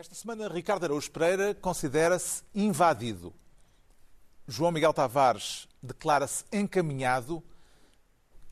Esta 0.00 0.14
semana, 0.14 0.48
Ricardo 0.48 0.84
Araújo 0.84 1.10
Pereira 1.10 1.54
considera-se 1.54 2.42
invadido. 2.54 3.34
João 4.48 4.72
Miguel 4.72 4.94
Tavares 4.94 5.68
declara-se 5.82 6.42
encaminhado 6.50 7.44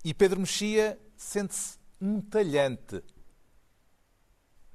e 0.04 0.12
Pedro 0.12 0.40
Mexia 0.40 1.00
sente-se 1.16 1.78
um 1.98 2.20
talhante. 2.20 3.02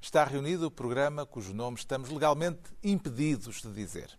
Está 0.00 0.24
reunido 0.24 0.66
o 0.66 0.70
programa 0.70 1.24
cujo 1.24 1.54
nome 1.54 1.76
estamos 1.76 2.10
legalmente 2.10 2.62
impedidos 2.82 3.62
de 3.62 3.72
dizer. 3.72 4.18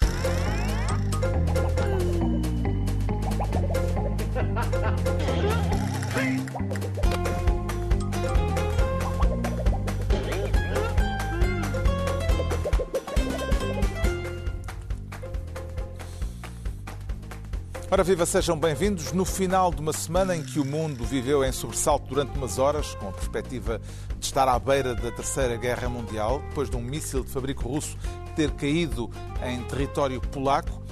Ora 17.90 18.04
viva, 18.04 18.26
sejam 18.26 18.54
bem-vindos 18.54 19.12
no 19.12 19.24
final 19.24 19.72
de 19.72 19.80
uma 19.80 19.94
semana 19.94 20.36
em 20.36 20.42
que 20.42 20.60
o 20.60 20.64
mundo 20.64 21.06
viveu 21.06 21.42
em 21.42 21.50
sobressalto 21.50 22.06
durante 22.06 22.36
umas 22.36 22.58
horas, 22.58 22.94
com 22.96 23.08
a 23.08 23.12
perspectiva 23.12 23.80
de 24.18 24.26
estar 24.26 24.46
à 24.46 24.58
beira 24.58 24.94
da 24.94 25.10
Terceira 25.10 25.56
Guerra 25.56 25.88
Mundial, 25.88 26.42
depois 26.50 26.68
de 26.68 26.76
um 26.76 26.82
míssil 26.82 27.24
de 27.24 27.30
fabrico 27.30 27.66
russo 27.66 27.96
ter 28.36 28.50
caído 28.50 29.10
em 29.42 29.62
território 29.62 30.20
polaco. 30.20 30.82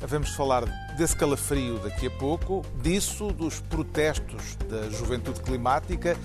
Vamos 0.00 0.30
falar 0.30 0.64
desse 0.96 1.14
calafrio 1.14 1.78
daqui 1.78 2.06
a 2.06 2.10
pouco, 2.12 2.64
disso, 2.82 3.30
dos 3.32 3.60
protestos 3.60 4.56
da 4.66 4.88
juventude 4.88 5.42
climática 5.42 6.16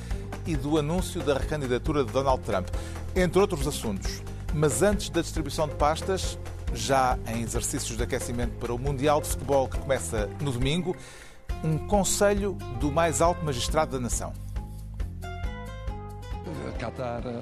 e 0.47 0.55
do 0.55 0.77
anúncio 0.77 1.21
da 1.21 1.37
recandidatura 1.37 2.05
de 2.05 2.11
Donald 2.13 2.41
Trump, 2.43 2.69
entre 3.17 3.37
outros 3.37 3.67
assuntos. 3.67 4.23
Mas 4.53 4.81
antes 4.81 5.09
da 5.09 5.19
distribuição 5.19 5.67
de 5.67 5.75
pastas, 5.75 6.39
já 6.73 7.17
em 7.27 7.41
exercícios 7.41 7.97
de 7.97 8.03
aquecimento 8.03 8.53
para 8.59 8.73
o 8.73 8.79
Mundial 8.79 9.21
de 9.21 9.27
Futebol 9.27 9.67
que 9.67 9.77
começa 9.77 10.29
no 10.41 10.51
domingo, 10.51 10.95
um 11.63 11.77
conselho 11.87 12.53
do 12.79 12.91
mais 12.91 13.21
alto 13.21 13.43
magistrado 13.43 13.91
da 13.91 13.99
nação. 13.99 14.33
Qatar 16.79 17.21
eh, 17.25 17.41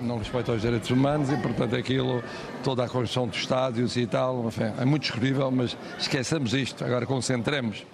não 0.00 0.18
respeita 0.18 0.52
os 0.52 0.62
direitos 0.62 0.90
humanos 0.90 1.30
e, 1.30 1.36
portanto, 1.36 1.74
aquilo, 1.74 2.22
toda 2.62 2.84
a 2.84 2.88
construção 2.88 3.26
de 3.26 3.36
estádios 3.36 3.96
e 3.96 4.06
tal, 4.06 4.46
enfim, 4.46 4.72
é 4.78 4.84
muito 4.84 5.02
discutível, 5.02 5.50
mas 5.50 5.76
esqueçamos 5.98 6.54
isto, 6.54 6.84
agora 6.84 7.06
concentremos. 7.06 7.84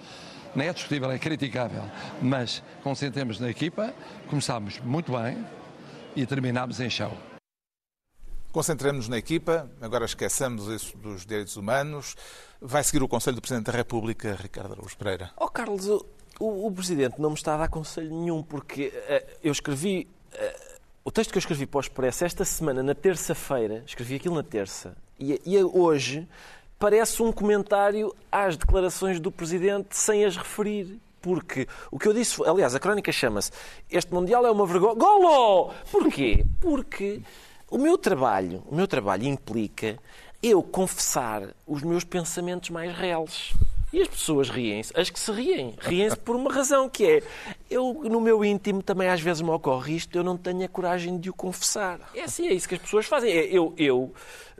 Não 0.55 0.63
é 0.63 0.73
discutível, 0.73 1.09
é 1.09 1.17
criticável, 1.17 1.83
mas 2.21 2.61
concentremos 2.83 3.39
na 3.39 3.49
equipa, 3.49 3.93
começámos 4.29 4.79
muito 4.81 5.13
bem 5.13 5.37
e 6.15 6.25
terminámos 6.25 6.79
em 6.79 6.89
chão. 6.89 7.30
Concentremos-nos 8.51 9.07
na 9.07 9.17
equipa, 9.17 9.71
agora 9.79 10.03
esqueçamos 10.03 10.67
isso 10.67 10.97
dos 10.97 11.25
direitos 11.25 11.55
humanos. 11.55 12.17
Vai 12.59 12.83
seguir 12.83 13.01
o 13.01 13.07
Conselho 13.07 13.35
do 13.35 13.41
Presidente 13.41 13.67
da 13.67 13.71
República, 13.71 14.37
Ricardo 14.39 14.73
Araújo 14.73 14.97
Pereira. 14.97 15.31
Oh, 15.37 15.47
Carlos, 15.47 15.87
o, 15.87 16.05
o, 16.39 16.71
Presidente 16.71 17.19
não 17.19 17.29
me 17.29 17.35
está 17.35 17.53
a 17.53 17.57
dar 17.57 17.69
conselho 17.69 18.09
nenhum, 18.09 18.43
porque 18.43 18.87
uh, 18.87 19.37
eu 19.41 19.53
escrevi. 19.53 20.05
Uh, 20.33 20.71
o 21.05 21.11
texto 21.11 21.31
que 21.31 21.37
eu 21.37 21.39
escrevi 21.39 21.65
para 21.65 21.77
o 21.77 21.81
Expresso 21.81 22.25
esta 22.25 22.43
semana, 22.43 22.83
na 22.83 22.93
terça-feira, 22.93 23.83
escrevi 23.87 24.15
aquilo 24.15 24.35
na 24.35 24.43
terça, 24.43 24.95
e, 25.17 25.41
e 25.45 25.63
hoje 25.63 26.27
parece 26.77 27.23
um 27.23 27.31
comentário 27.31 28.13
às 28.29 28.57
declarações 28.57 29.19
do 29.19 29.31
Presidente 29.31 29.95
sem 29.95 30.25
as 30.25 30.35
referir 30.35 30.99
porque 31.21 31.67
o 31.91 31.99
que 31.99 32.07
eu 32.07 32.13
disse, 32.13 32.41
aliás, 32.43 32.73
a 32.73 32.79
crónica 32.79 33.11
chama-se 33.11 33.51
Este 33.89 34.11
Mundial 34.11 34.45
é 34.45 34.51
uma 34.51 34.65
vergonha. 34.65 34.95
Golo! 34.95 35.71
Porquê? 35.91 36.43
Porque 36.59 37.21
o 37.71 37.77
meu 37.77 37.97
trabalho, 37.97 38.61
o 38.67 38.75
meu 38.75 38.85
trabalho 38.85 39.23
implica 39.23 39.97
eu 40.43 40.61
confessar 40.61 41.55
os 41.65 41.81
meus 41.81 42.03
pensamentos 42.03 42.69
mais 42.69 42.93
reais. 42.95 43.53
E 43.93 44.01
as 44.01 44.07
pessoas 44.07 44.49
riem-se, 44.49 44.97
as 44.97 45.09
que 45.09 45.19
se 45.19 45.31
riem, 45.31 45.75
riem-se 45.79 46.17
por 46.17 46.35
uma 46.35 46.51
razão, 46.51 46.87
que 46.87 47.05
é, 47.05 47.23
eu 47.69 47.93
no 48.05 48.21
meu 48.21 48.43
íntimo 48.43 48.81
também 48.81 49.09
às 49.09 49.19
vezes 49.19 49.41
me 49.41 49.49
ocorre 49.49 49.95
isto, 49.95 50.17
eu 50.17 50.23
não 50.23 50.37
tenho 50.37 50.63
a 50.63 50.67
coragem 50.67 51.17
de 51.17 51.29
o 51.29 51.33
confessar. 51.33 51.99
É 52.15 52.23
assim, 52.23 52.47
é 52.47 52.53
isso 52.53 52.69
que 52.69 52.75
as 52.75 52.81
pessoas 52.81 53.05
fazem. 53.05 53.31
É, 53.31 53.45
eu, 53.45 53.73
eu 53.77 54.13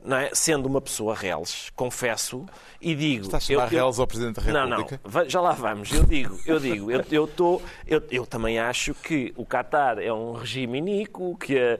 é? 0.10 0.32
sendo 0.34 0.66
uma 0.66 0.82
pessoa 0.82 1.16
reles, 1.16 1.72
confesso, 1.76 2.46
e 2.80 2.96
digo... 2.96 3.26
Está 3.26 3.38
a 3.38 3.40
chamar 3.40 3.68
reles 3.68 4.00
ao 4.00 4.08
Presidente 4.08 4.36
da 4.36 4.42
República? 4.42 5.00
Não, 5.04 5.22
não, 5.22 5.30
já 5.30 5.42
lá 5.42 5.52
vamos. 5.52 5.92
Eu 5.92 6.04
digo, 6.04 6.40
eu 6.46 6.60
digo, 6.60 6.92
eu, 6.92 7.04
eu, 7.12 7.28
tô, 7.28 7.62
eu, 7.88 8.02
eu 8.10 8.26
também 8.26 8.60
acho 8.60 8.94
que 8.94 9.34
o 9.36 9.46
Qatar 9.46 10.00
é 10.00 10.12
um 10.12 10.34
regime 10.34 10.78
iníquo, 10.80 11.38
que 11.38 11.58
a, 11.58 11.78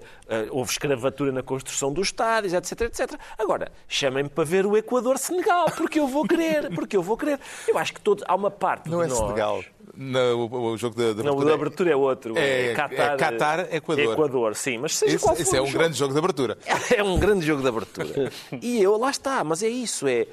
houve 0.52 0.72
escravatura 0.72 1.32
na 1.32 1.42
construção 1.42 1.92
dos 1.92 2.08
estádios, 2.08 2.54
etc, 2.54 2.82
etc. 2.82 3.20
Agora, 3.38 3.72
chamem-me 3.88 4.30
para 4.30 4.44
ver 4.44 4.66
o 4.66 4.78
Equador-Senegal, 4.78 5.66
porque 5.76 6.00
eu 6.00 6.08
vou 6.08 6.28
querer, 6.28 6.70
porque 6.74 6.96
eu 6.96 7.02
vou 7.04 7.18
querer. 7.18 7.40
Eu 7.68 7.78
acho 7.78 7.94
que 7.94 8.02
todo, 8.02 8.24
há 8.28 8.36
uma 8.36 8.52
parte 8.52 8.90
Não 8.90 9.00
de 9.00 9.06
é 9.06 9.08
nós... 9.08 9.18
Senegal. 9.18 9.64
No, 10.04 10.48
o, 10.48 10.78
jogo 10.78 10.96
de, 10.96 11.14
de 11.14 11.22
abertura. 11.22 11.32
Não, 11.32 11.38
o 11.38 11.46
de 11.46 11.54
abertura 11.54 11.92
é 11.92 11.96
outro. 11.96 12.36
É, 12.36 12.72
é 12.72 12.74
Qatar, 12.74 13.14
é 13.14 13.18
Qatar 13.18 13.60
Equador. 13.72 14.14
Equador, 14.14 14.56
sim. 14.56 14.80
Mas 14.80 14.98
seja 14.98 15.16
isso, 15.16 15.24
qual 15.24 15.36
for 15.36 15.42
isso 15.44 15.56
é 15.56 15.62
um 15.62 15.68
jogo. 15.68 15.78
grande 15.78 15.98
jogo 15.98 16.14
de 16.14 16.20
abertura. 16.20 16.58
É 16.98 17.04
um 17.04 17.20
grande 17.20 17.46
jogo 17.46 17.62
de 17.62 17.68
abertura. 17.68 18.32
e 18.60 18.82
eu, 18.82 18.98
lá 18.98 19.12
está, 19.12 19.44
mas 19.44 19.62
é 19.62 19.70
isso. 19.70 20.08
É, 20.08 20.26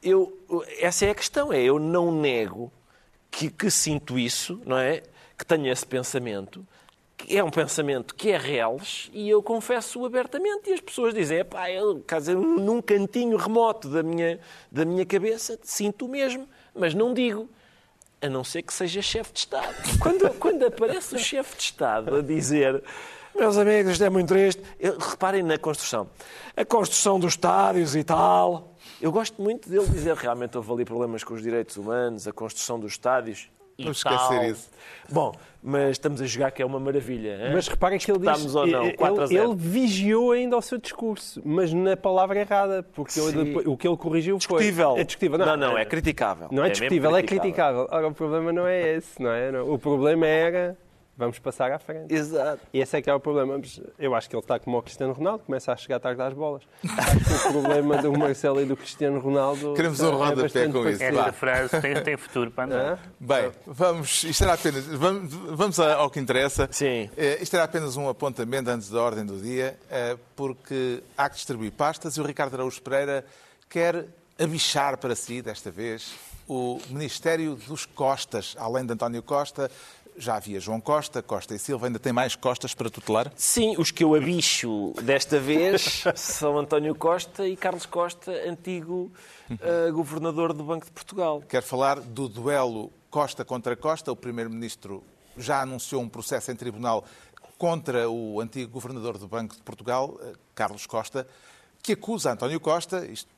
eu, 0.00 0.32
essa 0.78 1.06
é 1.06 1.10
a 1.10 1.14
questão. 1.14 1.52
É, 1.52 1.60
eu 1.60 1.80
não 1.80 2.12
nego 2.12 2.72
que, 3.28 3.50
que 3.50 3.68
sinto 3.68 4.16
isso, 4.16 4.60
não 4.64 4.78
é? 4.78 5.02
Que 5.36 5.44
tenho 5.44 5.66
esse 5.66 5.84
pensamento. 5.84 6.64
Que 7.16 7.36
é 7.36 7.42
um 7.42 7.50
pensamento 7.50 8.14
que 8.14 8.30
é 8.30 8.38
reles 8.38 9.10
e 9.12 9.28
eu 9.28 9.42
confesso 9.42 10.04
abertamente. 10.04 10.70
E 10.70 10.74
as 10.74 10.80
pessoas 10.80 11.12
dizem, 11.12 11.44
pá, 11.44 11.68
eu, 11.68 12.00
dizer, 12.16 12.36
num 12.36 12.80
cantinho 12.80 13.36
remoto 13.36 13.88
da 13.88 14.04
minha, 14.04 14.38
da 14.70 14.84
minha 14.84 15.04
cabeça, 15.04 15.58
sinto 15.64 16.06
o 16.06 16.08
mesmo, 16.08 16.48
mas 16.72 16.94
não 16.94 17.12
digo 17.12 17.48
a 18.20 18.28
não 18.28 18.42
ser 18.42 18.62
que 18.62 18.72
seja 18.72 19.02
chefe 19.02 19.32
de 19.32 19.38
Estado. 19.40 19.74
Quando, 20.00 20.30
quando 20.38 20.66
aparece 20.66 21.14
o 21.14 21.18
chefe 21.18 21.56
de 21.56 21.62
Estado 21.62 22.16
a 22.16 22.22
dizer 22.22 22.82
meus 23.38 23.58
amigos, 23.58 23.92
isto 23.92 24.04
é 24.04 24.08
muito 24.08 24.28
triste, 24.28 24.62
eu, 24.80 24.96
reparem 24.98 25.42
na 25.42 25.58
construção. 25.58 26.08
A 26.56 26.64
construção 26.64 27.20
dos 27.20 27.34
estádios 27.34 27.94
e 27.94 28.02
tal. 28.02 28.74
Eu 29.00 29.12
gosto 29.12 29.42
muito 29.42 29.68
dele 29.68 29.86
dizer 29.88 30.14
realmente 30.16 30.56
houve 30.56 30.72
ali 30.72 30.84
problemas 30.86 31.22
com 31.22 31.34
os 31.34 31.42
direitos 31.42 31.76
humanos, 31.76 32.26
a 32.26 32.32
construção 32.32 32.80
dos 32.80 32.92
estádios. 32.92 33.50
Vamos 33.78 33.98
esquecer 33.98 34.50
isso. 34.50 34.70
Bom, 35.10 35.34
mas 35.62 35.90
estamos 35.92 36.20
a 36.20 36.26
jogar 36.26 36.50
que 36.50 36.62
é 36.62 36.66
uma 36.66 36.78
maravilha. 36.80 37.46
Hein? 37.46 37.52
Mas 37.52 37.68
reparem 37.68 37.98
que 37.98 38.10
ele 38.10 38.20
diz. 38.20 38.28
Estamos 38.28 38.54
ou 38.54 38.66
não, 38.66 38.84
ele, 38.84 38.96
ele, 39.30 39.54
vigiou 39.54 40.32
ainda 40.32 40.56
o 40.56 40.62
seu 40.62 40.78
discurso, 40.78 41.42
mas 41.44 41.72
na 41.72 41.96
palavra 41.96 42.38
errada, 42.38 42.82
porque 42.94 43.18
ele, 43.18 43.66
o 43.66 43.76
que 43.76 43.86
ele 43.86 43.96
corrigiu 43.96 44.38
foi. 44.40 44.58
Discutível. 44.58 44.96
É 44.96 45.04
discutível. 45.04 45.38
Não, 45.38 45.46
não, 45.46 45.56
não 45.56 45.78
é 45.78 45.84
criticável. 45.84 46.48
Não 46.50 46.64
é, 46.64 46.68
é 46.68 46.70
discutível, 46.70 47.16
é 47.16 47.22
criticável. 47.22 47.88
Ora, 47.90 48.08
o 48.08 48.14
problema 48.14 48.52
não 48.52 48.66
é 48.66 48.96
esse, 48.96 49.20
não 49.20 49.30
é? 49.30 49.60
O 49.60 49.78
problema 49.78 50.26
era 50.26 50.76
vamos 51.16 51.38
passar 51.38 51.72
à 51.72 51.78
frente. 51.78 52.12
Exato. 52.12 52.60
E 52.72 52.80
esse 52.80 52.96
é 52.96 53.02
que 53.02 53.08
é 53.08 53.14
o 53.14 53.20
problema. 53.20 53.60
Eu 53.98 54.14
acho 54.14 54.28
que 54.28 54.36
ele 54.36 54.42
está 54.42 54.58
como 54.58 54.78
o 54.78 54.82
Cristiano 54.82 55.12
Ronaldo, 55.12 55.44
começa 55.44 55.72
a 55.72 55.76
chegar 55.76 55.98
tarde 55.98 56.20
às 56.20 56.32
bolas. 56.34 56.62
acho 56.98 57.42
que 57.42 57.48
o 57.48 57.52
problema 57.52 58.02
do 58.02 58.12
Marcelo 58.12 58.60
e 58.60 58.64
do 58.64 58.76
Cristiano 58.76 59.18
Ronaldo. 59.18 59.74
Queremos 59.74 60.00
um 60.00 60.08
é 60.08 60.28
rodapé 60.28 60.68
com 60.68 60.88
isso. 60.88 61.02
Esta 61.02 61.32
frase 61.32 61.80
tem, 61.80 62.02
tem 62.02 62.16
futuro 62.16 62.50
para 62.50 62.64
andar. 62.64 63.12
Bem, 63.18 63.50
vamos, 63.66 64.24
isto 64.24 64.44
era 64.44 64.54
apenas. 64.54 64.86
Vamos, 64.86 65.32
vamos 65.32 65.80
ao 65.80 66.10
que 66.10 66.20
interessa. 66.20 66.68
Sim. 66.70 67.10
Eh, 67.16 67.38
isto 67.40 67.54
era 67.54 67.64
apenas 67.64 67.96
um 67.96 68.08
apontamento 68.08 68.68
antes 68.70 68.90
da 68.90 69.00
ordem 69.00 69.24
do 69.24 69.40
dia, 69.40 69.78
eh, 69.90 70.16
porque 70.34 71.02
há 71.16 71.28
que 71.28 71.36
distribuir 71.36 71.72
pastas 71.72 72.16
e 72.16 72.20
o 72.20 72.24
Ricardo 72.24 72.54
Araújo 72.54 72.80
Pereira 72.82 73.24
quer 73.68 74.06
abichar 74.38 74.98
para 74.98 75.14
si, 75.14 75.40
desta 75.40 75.70
vez, 75.70 76.12
o 76.48 76.80
Ministério 76.88 77.56
dos 77.66 77.86
Costas, 77.86 78.54
além 78.58 78.84
de 78.86 78.92
António 78.92 79.22
Costa, 79.22 79.70
já 80.18 80.36
havia 80.36 80.60
João 80.60 80.80
Costa, 80.80 81.22
Costa 81.22 81.54
e 81.54 81.58
Silva, 81.58 81.86
ainda 81.86 81.98
tem 81.98 82.12
mais 82.12 82.34
costas 82.34 82.74
para 82.74 82.90
tutelar? 82.90 83.32
Sim, 83.36 83.74
os 83.78 83.90
que 83.90 84.04
eu 84.04 84.14
abicho 84.14 84.92
desta 85.02 85.38
vez 85.38 86.04
são 86.14 86.58
António 86.58 86.94
Costa 86.94 87.46
e 87.46 87.56
Carlos 87.56 87.86
Costa, 87.86 88.32
antigo 88.48 89.12
uh, 89.50 89.92
governador 89.92 90.52
do 90.52 90.64
Banco 90.64 90.86
de 90.86 90.92
Portugal. 90.92 91.42
Quero 91.48 91.66
falar 91.66 92.00
do 92.00 92.28
duelo 92.28 92.90
Costa 93.10 93.44
contra 93.44 93.76
Costa. 93.76 94.12
O 94.12 94.16
Primeiro-Ministro 94.16 95.02
já 95.36 95.60
anunciou 95.60 96.02
um 96.02 96.08
processo 96.08 96.50
em 96.50 96.56
tribunal 96.56 97.04
contra 97.58 98.08
o 98.08 98.40
antigo 98.40 98.70
governador 98.70 99.18
do 99.18 99.26
Banco 99.26 99.54
de 99.54 99.62
Portugal, 99.62 100.18
eh, 100.22 100.32
Carlos 100.54 100.86
Costa, 100.86 101.26
que 101.82 101.92
acusa 101.92 102.32
António 102.32 102.60
Costa, 102.60 103.06
isto 103.06 103.30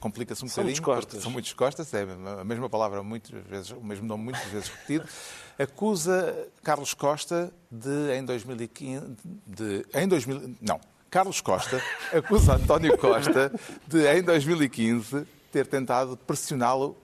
complica-se 0.00 0.42
um 0.44 0.48
são 0.48 0.64
bocadinho, 0.64 0.82
muitos 0.82 1.02
costas. 1.02 1.22
são 1.22 1.30
muitos 1.30 1.52
costas, 1.52 1.94
é 1.94 2.02
a 2.40 2.44
mesma 2.44 2.68
palavra 2.70 3.02
muitas 3.02 3.30
vezes, 3.44 3.70
o 3.70 3.84
mesmo 3.84 4.06
nome 4.06 4.24
muitas 4.24 4.44
vezes 4.44 4.68
repetido, 4.68 5.06
acusa 5.58 6.48
Carlos 6.62 6.94
Costa 6.94 7.52
de 7.70 8.16
em 8.16 8.24
2015, 8.24 9.16
de 9.46 9.86
em 9.94 10.08
2000, 10.08 10.56
não, 10.60 10.80
Carlos 11.10 11.40
Costa 11.42 11.80
acusa 12.16 12.54
António 12.54 12.96
Costa 12.96 13.52
de 13.86 14.06
em 14.06 14.22
2015 14.22 15.26
ter 15.52 15.66
tentado 15.66 16.16
pressioná-lo 16.16 16.96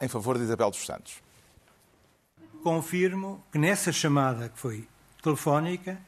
em 0.00 0.06
favor 0.06 0.38
de 0.38 0.44
Isabel 0.44 0.70
dos 0.70 0.86
Santos. 0.86 1.22
Confirmo 2.62 3.44
que 3.50 3.58
nessa 3.58 3.90
chamada 3.92 4.48
que 4.48 4.58
foi 4.58 4.88
telefónica 5.22 6.00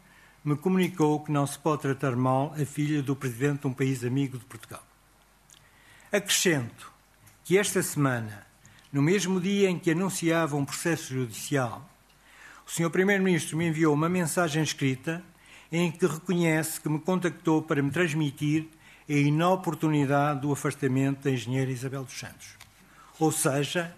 me 0.45 0.57
comunicou 0.57 1.21
que 1.25 1.33
não 1.33 1.45
se 1.45 1.59
pode 1.59 1.83
tratar 1.83 2.15
mal 2.15 2.55
a 2.55 2.65
filha 2.65 3.03
do 3.03 3.17
presidente 3.17 3.63
de 3.63 3.67
um 3.67 3.73
país 3.73 4.05
amigo 4.05 4.39
de 4.39 4.45
Portugal. 4.45 4.86
Acrescento 6.17 6.91
que 7.45 7.59
esta 7.59 7.83
semana, 7.83 8.47
no 8.91 9.03
mesmo 9.03 9.39
dia 9.39 9.69
em 9.69 9.79
que 9.79 9.91
anunciava 9.91 10.57
um 10.57 10.65
processo 10.65 11.13
judicial, 11.13 11.87
o 12.67 12.71
Sr. 12.71 12.89
Primeiro-Ministro 12.89 13.55
me 13.59 13.67
enviou 13.67 13.93
uma 13.93 14.09
mensagem 14.09 14.63
escrita 14.63 15.23
em 15.71 15.91
que 15.91 16.07
reconhece 16.07 16.81
que 16.81 16.89
me 16.89 16.99
contactou 16.99 17.61
para 17.61 17.83
me 17.83 17.91
transmitir 17.91 18.67
a 19.07 19.13
inoportunidade 19.13 20.41
do 20.41 20.51
afastamento 20.51 21.25
da 21.25 21.33
engenheira 21.33 21.71
Isabel 21.71 22.05
dos 22.05 22.19
Santos. 22.19 22.57
Ou 23.21 23.31
seja, 23.31 23.95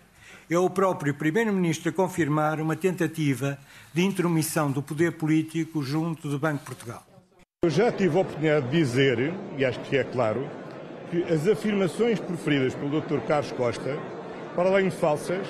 é 0.50 0.58
o 0.58 0.68
próprio 0.68 1.14
Primeiro-Ministro 1.14 1.90
a 1.90 1.92
confirmar 1.92 2.60
uma 2.60 2.74
tentativa 2.74 3.56
de 3.94 4.02
intromissão 4.02 4.72
do 4.72 4.82
poder 4.82 5.12
político 5.12 5.84
junto 5.84 6.28
do 6.28 6.36
Banco 6.36 6.58
de 6.58 6.64
Portugal. 6.64 7.06
Eu 7.62 7.70
já 7.70 7.92
tive 7.92 8.18
a 8.18 8.22
oportunidade 8.22 8.68
de 8.68 8.76
dizer, 8.76 9.32
e 9.56 9.64
acho 9.64 9.78
que 9.82 9.96
é 9.96 10.02
claro, 10.02 10.50
que 11.10 11.22
as 11.24 11.46
afirmações 11.48 12.20
proferidas 12.20 12.74
pelo 12.74 13.00
Dr. 13.00 13.18
Carlos 13.26 13.52
Costa, 13.52 13.98
para 14.54 14.68
além 14.68 14.88
de 14.88 14.96
falsas, 14.96 15.46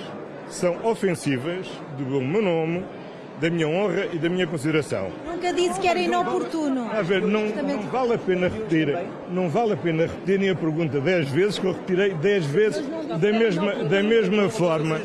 são 0.49 0.85
ofensivas 0.85 1.67
do 1.97 2.05
meu 2.05 2.43
nome, 2.43 2.85
da 3.41 3.51
minha 3.51 3.69
honra 3.69 4.07
e 4.13 4.19
da 4.19 4.29
minha 4.29 4.47
consideração. 4.47 5.11
Nunca 5.25 5.53
disse 5.53 5.79
que 5.79 5.87
era 5.87 5.99
inoportuno. 5.99 6.91
A 6.91 7.03
ver, 7.03 7.23
não, 7.23 7.47
não 7.47 7.83
vale 7.83 8.15
a 8.15 8.19
pena 8.19 8.49
repetir, 8.49 8.89
não 9.31 9.49
vale 9.49 9.75
a 9.75 9.77
pena 9.77 10.07
repetirem 10.07 10.51
a 10.51 10.55
pergunta 10.55 11.01
dez 11.01 11.29
vezes, 11.29 11.59
que 11.59 11.67
eu 11.67 11.73
retirei 11.73 12.15
dez 12.15 12.45
vezes 12.47 12.85
da 12.87 13.33
mesma, 13.33 13.75
da 13.85 14.03
mesma 14.03 14.49
forma. 14.49 15.01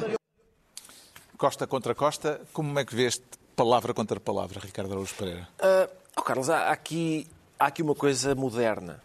Costa 1.37 1.67
contra 1.67 1.93
Costa, 1.93 2.41
como 2.53 2.79
é 2.79 2.85
que 2.85 2.95
vês 2.95 3.21
palavra 3.55 3.93
contra 3.93 4.19
palavra, 4.19 4.59
Ricardo 4.59 4.93
Araújo 4.93 5.13
Pereira? 5.15 5.47
Uh, 5.59 5.89
oh 6.15 6.21
Carlos, 6.21 6.49
há 6.49 6.69
aqui, 6.69 7.27
há 7.59 7.67
aqui 7.67 7.83
uma 7.83 7.93
coisa 7.93 8.33
moderna 8.33 8.99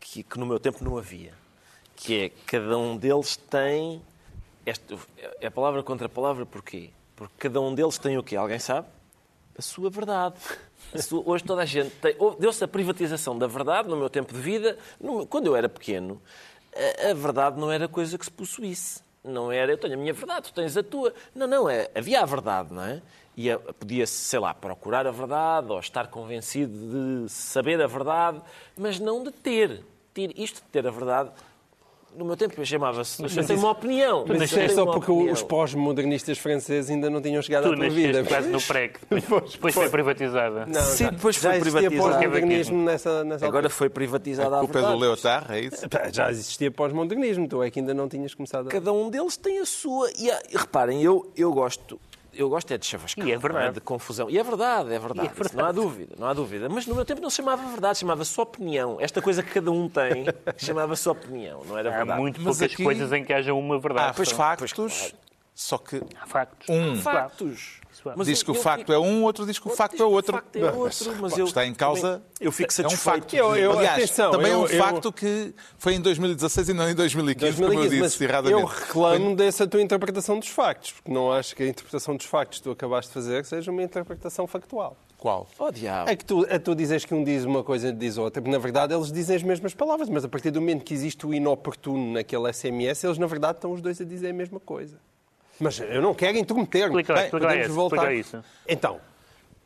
que, 0.00 0.22
que 0.22 0.38
no 0.38 0.46
meu 0.46 0.58
tempo 0.58 0.82
não 0.82 0.96
havia, 0.96 1.32
que 1.94 2.24
é 2.24 2.28
cada 2.46 2.76
um 2.78 2.96
deles 2.96 3.36
tem. 3.36 4.02
Este, 4.64 4.98
é 5.40 5.50
palavra 5.50 5.82
contra 5.82 6.08
palavra 6.08 6.44
porquê? 6.44 6.90
Porque 7.14 7.34
cada 7.38 7.60
um 7.60 7.74
deles 7.74 7.98
tem 7.98 8.16
o 8.16 8.22
quê? 8.22 8.34
Alguém 8.34 8.58
sabe? 8.58 8.88
A 9.56 9.62
sua 9.62 9.90
verdade. 9.90 10.36
A 10.94 11.02
sua, 11.02 11.22
hoje 11.24 11.44
toda 11.44 11.62
a 11.62 11.66
gente 11.66 11.90
tem. 11.96 12.16
Deu-se 12.38 12.64
a 12.64 12.68
privatização 12.68 13.38
da 13.38 13.46
verdade 13.46 13.88
no 13.88 13.96
meu 13.96 14.08
tempo 14.08 14.32
de 14.32 14.40
vida. 14.40 14.78
No, 14.98 15.26
quando 15.26 15.46
eu 15.46 15.54
era 15.54 15.68
pequeno, 15.68 16.20
a, 16.74 17.10
a, 17.10 17.14
verdade 17.14 17.60
não 17.60 17.70
era 17.70 17.86
coisa 17.86 18.16
que 18.16 18.24
se 18.24 18.30
possuísse. 18.30 19.02
Não 19.22 19.52
era, 19.52 19.72
eu 19.72 19.78
tenho 19.78 19.94
a 19.94 19.96
minha 19.96 20.12
verdade, 20.14 20.48
tu 20.48 20.54
tens 20.54 20.76
a 20.76 20.82
tua. 20.82 21.12
Não, 21.34 21.46
não, 21.46 21.68
é, 21.68 21.90
havia 21.94 22.22
a 22.22 22.24
verdade, 22.24 22.72
não 22.72 22.82
é? 22.82 23.02
E 23.36 23.54
podia-se, 23.78 24.12
sei 24.12 24.38
lá, 24.38 24.54
procurar 24.54 25.06
a 25.06 25.10
verdade 25.10 25.70
ou 25.70 25.78
estar 25.78 26.08
convencido 26.08 27.24
de 27.24 27.28
saber 27.28 27.80
a 27.80 27.86
verdade, 27.86 28.40
mas 28.76 28.98
não 28.98 29.22
de 29.22 29.30
ter. 29.30 29.84
ter 30.14 30.38
isto 30.38 30.56
de 30.56 30.68
ter 30.68 30.86
a 30.86 30.90
verdade 30.90 31.30
no 32.16 32.24
meu 32.24 32.36
tempo 32.36 32.64
chamava-se. 32.64 33.22
Mas 33.22 33.36
eu 33.36 33.46
tenho 33.46 33.58
uma 33.58 33.70
opinião. 33.70 34.24
Mas 34.26 34.42
isso 34.42 34.58
é 34.58 34.68
só 34.68 34.84
porque 34.84 35.10
opinião. 35.10 35.32
os 35.32 35.42
pós-modernistas 35.42 36.38
franceses 36.38 36.90
ainda 36.90 37.08
não 37.08 37.20
tinham 37.20 37.40
chegado 37.42 37.64
tu 37.64 37.72
à 37.72 37.76
tua 37.76 37.88
vida. 37.88 38.24
quase 38.24 38.48
no 38.48 38.60
pré, 38.60 38.92
depois, 39.10 39.52
depois 39.52 39.74
foi 39.74 39.88
privatizada. 39.88 40.66
Não, 40.66 40.82
Sim, 40.82 41.08
depois 41.10 41.36
foi 41.36 41.60
privatizada. 41.60 41.96
pós-modernismo 41.96 42.84
nessa, 42.84 43.24
nessa 43.24 43.46
Agora 43.46 43.70
foi 43.70 43.88
privatizada 43.88 44.56
a 44.56 44.60
culpa 44.60 44.78
é 44.78 44.82
do 44.82 44.96
Leotard, 44.96 45.52
é 45.52 45.60
isso? 45.60 45.86
Já 46.12 46.30
existia 46.30 46.70
pós-modernismo, 46.70 47.48
tu 47.48 47.62
é 47.62 47.70
que 47.70 47.80
ainda 47.80 47.94
não 47.94 48.08
tinhas 48.08 48.34
começado 48.34 48.68
a... 48.68 48.70
Cada 48.70 48.92
um 48.92 49.10
deles 49.10 49.36
tem 49.36 49.58
a 49.58 49.66
sua... 49.66 50.10
E, 50.18 50.28
e 50.28 50.56
reparem, 50.56 51.02
eu, 51.02 51.30
eu 51.36 51.52
gosto 51.52 52.00
eu 52.34 52.48
gosto 52.48 52.72
é 52.72 52.78
de 52.78 52.86
chavascar, 52.86 53.26
e 53.26 53.32
é 53.32 53.38
verdade. 53.38 53.66
É? 53.66 53.72
de 53.72 53.80
confusão. 53.80 54.30
E 54.30 54.38
é 54.38 54.42
verdade, 54.42 54.92
é 54.92 54.98
verdade. 54.98 55.28
É 55.28 55.32
verdade. 55.32 55.56
Não 55.56 55.64
há 55.64 55.72
dúvida, 55.72 56.14
não 56.18 56.26
há 56.26 56.32
dúvida. 56.32 56.68
Mas 56.68 56.86
no 56.86 56.94
meu 56.94 57.04
tempo 57.04 57.20
não 57.20 57.30
se 57.30 57.36
chamava 57.36 57.66
verdade, 57.68 57.98
chamava-se 57.98 58.40
opinião. 58.40 58.96
Esta 59.00 59.20
coisa 59.20 59.42
que 59.42 59.50
cada 59.50 59.70
um 59.70 59.88
tem 59.88 60.26
chamava-se 60.56 61.08
opinião, 61.08 61.62
não 61.66 61.76
era 61.76 61.90
verdade. 61.90 62.12
Há 62.12 62.16
muito 62.16 62.40
poucas 62.40 62.62
aqui... 62.62 62.82
coisas 62.82 63.12
em 63.12 63.24
que 63.24 63.32
haja 63.32 63.54
uma 63.54 63.78
verdade. 63.78 64.10
Há 64.10 64.14
pois 64.14 64.30
factos, 64.30 64.72
pois, 64.72 64.92
claro. 64.92 65.29
Só 65.60 65.76
que... 65.76 66.00
Há 66.18 66.26
factos. 66.26 66.66
Um. 66.70 66.96
Factos. 66.96 67.80
Mas 68.16 68.26
diz 68.26 68.42
que 68.42 68.50
o 68.50 68.54
facto 68.54 68.80
fico... 68.80 68.92
é 68.94 68.98
um, 68.98 69.24
outro 69.24 69.44
diz 69.44 69.58
que 69.58 69.68
o 69.68 69.70
facto 69.70 70.02
é 70.02 70.06
outro. 70.06 70.32
Facto 70.32 70.56
é 70.56 70.72
outro 70.72 71.16
mas 71.20 71.36
eu, 71.36 71.44
está 71.44 71.66
em 71.66 71.74
causa. 71.74 72.22
Eu 72.40 72.50
fico 72.50 72.72
satisfeito. 72.72 73.04
É 73.06 73.10
um 73.10 73.20
facto. 73.20 73.34
Eu, 73.34 73.56
eu, 73.56 73.72
Aliás, 73.72 74.04
atenção, 74.04 74.30
também 74.30 74.52
eu, 74.52 74.62
é 74.62 74.64
um 74.64 74.68
facto 74.68 75.12
que 75.12 75.54
foi 75.76 75.96
em 75.96 76.00
2016 76.00 76.70
e 76.70 76.72
não 76.72 76.88
em 76.88 76.94
2015, 76.94 77.58
2015 77.58 77.88
como 77.88 77.94
eu 77.94 78.08
disse 78.08 78.24
erradamente. 78.24 78.62
Eu 78.62 78.66
reclamo 78.66 79.26
foi... 79.26 79.34
dessa 79.36 79.66
tua 79.66 79.82
interpretação 79.82 80.38
dos 80.38 80.48
factos, 80.48 80.92
porque 80.92 81.12
não 81.12 81.30
acho 81.30 81.54
que 81.54 81.62
a 81.62 81.66
interpretação 81.66 82.16
dos 82.16 82.24
factos 82.24 82.60
que 82.60 82.64
tu 82.64 82.70
acabaste 82.70 83.10
de 83.10 83.14
fazer 83.14 83.44
seja 83.44 83.70
uma 83.70 83.82
interpretação 83.82 84.46
factual. 84.46 84.96
Qual? 85.18 85.46
Oh, 85.58 85.70
diabo. 85.70 86.08
É 86.08 86.16
que 86.16 86.24
tu, 86.24 86.46
é 86.48 86.58
tu 86.58 86.74
dizes 86.74 87.04
que 87.04 87.14
um 87.14 87.22
diz 87.22 87.44
uma 87.44 87.62
coisa 87.62 87.88
e 87.88 87.92
diz 87.92 88.16
outra, 88.16 88.40
porque 88.40 88.50
na 88.50 88.62
verdade 88.62 88.94
eles 88.94 89.12
dizem 89.12 89.36
as 89.36 89.42
mesmas 89.42 89.74
palavras, 89.74 90.08
mas 90.08 90.24
a 90.24 90.28
partir 90.30 90.50
do 90.50 90.62
momento 90.62 90.82
que 90.82 90.94
existe 90.94 91.26
o 91.26 91.34
inoportuno 91.34 92.14
naquele 92.14 92.50
SMS, 92.50 93.04
eles 93.04 93.18
na 93.18 93.26
verdade 93.26 93.58
estão 93.58 93.70
os 93.70 93.82
dois 93.82 94.00
a 94.00 94.04
dizer 94.04 94.30
a 94.30 94.32
mesma 94.32 94.58
coisa. 94.58 94.98
Mas 95.60 95.78
eu 95.78 96.00
não 96.00 96.14
quero 96.14 96.38
intermeter-me. 96.38 97.00
Explica, 97.00 97.12
explica, 97.24 97.46
Podemos 97.46 97.66
isso, 97.66 97.74
voltar. 97.74 98.14
Isso. 98.14 98.44
Então, 98.66 99.00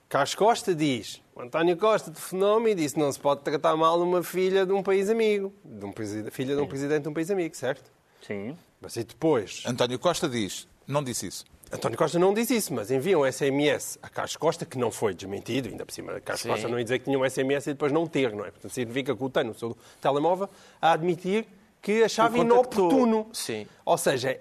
Carlos 0.08 0.34
Costa 0.34 0.74
diz, 0.74 1.22
o 1.34 1.42
António 1.42 1.76
Costa 1.76 2.10
telefonou-me 2.10 2.72
e 2.72 2.74
disse 2.74 2.98
não 2.98 3.10
se 3.10 3.18
pode 3.18 3.42
tratar 3.42 3.76
mal 3.76 4.00
uma 4.00 4.22
filha 4.22 4.66
de 4.66 4.72
um 4.72 4.82
país 4.82 5.08
amigo, 5.08 5.52
de 5.64 5.84
um 5.84 5.92
filha 6.30 6.56
de 6.56 6.60
um 6.60 6.66
presidente 6.66 7.02
de 7.02 7.08
um 7.08 7.14
país 7.14 7.30
amigo, 7.30 7.56
certo? 7.56 7.90
Sim. 8.26 8.56
Mas 8.80 8.96
e 8.96 9.04
depois? 9.04 9.62
António 9.66 9.98
Costa 9.98 10.28
diz, 10.28 10.68
não 10.86 11.02
disse 11.02 11.26
isso. 11.26 11.44
António 11.72 11.98
Costa 11.98 12.18
não 12.18 12.32
disse 12.32 12.54
isso, 12.54 12.72
mas 12.72 12.90
envia 12.90 13.18
um 13.18 13.30
SMS 13.30 13.98
a 14.02 14.08
Carlos 14.08 14.36
Costa, 14.36 14.64
que 14.64 14.78
não 14.78 14.90
foi 14.90 15.14
desmentido, 15.14 15.68
ainda 15.68 15.84
por 15.84 15.92
cima. 15.92 16.20
Carlos 16.20 16.42
Sim. 16.42 16.48
Costa 16.48 16.68
não 16.68 16.78
ia 16.78 16.84
dizer 16.84 16.98
que 17.00 17.06
tinha 17.06 17.18
um 17.18 17.28
SMS 17.28 17.66
e 17.66 17.72
depois 17.72 17.90
não 17.90 18.06
ter, 18.06 18.32
não 18.32 18.44
é? 18.44 18.50
Portanto, 18.50 18.70
significa 18.72 19.16
que 19.16 19.24
o 19.24 19.30
tem 19.30 19.44
no 19.44 19.54
seu 19.54 19.76
telemóvel 20.00 20.48
a 20.80 20.92
admitir 20.92 21.46
que 21.82 22.04
achava 22.04 22.38
inoportuno. 22.38 23.28
Sim. 23.32 23.66
Ou 23.84 23.98
seja, 23.98 24.38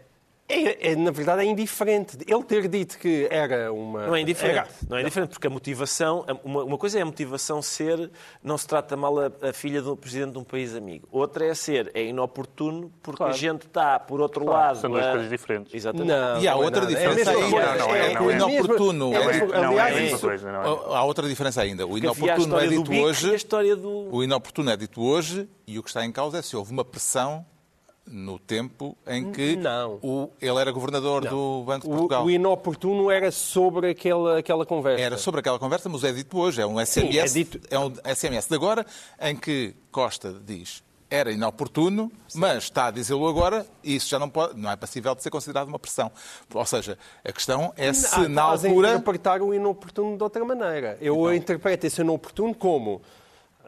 é, 0.48 0.92
é, 0.92 0.95
na 0.95 1.10
verdade, 1.10 1.42
é 1.42 1.45
indiferente. 1.45 2.18
Ele 2.28 2.44
ter 2.44 2.68
dito 2.68 2.98
que 2.98 3.28
era 3.31 3.72
uma. 3.72 4.07
Não 4.07 4.16
é 4.16 4.22
indiferente. 4.22 4.57
Era... 4.57 4.68
Não 4.90 4.98
é 4.98 5.01
indiferente, 5.01 5.30
porque 5.30 5.48
a 5.48 5.50
motivação. 5.50 6.25
Uma, 6.44 6.63
uma, 6.63 6.78
coisa 6.78 7.00
é 7.00 7.01
a 7.01 7.06
motivação 7.06 7.62
ser 7.62 8.12
não 8.44 8.57
se 8.57 8.68
trata 8.68 8.98
mal 8.98 9.18
a, 9.19 9.31
a, 9.42 9.54
filha 9.54 9.81
do 9.81 9.95
presidente 9.95 10.34
de 10.34 10.38
um 10.40 10.44
país 10.44 10.75
amigo. 10.75 11.07
Outra 11.12 11.45
é 11.45 11.54
ser 11.56 11.92
é 11.94 12.04
inoportuno 12.04 12.92
porque 13.01 13.19
claro. 13.19 13.34
a 13.34 13.38
gente 13.38 13.68
está, 13.68 13.98
por 14.00 14.19
outro 14.19 14.44
claro. 14.44 14.68
lado. 14.68 14.81
São 14.81 14.92
duas 14.92 15.06
a... 15.06 15.12
coisas 15.12 15.30
diferentes. 15.30 15.74
Exatamente. 15.74 16.10
Não, 16.10 16.42
e 16.42 16.48
há 16.48 16.56
outra 16.56 16.84
é 16.84 16.88
diferença 16.88 17.31
ainda. 17.31 17.75
Não, 17.75 17.88
não 17.88 17.95
é. 17.95 18.22
O 18.22 18.31
inoportuno. 18.31 19.13
É 19.13 19.88
a 19.88 19.92
mesma 19.92 20.19
coisa. 20.19 20.51
Há 20.51 21.04
outra 21.06 21.28
diferença 21.28 21.62
ainda. 21.62 21.88
O 21.88 21.98
inoportuno 21.98 22.60
é 22.60 22.68
dito 22.68 22.92
hoje. 22.92 23.34
Do... 23.78 24.13
O 24.13 24.24
inoportuno 24.24 24.72
é 24.72 24.78
dito 24.78 25.01
hoje 25.01 25.48
e 25.66 25.80
o 25.80 25.83
que 25.83 25.90
está 25.90 26.04
em 26.06 26.12
causa 26.12 26.40
é 26.40 26.42
se 26.42 26.56
houve 26.56 26.71
uma 26.71 26.83
pressão 26.83 27.45
no 28.06 28.38
tempo 28.38 28.98
em 29.07 29.31
que 29.31 29.57
o, 30.02 30.30
ele 30.42 30.57
era 30.60 30.72
governador 30.72 31.24
não. 31.24 31.31
do 31.31 31.64
Banco 31.64 31.88
de 31.88 31.94
Portugal. 31.94 32.24
O, 32.24 32.26
o, 32.26 32.31
inoportuno 32.31 33.10
era 33.10 33.31
sobre 33.31 33.92
aquela, 33.92 34.40
aquela 34.40 34.66
conversa. 34.66 35.02
Era 35.02 35.18
sobre 35.18 35.40
aquela 35.40 35.57
conversa, 35.57 35.88
mas 35.90 36.04
é 36.04 36.12
dito 36.12 36.38
hoje. 36.38 36.62
É 36.62 36.66
um 36.66 36.83
SMS, 36.86 36.90
Sim, 36.90 37.18
é, 37.18 37.26
dito... 37.26 37.60
é 37.69 37.80
um 37.80 37.94
SMS 38.14 38.48
de 38.48 38.56
agora 38.56 38.86
em 39.22 39.36
que 39.36 39.74
Costa 39.92 40.36
diz 40.45 40.83
era 41.14 41.31
inoportuno, 41.31 42.12
Sim. 42.28 42.40
mas 42.40 42.64
está 42.64 42.88
a 42.88 42.92
dizê-lo 42.92 43.28
agora 43.28 43.68
e 43.83 43.95
isso 43.95 44.10
já 44.10 44.18
não, 44.18 44.28
pode, 44.28 44.60
não 44.60 44.72
é 44.72 44.76
passível 44.76 45.14
de 45.14 45.22
ser 45.22 45.30
considerado 45.30 45.68
uma 45.68 45.78
pressão. 45.78 46.12
Ou 46.52 46.66
seja, 46.66 46.98
a 47.24 47.31
questão 47.31 47.72
é 47.78 47.94
se 47.94 48.16
ah, 48.16 48.28
na 48.28 48.42
altura... 48.42 48.90
interpretar 48.90 49.40
o 49.44 49.54
inoportuno 49.54 50.18
de 50.18 50.24
outra 50.24 50.44
maneira. 50.44 50.98
Eu 51.00 51.16
então... 51.18 51.33
interpreto 51.36 51.86
esse 51.86 52.02
inoportuno 52.02 52.56
como 52.56 53.00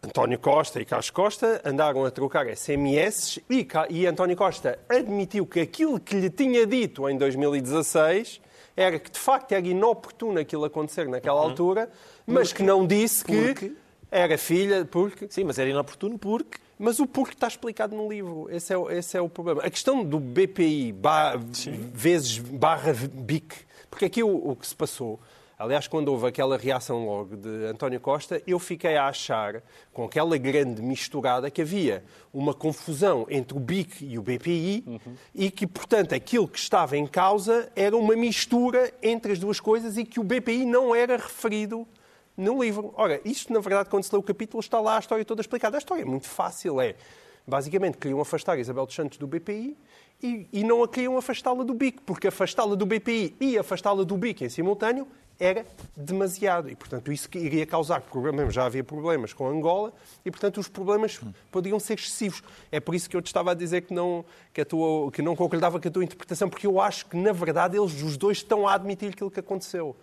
António 0.06 0.38
Costa 0.38 0.80
e 0.80 0.86
Carlos 0.86 1.10
Costa 1.10 1.62
andaram 1.66 2.06
a 2.06 2.12
trocar 2.12 2.46
SMS 2.56 3.40
e, 3.50 3.68
e 3.90 4.06
António 4.06 4.38
Costa 4.38 4.78
admitiu 4.88 5.48
que 5.48 5.60
aquilo 5.60 6.00
que 6.00 6.16
lhe 6.16 6.30
tinha 6.30 6.66
dito 6.66 7.10
em 7.10 7.18
2016 7.18 8.40
era 8.78 9.00
que 9.00 9.10
de 9.10 9.18
facto 9.18 9.52
era 9.54 9.66
inoportuno 9.68 10.40
aquilo 10.40 10.64
acontecer 10.66 11.08
naquela 11.08 11.42
uhum. 11.42 11.50
altura, 11.50 11.90
mas 12.26 12.50
porque, 12.50 12.64
que 12.64 12.68
não 12.68 12.86
disse 12.86 13.26
que 13.26 13.46
porque... 13.48 13.72
era 14.12 14.38
filha, 14.38 14.86
porque... 14.86 15.28
Sim, 15.30 15.46
mas 15.46 15.58
era 15.58 15.70
inoportuno 15.70 16.20
porque... 16.20 16.60
Mas 16.78 17.00
o 17.00 17.08
porquê 17.08 17.34
está 17.34 17.48
explicado 17.48 17.96
no 17.96 18.10
livro. 18.10 18.50
Esse 18.52 18.74
é, 18.74 18.78
esse 18.98 19.18
é 19.18 19.22
o 19.22 19.30
problema. 19.30 19.62
A 19.62 19.70
questão 19.70 20.04
do 20.04 20.20
BPI 20.20 20.92
bar, 20.92 21.40
vezes 21.94 22.38
barra 22.38 22.94
BIC, 22.94 23.56
porque 23.90 24.06
aqui 24.06 24.22
o, 24.22 24.50
o 24.52 24.56
que 24.58 24.68
se 24.68 24.76
passou 24.76 25.18
Aliás, 25.58 25.88
quando 25.88 26.10
houve 26.10 26.28
aquela 26.28 26.58
reação 26.58 27.06
logo 27.06 27.38
de 27.38 27.66
António 27.66 28.00
Costa, 28.02 28.42
eu 28.46 28.60
fiquei 28.60 28.98
a 28.98 29.08
achar, 29.08 29.64
com 29.94 30.04
aquela 30.04 30.38
grande 30.38 30.82
misturada, 30.82 31.50
que 31.50 31.62
havia 31.62 32.04
uma 32.34 32.54
confusão 32.54 33.26
entre 33.30 33.56
o 33.56 33.60
BIC 33.60 34.06
e 34.06 34.20
o 34.20 34.22
BPI 34.22 34.84
uhum. 34.86 35.16
e 35.34 35.50
que, 35.50 35.66
portanto, 35.66 36.14
aquilo 36.14 36.46
que 36.46 36.60
estava 36.60 36.98
em 36.98 37.08
causa 37.08 37.72
era 37.74 37.96
uma 37.96 38.18
mistura 38.18 38.94
entre 39.02 39.32
as 39.32 39.40
duas 39.40 39.62
coisas 39.62 39.98
e 39.98 40.04
que 40.04 40.20
o 40.20 40.24
BPI 40.24 40.66
não 40.66 40.94
era 40.94 41.16
referido 41.16 41.88
no 42.36 42.62
livro. 42.62 42.94
Ora, 42.98 43.22
isto, 43.24 43.54
na 43.54 43.62
verdade, 43.62 43.90
quando 43.90 44.04
se 44.04 44.14
lê 44.14 44.20
o 44.20 44.24
capítulo, 44.24 44.60
está 44.60 44.82
lá 44.82 44.98
a 44.98 45.00
história 45.00 45.24
toda 45.24 45.40
explicada. 45.40 45.78
A 45.78 45.80
história 45.80 46.02
é 46.02 46.06
muito 46.06 46.28
fácil, 46.28 46.82
é... 46.82 46.96
Basicamente, 47.48 48.00
queriam 48.00 48.20
afastar 48.20 48.58
Isabel 48.58 48.88
dos 48.88 48.96
Santos 48.96 49.20
do 49.20 49.28
BPI 49.28 49.78
e, 50.22 50.48
e 50.52 50.64
não 50.64 50.82
a 50.82 50.88
queriam 50.88 51.16
afastá-la 51.16 51.64
do 51.64 51.76
BIC, 51.76 52.02
porque 52.02 52.28
afastá-la 52.28 52.76
do 52.76 52.88
BPI 52.88 53.36
e 53.40 53.56
afastá-la 53.56 54.04
do 54.04 54.18
BIC 54.18 54.46
em 54.46 54.50
simultâneo 54.50 55.08
era 55.40 55.66
demasiado. 55.96 56.70
E, 56.70 56.76
portanto, 56.76 57.12
isso 57.12 57.28
iria 57.36 57.66
causar 57.66 58.02
problemas. 58.02 58.54
Já 58.54 58.66
havia 58.66 58.84
problemas 58.84 59.34
com 59.34 59.48
Angola 59.48 59.94
e, 60.26 60.32
portanto, 60.32 60.60
os 60.60 60.68
problemas 60.68 61.20
poderiam 61.52 61.80
ser 61.80 61.96
excessivos. 61.96 62.44
É 62.72 62.80
por 62.80 62.96
isso 62.96 63.10
que 63.10 63.16
eu 63.16 63.22
te 63.22 63.28
estava 63.28 63.52
a 63.52 63.54
dizer 63.54 63.82
que 63.82 63.94
não, 63.94 64.26
que, 64.54 64.62
a 64.62 64.66
tua, 64.66 65.12
que 65.12 65.22
não 65.22 65.36
concordava 65.36 65.80
com 65.80 65.88
a 65.88 65.92
tua 65.92 66.04
interpretação, 66.04 66.50
porque 66.50 66.68
eu 66.68 66.80
acho 66.80 67.06
que, 67.08 67.18
na 67.18 67.32
verdade, 67.32 67.78
eles, 67.78 68.02
os 68.02 68.18
dois, 68.18 68.38
estão 68.38 68.68
a 68.68 68.74
admitir 68.74 69.10
aquilo 69.10 69.32
que 69.32 69.40
aconteceu. 69.40 69.96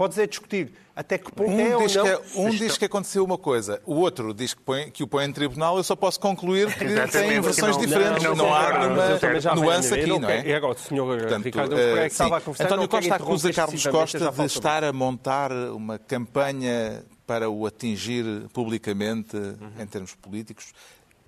Podes 0.00 0.16
é 0.16 0.26
discutir 0.26 0.72
até 0.96 1.18
que 1.18 1.30
ponto 1.30 1.50
um 1.50 1.60
é 1.60 1.76
ou 1.76 1.82
não. 1.82 1.86
Que, 1.86 1.98
é- 1.98 2.20
um 2.36 2.48
diz 2.48 2.78
que 2.78 2.86
aconteceu 2.86 3.22
uma 3.22 3.36
coisa, 3.36 3.82
o 3.84 3.96
outro 3.96 4.32
diz 4.32 4.54
que, 4.54 4.62
põe, 4.62 4.90
que 4.90 5.02
o 5.02 5.06
põe 5.06 5.26
em 5.26 5.30
tribunal. 5.30 5.76
Eu 5.76 5.82
só 5.84 5.94
posso 5.94 6.18
concluir 6.18 6.74
que 6.74 6.84
Exatamente, 6.84 7.28
têm 7.28 7.40
versões 7.42 7.76
não- 7.76 7.84
diferentes. 7.84 8.22
Não, 8.22 8.34
não, 8.34 8.46
não 8.46 8.54
há 8.54 8.78
nenhuma 8.78 9.54
nuance 9.56 9.92
aqui, 9.92 10.18
não 10.18 10.30
é? 10.30 10.54
Agora, 10.54 10.72
o 10.72 10.78
senhor 10.78 11.18
Portanto, 11.18 11.44
Ricardo 11.44 11.76
que 11.76 12.06
estava 12.06 12.38
a 12.38 12.40
conversar. 12.40 12.64
António 12.64 12.88
Costa 12.88 13.14
acusa 13.14 13.52
Carlos 13.52 13.86
Costa 13.86 14.30
de 14.30 14.44
estar 14.46 14.84
a 14.84 14.90
montar 14.90 15.52
uma 15.52 15.98
campanha 15.98 17.04
para 17.26 17.50
o 17.50 17.66
atingir 17.66 18.24
publicamente 18.54 19.36
em 19.78 19.86
termos 19.86 20.14
políticos. 20.14 20.72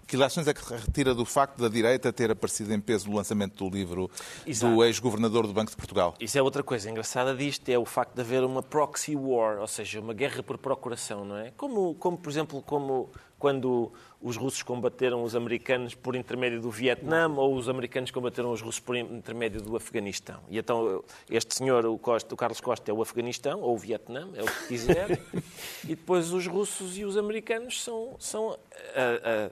Que 0.07 0.17
ilações 0.17 0.47
é 0.47 0.55
que 0.55 0.61
retira 0.75 1.15
do 1.15 1.25
facto 1.25 1.59
da 1.59 1.69
direita 1.69 2.13
ter 2.13 2.31
aparecido 2.31 2.73
em 2.73 2.81
peso 2.81 3.09
no 3.09 3.17
lançamento 3.17 3.57
do 3.57 3.75
livro 3.75 4.11
Exato. 4.47 4.75
do 4.75 4.85
ex-governador 4.85 5.47
do 5.47 5.53
Banco 5.53 5.71
de 5.71 5.77
Portugal? 5.77 6.15
Isso 6.21 6.39
é 6.39 6.43
outra 6.43 6.63
coisa 6.63 6.91
engraçada 6.91 7.35
disto, 7.35 7.69
é 7.69 7.79
o 7.79 7.85
facto 7.85 8.15
de 8.15 8.21
haver 8.21 8.45
uma 8.45 8.63
proxy 8.63 9.17
war, 9.17 9.59
ou 9.59 9.67
seja, 9.67 10.01
uma 10.01 10.13
guerra 10.13 10.43
por 10.43 10.59
procuração, 10.59 11.25
não 11.25 11.37
é? 11.37 11.51
Como, 11.57 11.95
como 11.95 12.19
por 12.19 12.31
exemplo, 12.31 12.63
como 12.63 13.11
quando 13.43 13.93
os 14.21 14.37
russos 14.37 14.63
combateram 14.63 15.25
os 15.25 15.35
americanos 15.35 15.97
por 15.97 16.15
intermédio 16.15 16.61
do 16.61 16.71
Vietnã 16.71 17.29
ou 17.29 17.57
os 17.57 17.69
americanos 17.69 18.13
combateram 18.13 18.53
os 18.53 18.61
russos 18.61 18.79
por 18.79 18.95
intermédio 18.95 19.61
do 19.61 19.75
Afeganistão. 19.75 20.41
E 20.49 20.59
então 20.59 21.03
este 21.29 21.57
senhor, 21.57 21.85
o, 21.85 21.99
Costa, 21.99 22.33
o 22.33 22.37
Carlos 22.37 22.61
Costa, 22.61 22.89
é 22.89 22.95
o 22.95 23.03
Afeganistão 23.03 23.61
ou 23.61 23.75
o 23.75 23.79
Vietnã, 23.79 24.29
é 24.37 24.45
o 24.45 24.47
que 24.47 24.69
quiser, 24.69 25.21
e 25.83 25.89
depois 25.89 26.33
os 26.33 26.47
russos 26.47 26.97
e 26.97 27.05
os 27.05 27.17
americanos 27.17 27.83
são, 27.83 28.15
são 28.17 28.57
ah, 28.95 29.21
ah, 29.25 29.51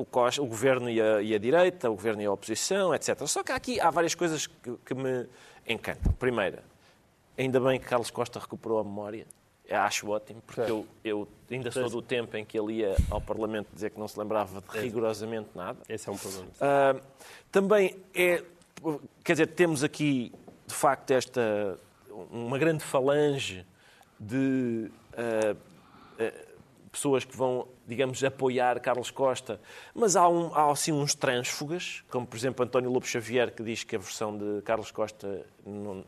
o, 0.00 0.04
Costa, 0.04 0.42
o 0.42 0.46
governo 0.46 0.88
e 0.88 1.00
a, 1.00 1.20
e 1.20 1.34
a 1.34 1.38
direita, 1.38 1.90
o 1.90 1.94
governo 1.94 2.22
e 2.22 2.26
a 2.26 2.32
oposição, 2.32 2.94
etc. 2.94 3.26
Só 3.26 3.42
que 3.42 3.52
aqui 3.52 3.80
há 3.80 3.90
várias 3.90 4.14
coisas 4.14 4.46
que, 4.46 4.76
que 4.84 4.94
me 4.94 5.26
encantam. 5.68 6.12
Primeira, 6.14 6.62
ainda 7.36 7.60
bem 7.60 7.78
que 7.78 7.86
Carlos 7.86 8.10
Costa 8.10 8.38
recuperou 8.38 8.78
a 8.78 8.84
memória. 8.84 9.26
Eu 9.68 9.78
Acho 9.78 10.08
ótimo, 10.08 10.42
porque 10.44 10.62
eu, 10.62 10.86
eu 11.04 11.28
ainda 11.48 11.70
sou 11.70 11.88
do 11.88 12.02
tempo 12.02 12.36
em 12.36 12.44
que 12.44 12.58
ele 12.58 12.78
ia 12.78 12.96
ao 13.08 13.20
Parlamento 13.20 13.68
dizer 13.72 13.90
que 13.90 14.00
não 14.00 14.08
se 14.08 14.18
lembrava 14.18 14.60
de 14.60 14.80
rigorosamente 14.80 15.50
nada. 15.54 15.78
Esse 15.88 16.08
é 16.08 16.12
um 16.12 16.16
problema. 16.16 16.48
Ah, 16.60 16.96
também 17.52 17.96
é, 18.12 18.42
quer 19.22 19.34
dizer, 19.34 19.46
temos 19.48 19.84
aqui 19.84 20.32
de 20.66 20.74
facto 20.74 21.12
esta 21.12 21.78
uma 22.32 22.58
grande 22.58 22.82
falange 22.82 23.64
de 24.18 24.90
ah, 25.16 25.54
ah, 26.18 26.49
pessoas 26.90 27.24
que 27.24 27.36
vão, 27.36 27.68
digamos, 27.86 28.22
apoiar 28.24 28.80
Carlos 28.80 29.10
Costa, 29.10 29.60
mas 29.94 30.16
há, 30.16 30.28
um, 30.28 30.52
há 30.54 30.70
assim 30.70 30.92
uns 30.92 31.14
trânsfugas, 31.14 32.02
como 32.10 32.26
por 32.26 32.36
exemplo 32.36 32.64
António 32.64 32.90
Lobo 32.90 33.06
Xavier, 33.06 33.52
que 33.54 33.62
diz 33.62 33.84
que 33.84 33.96
a 33.96 33.98
versão 33.98 34.36
de 34.36 34.62
Carlos 34.62 34.90
Costa 34.90 35.46
não- 35.64 36.04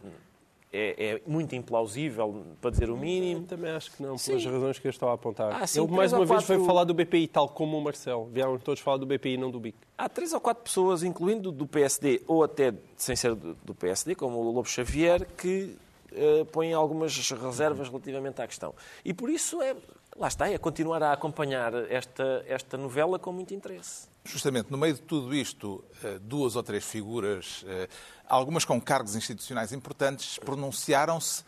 é, 0.75 1.17
é 1.17 1.23
muito 1.27 1.55
implausível, 1.55 2.45
para 2.59 2.71
dizer 2.71 2.89
o 2.89 2.97
mínimo. 2.97 3.45
Também 3.47 3.71
acho 3.73 3.93
que 3.93 4.03
não, 4.03 4.17
Sim. 4.17 4.31
pelas 4.39 4.47
razões 4.47 4.79
que 4.79 4.87
eu 4.87 4.91
estava 4.91 5.13
a 5.13 5.15
apontar. 5.17 5.53
Ah, 5.63 5.67
sim, 5.67 5.81
Ele, 5.81 5.87
três 5.89 5.97
mais 5.99 6.13
uma 6.15 6.21
vez, 6.21 6.31
quatro- 6.31 6.47
veio 6.47 6.65
falar 6.67 6.85
do 6.85 6.95
BPI, 6.95 7.29
tal 7.29 7.47
como 7.49 7.77
o 7.77 7.85
Marcelo. 7.85 8.25
Vieram 8.33 8.59
todos 8.59 8.81
falar 8.81 8.97
do 8.97 9.05
BPI, 9.05 9.37
não 9.37 9.51
do 9.51 9.61
BIC. 9.61 9.77
Há 9.99 10.09
três 10.09 10.33
ou 10.33 10.41
quatro 10.41 10.65
pessoas, 10.65 11.03
incluindo 11.03 11.53
do 11.53 11.67
PSD 11.67 12.23
ou 12.27 12.43
até 12.43 12.73
sem 12.97 13.15
ser 13.15 13.35
do 13.35 13.75
PSD, 13.75 14.15
como 14.15 14.39
o 14.39 14.51
Lobo 14.51 14.67
Xavier, 14.67 15.27
que 15.37 15.77
eh, 16.15 16.45
põem 16.51 16.73
algumas 16.73 17.15
reservas 17.31 17.89
relativamente 17.89 18.41
à 18.41 18.47
questão. 18.47 18.75
E 19.05 19.13
por 19.13 19.29
isso 19.29 19.61
é, 19.61 19.77
lá 20.17 20.29
está, 20.29 20.49
é 20.49 20.59
continuar 20.59 21.03
a 21.03 21.13
acompanhar 21.13 21.75
esta, 21.91 22.45
esta 22.47 22.77
novela 22.77 23.19
com 23.19 23.33
muito 23.33 23.55
interesse. 23.55 24.09
Justamente, 24.25 24.71
no 24.71 24.79
meio 24.79 24.95
de 24.95 25.03
tudo 25.03 25.35
isto, 25.35 25.85
eh, 26.03 26.19
duas 26.21 26.55
ou 26.55 26.63
três 26.63 26.85
figuras, 26.85 27.65
eh, 27.67 27.89
algumas 28.29 28.65
com 28.65 28.81
cargos 28.81 29.17
institucionais 29.17 29.73
importantes, 29.73 30.39
pronunciaram-se 30.39 31.45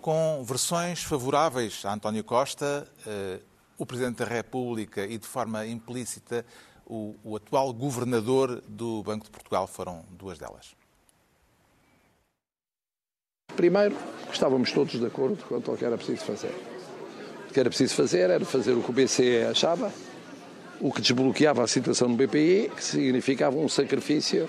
com 0.00 0.42
versões 0.44 1.02
favoráveis 1.02 1.84
a 1.84 1.94
António 1.94 2.24
Costa, 2.24 2.88
eh, 3.06 3.38
o 3.78 3.86
Presidente 3.86 4.18
da 4.18 4.24
República 4.24 5.04
e, 5.04 5.18
de 5.18 5.26
forma 5.26 5.66
implícita, 5.66 6.44
o, 6.84 7.14
o 7.22 7.36
atual 7.36 7.72
governador 7.72 8.60
do 8.66 9.02
Banco 9.02 9.26
de 9.26 9.30
Portugal. 9.30 9.66
Foram 9.66 10.04
duas 10.10 10.38
delas. 10.38 10.74
Primeiro, 13.54 13.96
estávamos 14.32 14.72
todos 14.72 14.98
de 14.98 15.06
acordo 15.06 15.42
quanto 15.44 15.70
ao 15.70 15.76
que 15.76 15.84
era 15.84 15.96
preciso 15.96 16.24
fazer. 16.24 16.54
Que 17.56 17.60
era 17.60 17.70
preciso 17.70 17.94
fazer 17.94 18.28
era 18.28 18.44
fazer 18.44 18.72
o 18.72 18.82
que 18.82 18.90
o 18.90 18.92
BCE 18.92 19.44
achava, 19.50 19.90
o 20.78 20.92
que 20.92 21.00
desbloqueava 21.00 21.62
a 21.62 21.66
situação 21.66 22.06
no 22.06 22.14
BPI, 22.14 22.70
que 22.76 22.84
significava 22.84 23.56
um 23.56 23.66
sacrifício 23.66 24.46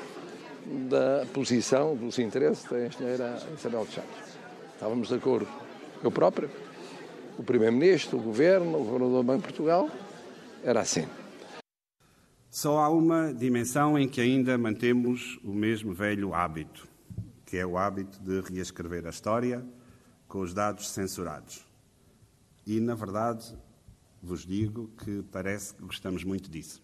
da 0.89 1.25
posição, 1.31 1.95
dos 1.95 2.19
interesses 2.19 2.69
da 2.69 2.85
engenheira 2.85 3.41
Isabel 3.57 3.85
de 3.85 3.93
Chaves. 3.93 4.09
Estávamos 4.73 5.07
de 5.07 5.15
acordo. 5.15 5.47
Eu 6.03 6.11
próprio, 6.11 6.49
o 7.37 7.43
Primeiro-Ministro, 7.43 8.17
o 8.17 8.21
Governo, 8.21 8.77
o 8.77 8.83
Governador 8.83 9.23
do 9.23 9.23
Banco 9.23 9.37
de 9.37 9.53
Portugal, 9.53 9.89
era 10.61 10.81
assim. 10.81 11.07
Só 12.51 12.79
há 12.79 12.89
uma 12.89 13.33
dimensão 13.33 13.97
em 13.97 14.09
que 14.09 14.19
ainda 14.19 14.57
mantemos 14.57 15.39
o 15.45 15.53
mesmo 15.53 15.93
velho 15.93 16.33
hábito, 16.33 16.85
que 17.45 17.55
é 17.55 17.65
o 17.65 17.77
hábito 17.77 18.19
de 18.19 18.41
reescrever 18.41 19.07
a 19.07 19.11
história 19.11 19.63
com 20.27 20.41
os 20.41 20.53
dados 20.53 20.89
censurados. 20.89 21.66
E, 22.67 22.81
na 22.81 22.95
verdade, 22.95 23.55
vos 24.21 24.45
digo 24.45 24.89
que 25.01 25.23
parece 25.31 25.73
que 25.73 25.83
gostamos 25.83 26.25
muito 26.25 26.51
disso. 26.51 26.83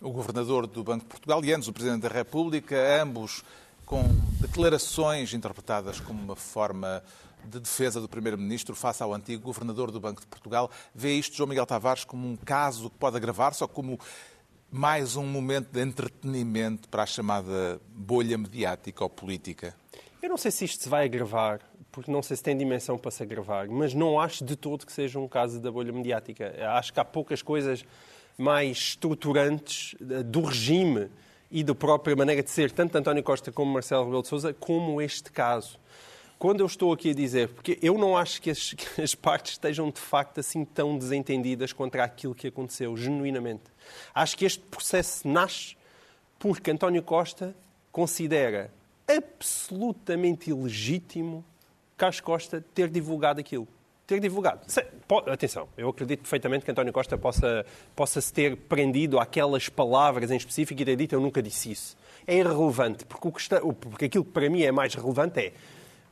O 0.00 0.12
governador 0.12 0.68
do 0.68 0.84
Banco 0.84 1.02
de 1.02 1.10
Portugal 1.10 1.44
e 1.44 1.52
antes 1.52 1.66
o 1.66 1.72
Presidente 1.72 2.02
da 2.02 2.08
República, 2.08 3.02
ambos 3.02 3.42
com 3.84 4.04
declarações 4.40 5.34
interpretadas 5.34 5.98
como 5.98 6.22
uma 6.22 6.36
forma 6.36 7.02
de 7.44 7.58
defesa 7.58 8.00
do 8.00 8.08
Primeiro-Ministro 8.08 8.76
face 8.76 9.02
ao 9.02 9.12
antigo 9.12 9.42
governador 9.42 9.90
do 9.90 9.98
Banco 9.98 10.20
de 10.20 10.26
Portugal. 10.28 10.70
Vê 10.94 11.14
isto, 11.14 11.36
João 11.36 11.48
Miguel 11.48 11.66
Tavares, 11.66 12.04
como 12.04 12.24
um 12.24 12.36
caso 12.36 12.88
que 12.90 12.96
pode 12.96 13.16
agravar-se 13.16 13.64
ou 13.64 13.68
como 13.68 13.98
mais 14.70 15.16
um 15.16 15.26
momento 15.26 15.72
de 15.72 15.80
entretenimento 15.80 16.88
para 16.88 17.02
a 17.02 17.06
chamada 17.06 17.80
bolha 17.88 18.38
mediática 18.38 19.02
ou 19.02 19.10
política? 19.10 19.74
Eu 20.22 20.28
não 20.30 20.38
sei 20.38 20.52
se 20.52 20.64
isto 20.64 20.84
se 20.84 20.88
vai 20.88 21.04
agravar, 21.04 21.60
porque 21.94 22.10
não 22.10 22.24
sei 22.24 22.36
se 22.36 22.42
tem 22.42 22.56
dimensão 22.56 22.98
para 22.98 23.12
se 23.12 23.22
agravar, 23.22 23.68
mas 23.68 23.94
não 23.94 24.18
acho 24.18 24.44
de 24.44 24.56
todo 24.56 24.84
que 24.84 24.92
seja 24.92 25.16
um 25.20 25.28
caso 25.28 25.60
da 25.60 25.70
bolha 25.70 25.92
mediática. 25.92 26.52
Acho 26.70 26.92
que 26.92 26.98
há 26.98 27.04
poucas 27.04 27.40
coisas 27.40 27.84
mais 28.36 28.76
estruturantes 28.76 29.94
eh, 30.00 30.24
do 30.24 30.40
regime 30.40 31.08
e 31.52 31.62
da 31.62 31.72
própria 31.72 32.16
maneira 32.16 32.42
de 32.42 32.50
ser, 32.50 32.72
tanto 32.72 32.98
António 32.98 33.22
Costa 33.22 33.52
como 33.52 33.72
Marcelo 33.72 34.06
Rebelo 34.06 34.22
de 34.22 34.28
Sousa, 34.28 34.52
como 34.52 35.00
este 35.00 35.30
caso. 35.30 35.78
Quando 36.36 36.58
eu 36.58 36.66
estou 36.66 36.92
aqui 36.92 37.10
a 37.10 37.14
dizer, 37.14 37.50
porque 37.50 37.78
eu 37.80 37.96
não 37.96 38.16
acho 38.16 38.42
que 38.42 38.50
as, 38.50 38.72
que 38.74 39.00
as 39.00 39.14
partes 39.14 39.52
estejam 39.52 39.88
de 39.88 40.00
facto 40.00 40.40
assim 40.40 40.64
tão 40.64 40.98
desentendidas 40.98 41.72
contra 41.72 42.02
aquilo 42.02 42.34
que 42.34 42.48
aconteceu, 42.48 42.96
genuinamente. 42.96 43.62
Acho 44.12 44.36
que 44.36 44.44
este 44.44 44.64
processo 44.64 45.28
nasce 45.28 45.76
porque 46.40 46.72
António 46.72 47.04
Costa 47.04 47.54
considera 47.92 48.72
absolutamente 49.06 50.50
ilegítimo 50.50 51.44
Carlos 51.96 52.20
Costa 52.20 52.64
ter 52.74 52.88
divulgado 52.88 53.40
aquilo. 53.40 53.66
Ter 54.06 54.20
divulgado. 54.20 54.60
Atenção, 55.32 55.66
eu 55.78 55.88
acredito 55.88 56.20
perfeitamente 56.20 56.64
que 56.64 56.70
António 56.70 56.92
Costa 56.92 57.16
possa, 57.16 57.64
possa 57.96 58.20
se 58.20 58.32
ter 58.32 58.54
prendido 58.56 59.18
àquelas 59.18 59.68
palavras 59.70 60.30
em 60.30 60.36
específico 60.36 60.80
e 60.82 60.84
ter 60.84 60.96
dito 60.96 61.14
eu 61.14 61.20
nunca 61.20 61.42
disse 61.42 61.72
isso. 61.72 61.96
É 62.26 62.36
irrelevante, 62.36 63.04
porque, 63.06 63.28
o 63.28 63.32
que 63.32 63.40
está- 63.40 63.60
porque 63.60 64.04
aquilo 64.06 64.24
que 64.24 64.30
para 64.30 64.50
mim 64.50 64.62
é 64.62 64.70
mais 64.70 64.94
relevante 64.94 65.40
é 65.40 65.52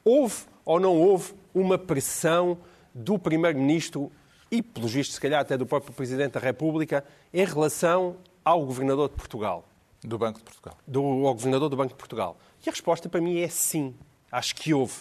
houve 0.05 0.45
ou 0.65 0.81
não 0.81 0.97
houve 0.97 1.35
uma 1.55 1.77
pressão 1.77 2.57
do 2.95 3.19
Primeiro-Ministro 3.19 4.11
e, 4.51 4.63
pelos 4.63 4.93
vistos, 4.93 5.15
se 5.17 5.21
calhar 5.21 5.41
até 5.41 5.57
do 5.59 5.67
próprio 5.67 5.93
Presidente 5.93 6.33
da 6.33 6.41
República 6.41 7.05
em 7.33 7.45
relação 7.45 8.17
ao 8.45 8.65
Governador 8.65 9.09
de 9.09 9.15
Portugal 9.17 9.65
Do 10.03 10.19
Banco 10.19 10.39
de 10.39 10.45
Portugal. 10.45 10.77
do 10.87 11.01
ao 11.27 11.35
governador 11.35 11.69
do 11.69 11.77
Banco 11.77 11.91
de 11.91 11.99
Portugal? 11.99 12.37
E 12.65 12.69
a 12.69 12.73
resposta 12.73 13.09
para 13.09 13.21
mim 13.21 13.39
é 13.41 13.49
sim. 13.49 13.95
Acho 14.31 14.55
que 14.57 14.73
houve. 14.73 14.95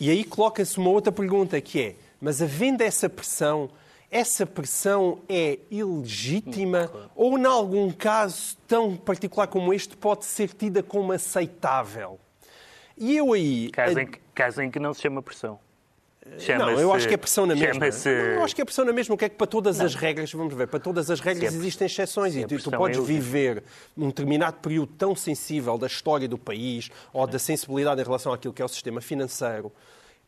E 0.00 0.08
aí 0.08 0.24
coloca-se 0.24 0.78
uma 0.78 0.88
outra 0.88 1.12
pergunta 1.12 1.60
que 1.60 1.80
é: 1.80 1.94
mas 2.18 2.40
havendo 2.40 2.80
essa 2.80 3.06
pressão, 3.06 3.68
essa 4.10 4.46
pressão 4.46 5.20
é 5.28 5.58
ilegítima 5.70 6.90
ou, 7.14 7.38
em 7.38 7.44
algum 7.44 7.92
caso 7.92 8.56
tão 8.66 8.96
particular 8.96 9.46
como 9.46 9.74
este, 9.74 9.94
pode 9.96 10.24
ser 10.24 10.48
tida 10.54 10.82
como 10.82 11.12
aceitável? 11.12 12.18
E 12.96 13.16
eu 13.16 13.34
aí. 13.34 13.70
Caso 13.70 14.00
em, 14.00 14.06
que, 14.06 14.18
caso 14.34 14.62
em 14.62 14.70
que 14.70 14.78
não 14.78 14.94
se 14.94 15.02
chama 15.02 15.22
pressão. 15.22 15.60
Não, 16.58 16.70
eu 16.78 16.92
acho 16.92 17.08
que 17.08 17.14
é 17.14 17.16
pressão 17.16 17.46
na 17.46 17.54
mesma. 17.54 17.86
Não, 17.88 18.12
eu 18.12 18.44
acho 18.44 18.54
que 18.54 18.60
é 18.60 18.64
pressão 18.64 18.84
na 18.84 18.92
mesma. 18.92 19.14
O 19.14 19.18
que 19.18 19.24
é 19.24 19.28
que 19.28 19.36
para 19.36 19.46
todas 19.46 19.80
as 19.80 19.94
regras, 19.94 20.30
vamos 20.32 20.52
ver, 20.54 20.66
para 20.68 20.78
todas 20.78 21.10
as 21.10 21.18
regras 21.18 21.50
Se 21.50 21.56
a- 21.56 21.58
existem 21.58 21.86
exceções 21.86 22.34
se 22.34 22.40
e 22.40 22.46
tu, 22.46 22.58
tu 22.62 22.70
podes 22.70 22.98
é 22.98 23.00
útil. 23.00 23.04
viver 23.14 23.62
um 23.96 24.08
determinado 24.08 24.58
período 24.58 24.92
tão 24.98 25.16
sensível 25.16 25.78
da 25.78 25.86
história 25.86 26.28
do 26.28 26.36
país 26.36 26.90
ou 27.12 27.26
da 27.26 27.38
sensibilidade 27.38 28.00
em 28.00 28.04
relação 28.04 28.32
àquilo 28.32 28.52
que 28.52 28.60
é 28.60 28.64
o 28.64 28.68
sistema 28.68 29.00
financeiro 29.00 29.72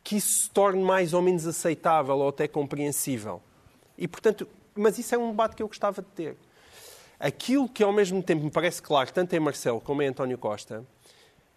que 0.02 0.16
isso 0.16 0.44
se 0.44 0.50
torne 0.50 0.82
mais 0.82 1.12
ou 1.12 1.22
menos 1.22 1.46
aceitável 1.46 2.16
ou 2.16 2.28
até 2.28 2.48
compreensível. 2.48 3.40
E, 3.96 4.08
portanto, 4.08 4.48
mas 4.74 4.98
isso 4.98 5.14
é 5.14 5.18
um 5.18 5.30
debate 5.30 5.54
que 5.54 5.62
eu 5.62 5.68
gostava 5.68 6.02
de 6.02 6.08
ter. 6.08 6.36
Aquilo 7.20 7.68
que 7.68 7.84
ao 7.84 7.92
mesmo 7.92 8.20
tempo 8.20 8.42
me 8.42 8.50
parece 8.50 8.82
claro, 8.82 9.12
tanto 9.12 9.32
em 9.36 9.38
Marcelo 9.38 9.80
como 9.80 10.02
em 10.02 10.08
António 10.08 10.36
Costa, 10.38 10.84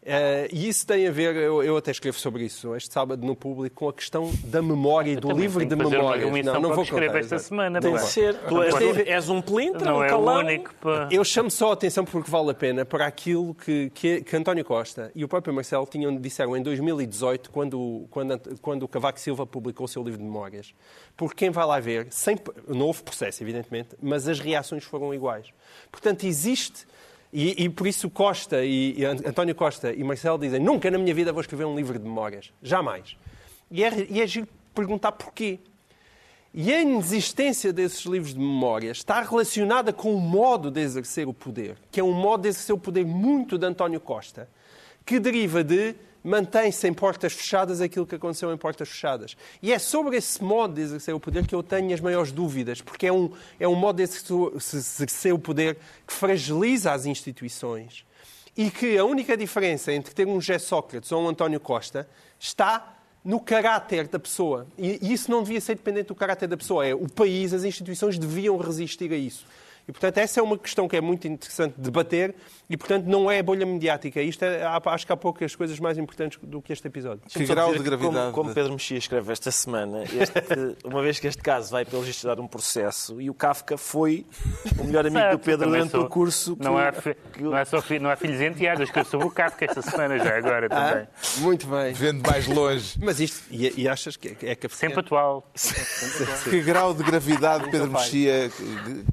Uh, 0.05 0.45
e 0.53 0.69
isso 0.69 0.85
tem 0.85 1.07
a 1.07 1.12
ver, 1.12 1.35
eu, 1.35 1.63
eu, 1.63 1.77
até 1.77 1.89
escrevo 1.89 2.19
sobre 2.19 2.43
isso 2.43 2.75
este 2.75 2.93
sábado 2.93 3.25
no 3.25 3.35
público, 3.35 3.75
com 3.75 3.89
a 3.89 3.93
questão 3.93 4.31
da 4.43 4.62
memória 4.62 5.09
e 5.09 5.15
do 5.15 5.31
livro 5.31 5.65
de 5.65 5.75
memória. 5.75 6.43
Não, 6.43 6.62
não 6.62 6.75
vou 6.75 6.83
escrever 6.83 7.21
esta 7.21 7.39
semana. 7.39 7.81
Tem 7.81 7.91
de 7.91 8.01
ser. 8.01 8.35
Tu 8.35 8.62
és, 8.62 8.97
és 9.07 9.29
um 9.29 9.41
pelintra, 9.41 9.89
não 9.89 9.97
um 9.97 10.03
é 10.03 10.15
o 10.15 10.19
único. 10.19 10.75
Para... 10.75 11.09
Eu 11.09 11.25
chamo 11.25 11.50
só 11.50 11.71
a 11.71 11.74
atenção 11.74 12.05
porque 12.05 12.29
vale 12.29 12.51
a 12.51 12.53
pena 12.53 12.85
para 12.85 13.07
aquilo 13.07 13.55
que, 13.55 13.89
que, 13.95 14.21
que, 14.21 14.35
António 14.35 14.63
Costa 14.63 15.12
e 15.15 15.25
o 15.25 15.27
próprio 15.27 15.51
Marcelo 15.51 15.88
tinham, 15.88 16.15
disseram 16.15 16.55
em 16.55 16.62
2018, 16.62 17.50
quando, 17.50 18.05
quando, 18.12 18.59
quando 18.62 18.83
o 18.83 18.88
Cavaco 18.88 19.19
Silva 19.19 19.47
publicou 19.47 19.85
o 19.85 19.89
seu 19.89 20.03
livro 20.03 20.19
de 20.19 20.24
memórias. 20.24 20.75
Porque 21.17 21.33
quem 21.33 21.50
vai 21.50 21.65
lá 21.65 21.79
ver, 21.79 22.05
sem, 22.12 22.38
não 22.67 22.85
houve 22.85 23.01
processo, 23.01 23.41
evidentemente, 23.41 23.95
mas 24.00 24.27
as 24.27 24.39
reações 24.39 24.83
foram 24.83 25.12
iguais. 25.15 25.47
Portanto, 25.91 26.25
existe 26.25 26.85
e, 27.38 27.65
e, 27.65 27.70
por 27.70 27.86
isso 27.86 28.10
Costa 28.10 28.63
e, 28.63 28.94
e, 28.98 29.04
António 29.04 29.54
Costa 29.54 29.92
e 29.92 30.01
Marcelo 30.06 30.39
dizem 30.39 30.58
nunca 30.58 30.89
na 30.89 30.98
minha 30.98 31.13
vida 31.13 31.34
vou 31.34 31.42
escrever 31.42 31.65
um 31.65 31.75
livro 31.75 32.00
de 32.00 32.06
memórias. 32.06 32.54
Jamais. 32.63 33.18
E 33.70 33.84
é, 33.84 34.08
e 34.10 34.22
é 34.22 34.25
giro 34.25 34.48
perguntar 34.74 35.12
porquê. 35.12 35.60
E 36.54 36.72
a 36.72 36.82
inexistência 36.82 37.74
desses 37.74 38.06
livros 38.06 38.34
de 38.34 38.39
memórias 38.39 39.00
está 39.00 39.22
relacionada 39.22 39.92
com 39.92 40.15
o 40.15 40.22
modo 40.22 40.72
de 40.72 40.80
exercer 40.80 41.27
o 41.27 41.34
poder, 41.34 41.75
que 41.92 42.00
é 42.00 42.04
um 42.04 42.13
modo 42.13 42.44
de 42.44 42.48
exercer 42.48 42.74
o 42.74 42.80
poder 42.80 43.06
muito 43.06 43.58
de 43.58 43.65
António 43.65 44.00
Costa, 44.00 44.48
que 45.06 45.20
deriva 45.20 45.62
de 45.62 45.94
mantém-se 46.25 46.88
em 46.88 46.94
portas 46.94 47.34
fechadas 47.34 47.79
aquilo 47.79 48.05
que 48.05 48.15
aconteceu 48.15 48.51
em 48.51 48.58
portas 48.58 48.89
fechadas. 48.89 49.38
E 49.62 49.72
é 49.72 49.77
sobre 49.77 50.17
esse 50.17 50.44
modo 50.44 50.74
de 50.74 50.82
exercer 50.82 51.13
o 51.13 51.20
poder 51.20 51.46
que 51.46 51.53
eu 51.53 51.62
tenho 51.62 51.94
as 51.94 52.01
maiores 52.01 52.32
dúvidas, 52.32 52.82
porque 52.82 53.05
é 53.05 53.13
um, 53.13 53.32
é 53.60 53.67
um 53.67 53.75
modo 53.75 53.98
de 53.98 54.03
exercer 54.03 55.32
o 55.32 55.38
poder 55.38 55.77
que 56.05 56.13
fragiliza 56.13 56.91
as 56.91 57.05
instituições 57.05 58.03
e 58.58 58.72
que 58.72 58.98
a 58.98 59.05
única 59.05 59.38
diferença 59.38 59.94
entre 59.94 60.15
ter 60.15 60.27
um 60.27 60.41
José 60.41 60.58
Sócrates 60.58 61.12
ou 61.12 61.22
um 61.22 61.29
António 61.29 61.60
Costa 61.60 62.10
está 62.39 62.98
no 63.24 63.39
caráter 63.39 64.08
da 64.08 64.17
pessoa. 64.17 64.65
E 64.77 65.13
isso 65.13 65.29
não 65.29 65.44
devia 65.44 65.62
ser 65.62 65.75
dependente 65.75 66.08
do 66.08 66.15
caráter 66.15 66.48
da 66.48 66.58
pessoa. 66.58 66.86
É 66.86 66.96
o 66.96 67.08
país, 67.08 67.53
as 67.53 67.63
instituições 67.63 68.17
deviam 68.17 68.58
resistir 68.58 69.12
a 69.12 69.17
isso. 69.17 69.46
E, 69.88 69.92
portanto, 69.92 70.18
essa 70.18 70.39
é 70.39 70.44
uma 70.44 70.58
questão 70.58 70.88
que 70.88 70.96
é 70.96 71.01
muito 71.01 71.27
interessante 71.27 71.75
debater 71.77 72.36
e, 72.70 72.75
portanto, 72.75 73.06
não 73.06 73.30
é 73.30 73.42
bolha 73.44 73.65
mediática. 73.65 74.22
Isto 74.22 74.44
é, 74.44 74.63
acho 74.63 75.06
que 75.06 75.13
há 75.13 75.18
poucas 75.18 75.56
coisas 75.56 75.80
mais 75.80 75.98
importantes 75.98 76.39
do 76.42 76.62
que 76.62 76.74
este 76.74 76.88
episódio. 76.88 77.22
Que 77.30 77.46
grau 77.46 77.74
de 77.74 77.84
gravidade? 77.84 78.32
Como, 78.32 78.32
como, 78.32 78.54
Pedro 78.54 78.74
Mexia 78.74 78.98
escreve 78.98 79.32
esta 79.32 79.51
semana, 79.51 80.04
este, 80.04 80.77
uma 80.84 81.01
vez 81.01 81.20
que 81.20 81.27
este 81.27 81.42
caso 81.42 81.72
vai, 81.72 81.86
pelo 81.86 82.01
visto, 82.01 82.25
dar 82.25 82.39
um 82.39 82.48
processo 82.48 83.22
e 83.22 83.30
o 83.30 83.34
Kafka 83.34 83.77
foi 83.77 84.25
o 84.80 84.84
melhor 84.84 85.06
amigo 85.06 85.20
certo, 85.20 85.38
do 85.38 85.39
Pedro 85.39 85.70
durante 85.70 85.98
o 85.98 86.10
curso. 86.10 86.56
Que, 86.56 86.63
não, 86.63 86.77
há, 86.77 86.92
que... 86.92 87.44
não, 87.44 87.58
é 87.58 87.65
só, 87.65 87.84
não 88.01 88.10
há 88.10 88.15
filhos 88.15 88.42
enteados, 88.42 88.84
escrevo 88.84 89.10
sobre 89.10 89.27
o 89.27 89.32
Kafka 89.32 89.65
esta 89.65 89.82
semana 89.82 90.18
já, 90.18 90.38
agora 90.38 90.68
ah, 90.72 90.89
também. 90.89 91.08
Muito 91.38 91.68
bem. 91.68 91.94
Vendo 91.94 92.27
mais 92.27 92.48
longe. 92.48 92.98
Mas 93.01 93.20
isto, 93.20 93.44
e, 93.51 93.82
e 93.82 93.88
achas 93.88 94.18
que 94.18 94.30
é, 94.42 94.51
é 94.51 94.56
que 94.56 94.68
Sempre 94.70 95.00
atual. 95.00 95.50
que 96.50 96.62
grau 96.62 96.94
de 96.94 97.04
gravidade, 97.04 97.70
Pedro 97.70 97.92
Mexia, 97.92 98.50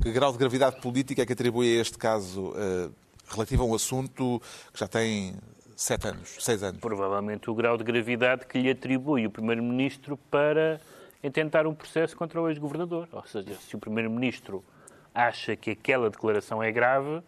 que 0.03 0.11
grau 0.13 0.33
de 0.33 0.39
gravidade 0.39 0.62
política 0.71 1.23
é 1.23 1.27
que 1.27 1.33
atribui 1.33 1.77
a 1.77 1.81
este 1.81 1.99
caso 1.99 2.51
uh, 2.51 2.93
relativo 3.29 3.63
a 3.63 3.67
um 3.67 3.75
assunto 3.75 4.41
que 4.73 4.79
já 4.79 4.87
tem 4.87 5.35
sete 5.75 6.09
anos, 6.09 6.37
seis 6.39 6.63
anos? 6.63 6.81
Provavelmente 6.81 7.51
o 7.51 7.55
grau 7.55 7.77
de 7.77 7.83
gravidade 7.83 8.47
que 8.47 8.59
lhe 8.61 8.71
atribui 8.71 9.27
o 9.27 9.31
Primeiro-Ministro 9.31 10.17
para 10.31 10.81
intentar 11.25 11.67
um 11.67 11.75
processo 11.75 12.17
contra 12.17 12.41
o 12.41 12.49
ex-governador. 12.49 13.09
Ou 13.11 13.27
seja, 13.27 13.55
se 13.55 13.75
o 13.75 13.79
Primeiro-Ministro 13.79 14.63
acha 15.15 15.57
que 15.57 15.71
aquela 15.71 16.09
declaração 16.11 16.63
é 16.63 16.71
grave, 16.71 17.23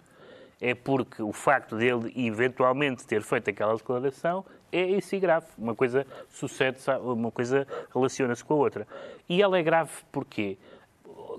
é 0.61 0.75
porque 0.75 1.23
o 1.23 1.33
facto 1.33 1.77
dele 1.77 2.13
eventualmente 2.17 3.05
ter 3.07 3.23
feito 3.23 3.51
aquela 3.51 3.75
declaração 3.77 4.45
é 4.73 4.83
isso 4.83 5.19
grave. 5.21 5.47
Uma 5.57 5.75
coisa 5.75 6.07
sucede, 6.31 6.79
uma 7.03 7.31
coisa 7.31 7.67
relaciona-se 7.95 8.45
com 8.45 8.55
a 8.55 8.57
outra. 8.57 8.89
E 9.29 9.41
ela 9.43 9.59
é 9.59 9.63
grave 9.63 9.91
porquê? 10.11 10.57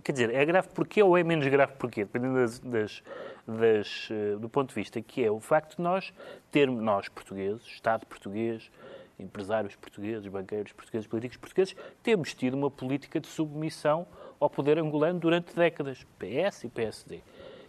Quer 0.04 0.12
dizer, 0.12 0.34
é 0.34 0.46
grave 0.46 0.70
porquê 0.70 1.02
ou 1.02 1.18
é 1.18 1.24
menos 1.24 1.48
grave 1.48 1.74
porquê? 1.74 2.04
Dependendo 2.04 2.36
das, 2.36 2.60
das 2.60 3.04
das, 3.48 4.10
eh, 4.12 4.38
do 4.38 4.50
ponto 4.50 4.70
de 4.70 4.76
vista 4.76 5.02
que 5.02 5.24
é 5.24 5.30
o 5.30 5.40
facto 5.40 5.78
de 5.78 5.82
nós 5.82 6.12
termos, 6.52 6.82
nós 6.82 7.08
portugueses, 7.08 7.66
Estado 7.68 8.06
português, 8.06 8.72
empresários 9.20 9.76
portugueses, 9.76 10.28
banqueiros 10.28 10.74
portugueses, 10.74 11.08
políticos 11.08 11.38
portugueses, 11.38 11.76
temos 12.02 12.34
tido 12.34 12.56
uma 12.56 12.72
política 12.72 13.20
de 13.20 13.28
submissão 13.28 14.08
ao 14.40 14.50
poder 14.50 14.78
angolano 14.80 15.20
durante 15.20 15.56
décadas, 15.56 16.06
PS 16.18 16.66
e 16.66 16.70
PSD. 16.70 17.22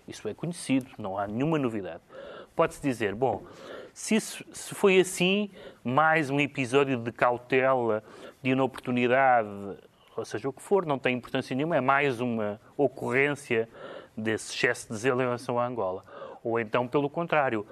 Isso 0.09 0.27
é 0.29 0.35
conhecido, 0.35 0.91
não 0.99 1.19
há 1.19 1.27
nenhuma 1.27 1.59
novidade. 1.59 2.03
Pode-se 2.55 2.81
dizer, 2.81 3.15
bom, 3.15 3.45
se, 3.93 4.17
isso, 4.17 4.45
se 4.53 4.75
foi 4.75 4.99
assim, 4.99 5.51
mais 5.85 6.31
um 6.31 6.41
episódio 6.41 6.97
de 6.97 7.13
cautela, 7.13 8.03
de 8.43 8.51
inoportunidade, 8.51 9.49
ou 10.17 10.25
seja, 10.25 10.49
o 10.49 10.53
que 10.53 10.63
for, 10.63 10.87
não 10.87 10.99
tem 10.99 11.17
importância 11.17 11.55
nenhuma, 11.55 11.77
é 11.77 11.81
mais 11.81 12.21
uma 12.21 12.61
ocorrência 12.77 13.69
desse 14.17 14.55
excesso 14.55 14.93
de 14.93 14.99
zelo 14.99 15.21
em 15.21 15.25
relação 15.25 15.59
à 15.59 15.67
Angola. 15.67 16.05
Ou 16.43 16.59
então, 16.59 16.87
pelo 16.89 17.11
contrário, 17.11 17.67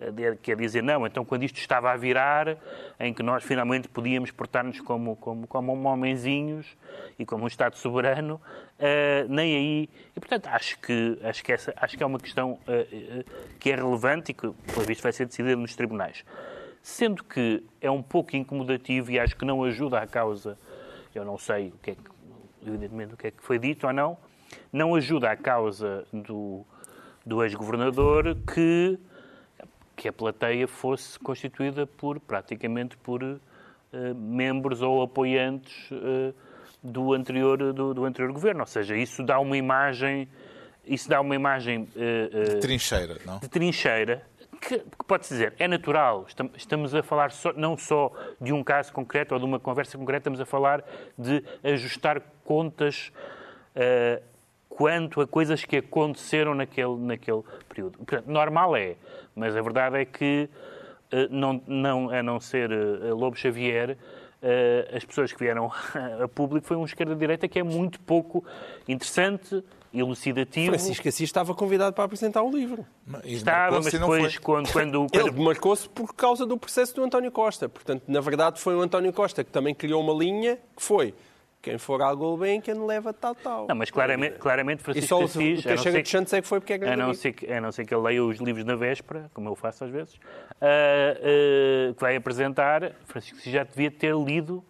eh, 0.00 0.36
quer 0.42 0.56
dizer, 0.56 0.82
não, 0.82 1.06
então 1.06 1.24
quando 1.24 1.44
isto 1.44 1.58
estava 1.58 1.90
a 1.92 1.96
virar, 1.96 2.56
em 2.98 3.12
que 3.12 3.22
nós 3.22 3.44
finalmente 3.44 3.88
podíamos 3.88 4.30
portar-nos 4.30 4.80
como, 4.80 5.16
como, 5.16 5.46
como 5.46 5.88
homenzinhos 5.88 6.66
e 7.18 7.24
como 7.24 7.44
um 7.44 7.46
Estado 7.46 7.76
soberano, 7.76 8.40
uh, 8.78 9.28
nem 9.28 9.56
aí. 9.56 9.88
E, 10.16 10.20
portanto, 10.20 10.48
acho 10.48 10.78
que, 10.80 11.18
acho 11.22 11.44
que, 11.44 11.52
essa, 11.52 11.72
acho 11.76 11.96
que 11.96 12.02
é 12.02 12.06
uma 12.06 12.18
questão 12.18 12.52
uh, 12.52 13.20
uh, 13.20 13.24
que 13.58 13.70
é 13.70 13.76
relevante 13.76 14.32
e 14.32 14.34
que, 14.34 14.50
pelo 14.50 14.86
visto, 14.86 15.02
vai 15.02 15.12
ser 15.12 15.26
decidida 15.26 15.56
nos 15.56 15.76
tribunais. 15.76 16.24
Sendo 16.82 17.24
que 17.24 17.64
é 17.80 17.90
um 17.90 18.02
pouco 18.02 18.36
incomodativo 18.36 19.10
e 19.10 19.18
acho 19.18 19.36
que 19.36 19.44
não 19.44 19.62
ajuda 19.64 20.00
à 20.00 20.06
causa, 20.06 20.58
eu 21.18 21.24
não 21.24 21.38
sei 21.38 21.68
o 21.68 21.78
que 21.82 21.92
é 21.92 21.94
que, 21.94 22.02
evidentemente, 22.66 23.14
o 23.14 23.16
que 23.16 23.26
é 23.28 23.30
que 23.30 23.42
foi 23.42 23.58
dito 23.58 23.86
ou 23.86 23.92
não, 23.92 24.16
não 24.72 24.94
ajuda 24.94 25.30
a 25.30 25.36
causa 25.36 26.06
do, 26.12 26.64
do 27.24 27.42
ex-governador 27.42 28.36
que, 28.52 28.98
que 29.96 30.08
a 30.08 30.12
plateia 30.12 30.66
fosse 30.66 31.18
constituída 31.18 31.86
por 31.86 32.20
praticamente 32.20 32.96
por 32.96 33.22
uh, 33.22 33.38
membros 34.14 34.82
ou 34.82 35.02
apoiantes 35.02 35.90
uh, 35.90 36.34
do, 36.82 37.12
anterior, 37.12 37.72
do, 37.72 37.94
do, 37.94 38.04
anterior 38.04 38.32
governo. 38.32 38.60
Ou 38.60 38.66
seja, 38.66 38.96
isso 38.96 39.22
dá 39.22 39.38
uma 39.38 39.56
imagem. 39.56 40.28
Isso 40.86 41.08
dá 41.08 41.20
uma 41.20 41.34
imagem. 41.34 41.88
Uh, 41.96 42.54
de 42.54 42.60
trincheira, 42.60 43.16
não? 43.24 43.38
De 43.38 43.48
trincheira, 43.48 44.22
que, 44.64 44.82
pode-se 45.06 45.34
dizer, 45.34 45.54
é 45.58 45.68
natural. 45.68 46.26
Estamos 46.56 46.94
a 46.94 47.02
falar 47.02 47.30
só, 47.30 47.52
não 47.52 47.76
só 47.76 48.10
de 48.40 48.52
um 48.52 48.64
caso 48.64 48.92
concreto 48.92 49.34
ou 49.34 49.38
de 49.38 49.44
uma 49.44 49.60
conversa 49.60 49.98
concreta, 49.98 50.22
estamos 50.22 50.40
a 50.40 50.46
falar 50.46 50.82
de 51.18 51.44
ajustar 51.62 52.22
contas 52.44 53.12
uh, 53.76 54.22
quanto 54.68 55.20
a 55.20 55.26
coisas 55.26 55.64
que 55.64 55.76
aconteceram 55.76 56.54
naquele, 56.54 56.96
naquele 56.96 57.42
período. 57.68 57.98
Portanto, 57.98 58.26
normal 58.26 58.74
é, 58.74 58.96
mas 59.36 59.54
a 59.54 59.62
verdade 59.62 59.98
é 59.98 60.04
que, 60.04 60.48
eh, 61.12 61.28
não, 61.30 61.62
não, 61.66 62.10
a 62.10 62.22
não 62.24 62.40
ser 62.40 62.72
eh, 62.72 63.12
Lobo 63.12 63.36
Xavier, 63.36 63.96
as 64.94 65.04
pessoas 65.04 65.32
que 65.32 65.38
vieram 65.38 65.72
a 66.22 66.28
público 66.28 66.66
foi 66.66 66.76
um 66.76 66.84
esquerda-direita 66.84 67.48
que 67.48 67.58
é 67.58 67.62
muito 67.62 67.98
pouco 68.00 68.44
interessante, 68.86 69.64
elucidativo. 69.94 70.68
Francisco 70.68 71.08
Assis 71.08 71.28
estava 71.28 71.54
convidado 71.54 71.94
para 71.94 72.04
apresentar 72.04 72.42
o 72.42 72.50
livro. 72.50 72.84
Estava, 73.24 73.80
mas 73.80 73.92
depois, 73.92 74.38
quando, 74.38 74.72
quando, 74.72 75.06
quando... 75.10 75.28
Ele 75.28 75.42
marcou-se 75.42 75.88
por 75.88 76.14
causa 76.14 76.44
do 76.44 76.58
processo 76.58 76.94
do 76.94 77.04
António 77.04 77.30
Costa. 77.30 77.68
Portanto, 77.68 78.02
na 78.08 78.20
verdade, 78.20 78.60
foi 78.60 78.74
o 78.74 78.80
António 78.80 79.12
Costa 79.12 79.44
que 79.44 79.50
também 79.50 79.74
criou 79.74 80.02
uma 80.02 80.12
linha 80.12 80.58
que 80.76 80.82
foi 80.82 81.14
quem 81.64 81.78
for 81.78 82.02
ao 82.02 82.14
Gulbenkian 82.14 82.84
leva 82.84 83.10
tal, 83.14 83.34
tal. 83.34 83.66
Não, 83.66 83.74
mas 83.74 83.90
claramente, 83.90 84.36
claramente 84.38 84.82
Francisco 84.82 85.06
e 85.06 85.08
só 85.08 85.24
Assis... 85.24 85.60
o 85.60 85.62
que 85.62 85.76
chega 85.78 86.02
de 86.02 86.08
Santos 86.10 86.32
é 86.34 86.42
que 86.42 86.46
foi 86.46 86.60
porque 86.60 86.74
é 86.74 86.78
grande 86.78 87.00
a 87.00 87.06
não, 87.06 87.14
ser 87.14 87.32
que, 87.32 87.50
a 87.50 87.58
não 87.58 87.72
ser 87.72 87.86
que 87.86 87.94
ele 87.94 88.02
leia 88.02 88.22
os 88.22 88.38
livros 88.38 88.66
na 88.66 88.76
véspera, 88.76 89.30
como 89.32 89.48
eu 89.48 89.56
faço 89.56 89.82
às 89.82 89.90
vezes, 89.90 90.14
uh, 90.14 91.90
uh, 91.90 91.94
que 91.94 92.00
vai 92.02 92.16
apresentar, 92.16 92.92
Francisco 93.06 93.38
Assis 93.38 93.50
já 93.50 93.64
devia 93.64 93.90
ter 93.90 94.14
lido 94.14 94.62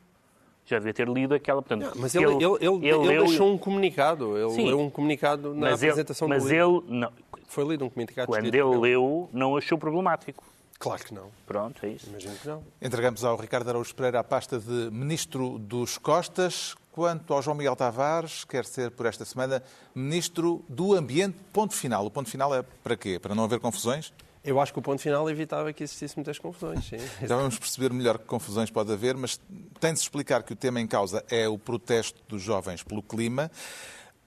já 0.66 0.78
devia 0.78 0.94
ter 0.94 1.08
lido 1.08 1.34
aquela. 1.34 1.60
Portanto, 1.60 1.94
não, 1.94 2.02
mas 2.02 2.14
ele, 2.14 2.26
ele, 2.26 2.44
ele, 2.44 2.88
ele, 2.88 3.08
ele 3.08 3.18
deixou 3.26 3.52
um 3.52 3.58
comunicado. 3.58 4.36
Ele 4.36 4.50
Sim, 4.50 4.66
leu 4.66 4.80
um 4.80 4.90
comunicado 4.90 5.54
na 5.54 5.70
mas 5.70 5.82
apresentação 5.82 6.26
ele, 6.28 6.34
mas 6.34 6.42
do 6.44 6.48
livro. 6.48 6.84
Ele 6.88 6.98
não, 7.00 7.12
Foi 7.46 7.64
lido 7.64 7.84
um 7.84 7.90
comunicado. 7.90 8.26
Quando 8.26 8.46
ele 8.46 8.76
leu, 8.78 9.28
não 9.32 9.56
achou 9.56 9.76
problemático. 9.78 10.42
Claro 10.78 11.04
que 11.04 11.14
não. 11.14 11.28
Pronto, 11.46 11.84
é 11.86 11.90
isso. 11.90 12.08
Imagino 12.08 12.34
que 12.36 12.48
não. 12.48 12.62
Entregamos 12.80 13.24
ao 13.24 13.36
Ricardo 13.36 13.68
Araújo 13.68 13.94
Pereira 13.94 14.20
a 14.20 14.24
pasta 14.24 14.58
de 14.58 14.90
Ministro 14.90 15.58
dos 15.58 15.98
Costas. 15.98 16.74
Quanto 16.92 17.34
ao 17.34 17.42
João 17.42 17.56
Miguel 17.56 17.74
Tavares, 17.74 18.44
quer 18.44 18.64
ser 18.64 18.92
por 18.92 19.06
esta 19.06 19.24
semana 19.24 19.62
Ministro 19.94 20.64
do 20.68 20.94
Ambiente, 20.94 21.36
ponto 21.52 21.74
final. 21.74 22.06
O 22.06 22.10
ponto 22.10 22.30
final 22.30 22.54
é 22.54 22.62
para 22.62 22.96
quê? 22.96 23.18
Para 23.18 23.34
não 23.34 23.44
haver 23.44 23.58
confusões? 23.58 24.12
Eu 24.44 24.60
acho 24.60 24.72
que 24.72 24.78
o 24.78 24.82
ponto 24.82 25.00
final 25.00 25.28
evitava 25.30 25.72
que 25.72 25.82
existisse 25.82 26.16
muitas 26.16 26.38
confusões. 26.38 26.84
Sim. 26.84 26.98
Já 27.26 27.34
vamos 27.36 27.58
perceber 27.58 27.92
melhor 27.92 28.18
que 28.18 28.26
confusões 28.26 28.70
pode 28.70 28.92
haver, 28.92 29.16
mas 29.16 29.40
tem 29.80 29.92
de 29.92 29.98
se 29.98 30.04
explicar 30.04 30.42
que 30.42 30.52
o 30.52 30.56
tema 30.56 30.80
em 30.80 30.86
causa 30.86 31.24
é 31.30 31.48
o 31.48 31.58
protesto 31.58 32.20
dos 32.28 32.42
jovens 32.42 32.82
pelo 32.82 33.02
clima. 33.02 33.50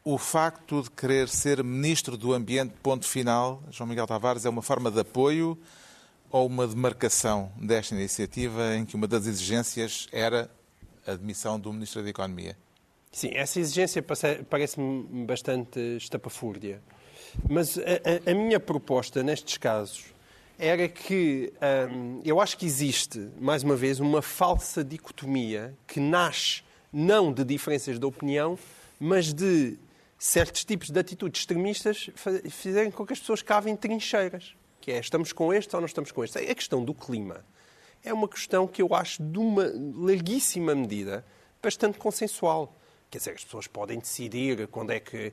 O 0.04 0.18
facto 0.18 0.82
de 0.82 0.90
querer 0.90 1.28
ser 1.28 1.64
ministro 1.64 2.18
do 2.18 2.34
Ambiente, 2.34 2.74
ponto 2.82 3.06
final, 3.06 3.62
João 3.70 3.88
Miguel 3.88 4.08
Tavares, 4.08 4.46
é 4.46 4.50
uma 4.50 4.62
forma 4.62 4.90
de 4.90 5.02
apoio 5.02 5.58
ou 6.32 6.48
uma 6.48 6.66
demarcação 6.66 7.52
desta 7.58 7.94
iniciativa 7.94 8.76
em 8.76 8.86
que 8.86 8.96
uma 8.96 9.08
das 9.08 9.28
exigências 9.28 10.08
era 10.12 10.50
a 11.06 11.12
admissão 11.12 11.60
do 11.60 11.72
Ministro 11.72 12.04
da 12.04 12.10
Economia? 12.10 12.58
Sim, 13.12 13.32
essa 13.34 13.60
exigência 13.60 14.04
parece-me 14.50 15.26
bastante 15.26 15.80
estapafúrdia. 15.98 16.82
Mas 17.50 17.78
a, 17.78 17.82
a, 17.82 18.32
a, 18.32 18.34
minha 18.34 18.60
proposta 18.60 19.24
nestes 19.24 19.58
casos 19.58 20.06
era 20.58 20.88
que 20.88 21.54
hum, 21.92 22.22
eu 22.26 22.42
acho 22.42 22.58
que 22.58 22.66
existe, 22.66 23.30
mais 23.40 23.64
uma 23.64 23.76
vez, 23.76 24.00
uma 24.00 24.22
falsa 24.22 24.84
dicotomia 24.84 25.74
que 25.88 26.00
nasce 26.00 26.64
não 26.92 27.32
de 27.32 27.44
diferenças 27.44 28.00
de 28.00 28.06
opinião, 28.06 28.58
mas 29.00 29.34
de 29.34 29.78
certos 30.18 30.66
tipos 30.66 30.90
de 30.90 31.00
atitudes 31.00 31.42
extremistas 31.42 32.10
fizerem 32.50 32.90
com 32.90 33.06
que 33.06 33.14
as 33.14 33.20
pessoas 33.20 33.42
cavem 33.42 33.76
trincheiras. 33.76 34.56
Que 34.82 34.92
é, 34.94 35.00
estamos 35.00 35.32
com 35.32 35.54
este 35.54 35.76
ou 35.76 35.82
não 35.82 35.86
estamos 35.86 36.12
com 36.12 36.24
este. 36.24 36.40
A 36.40 36.56
questão 36.56 36.84
do 36.84 36.94
clima 36.94 37.46
é 38.04 38.14
uma 38.14 38.28
questão 38.28 38.68
que 38.68 38.82
eu 38.82 38.94
acho, 38.96 39.22
de 39.22 39.38
uma 39.38 39.72
larguíssima 39.96 40.74
medida, 40.74 41.26
bastante 41.62 41.98
consensual. 41.98 42.74
Quer 43.10 43.20
dizer, 43.20 43.32
as 43.32 43.44
pessoas 43.46 43.68
podem 43.68 44.00
decidir 44.00 44.68
quando 44.68 44.92
é 44.92 45.00
que, 45.00 45.32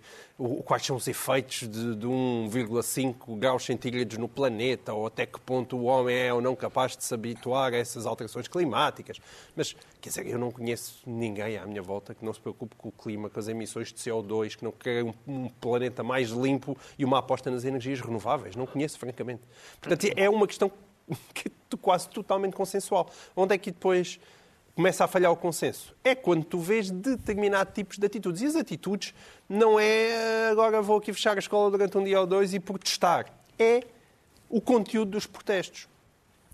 quais 0.65 0.87
são 0.87 0.95
os 0.95 1.09
efeitos 1.09 1.69
de, 1.69 1.97
de 1.97 2.07
1,5 2.07 3.37
graus 3.37 3.65
centígrados 3.65 4.17
no 4.17 4.29
planeta, 4.29 4.93
ou 4.93 5.07
até 5.07 5.27
que 5.27 5.41
ponto 5.41 5.77
o 5.77 5.85
homem 5.85 6.17
é 6.17 6.33
ou 6.33 6.41
não 6.41 6.55
capaz 6.55 6.97
de 6.97 7.03
se 7.03 7.13
habituar 7.13 7.75
a 7.75 7.77
essas 7.77 8.07
alterações 8.07 8.47
climáticas. 8.47 9.19
Mas, 9.57 9.75
quer 10.01 10.09
dizer, 10.09 10.27
eu 10.27 10.39
não 10.39 10.53
conheço 10.53 11.03
ninguém 11.05 11.59
à 11.59 11.67
minha 11.67 11.83
volta 11.83 12.15
que 12.15 12.25
não 12.25 12.33
se 12.33 12.41
preocupe 12.41 12.77
com 12.77 12.91
o 12.91 12.93
clima, 12.93 13.29
com 13.29 13.41
as 13.41 13.49
emissões 13.49 13.93
de 13.93 13.99
CO2, 13.99 14.57
que 14.57 14.65
não 14.65 14.71
quer 14.71 15.03
um, 15.03 15.13
um 15.27 15.49
planeta 15.49 16.05
mais 16.05 16.31
limpo 16.31 16.79
e 16.97 17.05
uma 17.05 17.19
aposta 17.19 17.51
nas 17.51 17.65
energias 17.65 18.01
renováveis. 18.01 18.55
Não 18.55 18.67
conheço, 18.67 18.99
francamente. 19.01 19.43
Portanto, 19.81 20.13
é 20.17 20.31
uma 20.31 20.47
questão 20.47 20.71
que 21.35 21.51
quase 21.81 22.09
totalmente 22.09 22.55
consensual. 22.55 23.11
Onde 23.37 23.55
é 23.55 23.59
que 23.59 23.71
depois 23.71 24.19
começa 24.75 25.05
a 25.05 25.09
falhar 25.09 25.31
o 25.33 25.37
consenso? 25.37 25.95
É 26.03 26.15
quando 26.15 26.45
tu 26.45 26.59
vês 26.59 26.91
determinados 26.91 27.73
tipos 27.75 27.99
de 27.99 28.07
atitudes. 28.07 28.43
E 28.43 28.47
as 28.47 28.57
atitudes 28.57 29.15
não 29.49 29.79
é 29.79 30.49
agora 30.51 30.83
vou 30.83 30.99
aqui 30.99 31.13
fechar 31.13 31.37
a 31.37 31.39
escola 31.39 31.71
durante 31.71 31.97
um 31.97 32.05
dia 32.05 32.21
ou 32.21 32.27
dois 32.27 32.55
e 32.55 32.61
protestar. 32.61 33.27
É 33.59 33.83
o 34.49 34.61
conteúdo 34.61 35.13
dos 35.13 35.27
protestos. 35.27 35.89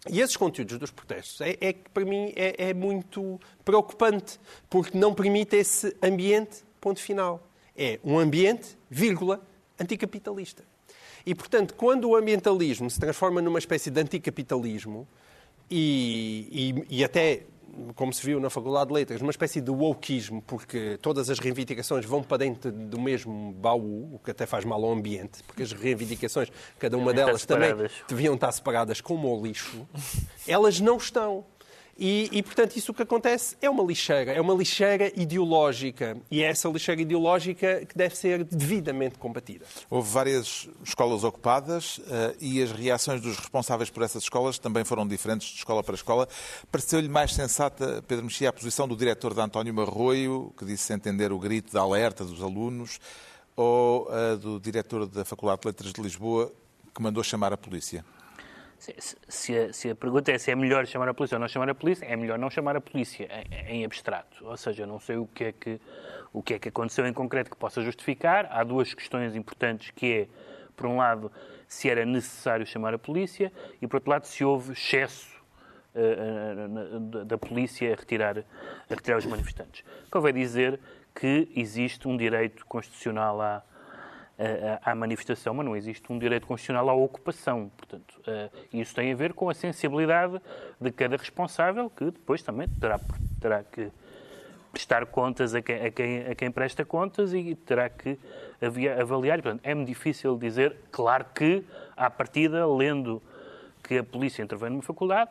E 0.08 0.20
esses 0.20 0.36
conteúdos 0.36 0.78
dos 0.78 0.90
protestos 0.90 1.40
é, 1.40 1.56
é 1.60 1.72
que 1.74 1.90
para 1.90 2.04
mim 2.04 2.32
é, 2.34 2.70
é, 2.70 2.74
muito 2.74 3.38
preocupante, 3.64 4.40
porque 4.70 4.96
não 4.96 5.14
permite 5.14 5.56
esse 5.56 5.94
ambiente, 6.02 6.64
ponto 6.80 7.00
final. 7.00 7.46
É 7.76 8.00
um 8.02 8.18
ambiente, 8.18 8.78
vírgula, 8.88 9.42
anticapitalista. 9.78 10.64
E, 11.24 11.34
portanto, 11.34 11.74
quando 11.74 12.08
o 12.08 12.16
ambientalismo 12.16 12.88
se 12.88 12.98
transforma 12.98 13.42
numa 13.42 13.58
espécie 13.58 13.90
de 13.90 14.00
anticapitalismo 14.00 15.06
e, 15.70 16.82
e, 16.88 16.98
e 16.98 17.04
até 17.04 17.42
como 17.94 18.12
se 18.12 18.24
viu 18.24 18.40
na 18.40 18.50
Faculdade 18.50 18.88
de 18.88 18.94
Letras, 18.94 19.20
uma 19.20 19.30
espécie 19.30 19.60
de 19.60 19.70
wokeismo, 19.70 20.42
porque 20.42 20.98
todas 21.00 21.30
as 21.30 21.38
reivindicações 21.38 22.04
vão 22.04 22.22
para 22.22 22.38
dentro 22.38 22.70
do 22.70 23.00
mesmo 23.00 23.52
baú, 23.52 24.14
o 24.14 24.18
que 24.18 24.30
até 24.30 24.46
faz 24.46 24.64
mal 24.64 24.84
ao 24.84 24.92
ambiente, 24.92 25.42
porque 25.44 25.62
as 25.62 25.72
reivindicações, 25.72 26.50
cada 26.78 26.96
uma 26.96 27.12
delas 27.12 27.44
também 27.44 27.74
deviam 28.08 28.34
estar 28.34 28.52
separadas 28.52 29.00
como 29.00 29.28
o 29.36 29.44
lixo, 29.44 29.86
elas 30.46 30.80
não 30.80 30.96
estão. 30.96 31.44
E, 32.00 32.30
e, 32.32 32.42
portanto, 32.42 32.76
isso 32.76 32.94
que 32.94 33.02
acontece 33.02 33.54
é 33.60 33.68
uma 33.68 33.84
lixeira, 33.84 34.32
é 34.32 34.40
uma 34.40 34.54
lixeira 34.54 35.12
ideológica. 35.20 36.16
E 36.30 36.42
é 36.42 36.46
essa 36.46 36.66
lixeira 36.66 37.02
ideológica 37.02 37.84
que 37.84 37.94
deve 37.94 38.16
ser 38.16 38.42
devidamente 38.42 39.18
combatida. 39.18 39.66
Houve 39.90 40.10
várias 40.10 40.66
escolas 40.82 41.24
ocupadas 41.24 41.98
uh, 41.98 42.02
e 42.40 42.62
as 42.62 42.72
reações 42.72 43.20
dos 43.20 43.36
responsáveis 43.36 43.90
por 43.90 44.02
essas 44.02 44.22
escolas 44.22 44.58
também 44.58 44.82
foram 44.82 45.06
diferentes 45.06 45.48
de 45.48 45.58
escola 45.58 45.84
para 45.84 45.94
escola. 45.94 46.26
Pareceu-lhe 46.72 47.08
mais 47.08 47.34
sensata, 47.34 48.02
Pedro 48.08 48.24
Mexia, 48.24 48.48
a 48.48 48.52
posição 48.52 48.88
do 48.88 48.96
diretor 48.96 49.34
de 49.34 49.40
António 49.42 49.74
Marroio, 49.74 50.54
que 50.56 50.64
disse 50.64 50.94
entender 50.94 51.30
o 51.32 51.38
grito 51.38 51.70
de 51.70 51.76
alerta 51.76 52.24
dos 52.24 52.42
alunos, 52.42 52.98
ou 53.54 54.08
a 54.10 54.36
do 54.36 54.58
diretor 54.58 55.06
da 55.06 55.22
Faculdade 55.22 55.60
de 55.60 55.66
Letras 55.68 55.92
de 55.92 56.00
Lisboa, 56.00 56.50
que 56.94 57.02
mandou 57.02 57.22
chamar 57.22 57.52
a 57.52 57.58
polícia? 57.58 58.02
Se, 58.80 58.94
se, 59.28 59.58
a, 59.58 59.72
se, 59.74 59.90
a, 59.90 59.94
pergunta 59.94 60.32
é 60.32 60.38
se 60.38 60.50
é 60.50 60.56
melhor 60.56 60.86
chamar 60.86 61.06
a 61.10 61.12
polícia 61.12 61.36
ou 61.36 61.38
não 61.38 61.46
chamar 61.46 61.68
a 61.68 61.74
polícia, 61.74 62.06
é 62.06 62.16
melhor 62.16 62.38
não 62.38 62.48
chamar 62.48 62.76
a 62.76 62.80
polícia 62.80 63.28
em, 63.50 63.80
em, 63.80 63.84
abstrato. 63.84 64.42
Ou 64.42 64.56
seja, 64.56 64.84
eu 64.84 64.86
não 64.86 64.98
sei 64.98 65.18
o 65.18 65.26
que, 65.26 65.44
é 65.44 65.52
que, 65.52 65.78
o 66.32 66.42
que 66.42 66.54
é 66.54 66.58
que 66.58 66.70
aconteceu 66.70 67.06
em 67.06 67.12
concreto 67.12 67.50
que 67.50 67.56
possa 67.58 67.82
justificar. 67.82 68.48
Há 68.50 68.64
duas 68.64 68.94
questões 68.94 69.36
importantes 69.36 69.90
que 69.90 70.20
é, 70.20 70.28
por 70.74 70.86
um 70.86 70.96
lado, 70.96 71.30
se 71.68 71.90
era 71.90 72.06
necessário 72.06 72.64
chamar 72.64 72.94
a 72.94 72.98
polícia 72.98 73.52
e, 73.82 73.86
por 73.86 73.96
outro 73.96 74.10
lado, 74.12 74.24
se 74.24 74.42
houve 74.42 74.72
excesso 74.72 75.28
uh, 75.94 77.24
da 77.26 77.36
polícia 77.36 77.92
a 77.92 77.96
retirar, 77.96 78.38
a 78.38 78.94
retirar 78.94 79.18
os 79.18 79.26
manifestantes. 79.26 79.84
Convém 80.10 80.32
dizer 80.32 80.80
que 81.14 81.52
existe 81.54 82.08
um 82.08 82.16
direito 82.16 82.64
constitucional 82.64 83.42
à 83.42 83.62
à 84.82 84.94
manifestação, 84.94 85.54
mas 85.54 85.66
não 85.66 85.76
existe 85.76 86.10
um 86.12 86.18
direito 86.18 86.46
constitucional 86.46 86.88
à 86.88 86.94
ocupação. 86.94 87.70
Portanto, 87.76 88.20
isso 88.72 88.94
tem 88.94 89.12
a 89.12 89.14
ver 89.14 89.32
com 89.34 89.50
a 89.50 89.54
sensibilidade 89.54 90.40
de 90.80 90.90
cada 90.90 91.16
responsável, 91.16 91.90
que 91.90 92.06
depois 92.06 92.42
também 92.42 92.68
terá, 92.80 92.98
terá 93.40 93.62
que 93.62 93.90
prestar 94.72 95.04
contas 95.06 95.54
a 95.54 95.60
quem, 95.60 95.86
a 95.86 95.90
quem, 95.90 96.18
a 96.26 96.34
quem 96.34 96.50
presta 96.50 96.84
contas 96.84 97.34
e 97.34 97.54
terá 97.54 97.88
que 97.88 98.18
avaliar. 99.00 99.42
Portanto, 99.42 99.60
é-me 99.64 99.84
difícil 99.84 100.36
dizer, 100.38 100.76
claro 100.90 101.26
que, 101.34 101.64
à 101.96 102.08
partida, 102.08 102.66
lendo 102.66 103.22
que 103.82 103.98
a 103.98 104.04
polícia 104.04 104.42
intervém 104.42 104.70
numa 104.70 104.82
faculdade, 104.82 105.30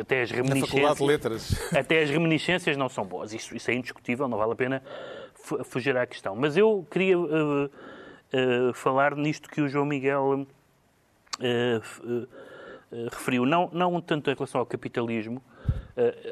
até 0.00 0.22
as 0.22 0.30
reminiscências, 0.30 1.72
até 1.76 2.02
as 2.02 2.10
reminiscências 2.10 2.76
não 2.76 2.88
são 2.88 3.04
boas. 3.04 3.32
Isso, 3.32 3.54
isso 3.54 3.70
é 3.70 3.74
indiscutível, 3.74 4.28
não 4.28 4.38
vale 4.38 4.52
a 4.52 4.56
pena 4.56 4.82
fugir 5.64 5.96
à 5.96 6.06
questão. 6.06 6.34
Mas 6.34 6.56
eu 6.56 6.86
queria 6.90 7.18
uh, 7.18 7.70
uh, 8.32 8.72
falar 8.74 9.14
nisto 9.16 9.48
que 9.48 9.60
o 9.60 9.68
João 9.68 9.84
Miguel 9.84 10.46
uh, 11.40 12.28
referiu, 13.10 13.44
não, 13.44 13.68
não 13.72 14.00
tanto 14.00 14.30
em 14.30 14.34
relação 14.34 14.60
ao 14.60 14.66
capitalismo, 14.66 15.42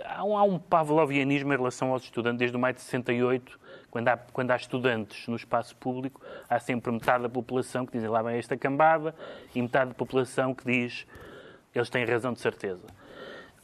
há 0.04 0.24
um, 0.24 0.38
há 0.38 0.44
um 0.44 0.59
pavlovianismo 0.59 1.52
em 1.52 1.56
relação 1.56 1.92
aos 1.92 2.04
estudantes, 2.04 2.38
desde 2.38 2.56
o 2.56 2.61
maio 2.61 2.74
de 2.74 2.80
68, 2.80 3.59
quando 3.90 4.09
há, 4.09 4.16
quando 4.16 4.50
há 4.52 4.56
estudantes 4.56 5.26
no 5.26 5.37
espaço 5.37 5.76
público, 5.76 6.20
há 6.48 6.59
sempre 6.59 6.92
metade 6.92 7.24
da 7.24 7.28
população 7.28 7.85
que 7.85 7.98
diz 7.98 8.09
lá 8.09 8.22
vem 8.22 8.37
esta 8.38 8.56
cambada 8.56 9.14
e 9.54 9.61
metade 9.61 9.88
da 9.90 9.94
população 9.94 10.54
que 10.54 10.64
diz 10.64 11.06
eles 11.74 11.90
têm 11.90 12.04
razão 12.04 12.32
de 12.32 12.40
certeza. 12.40 12.87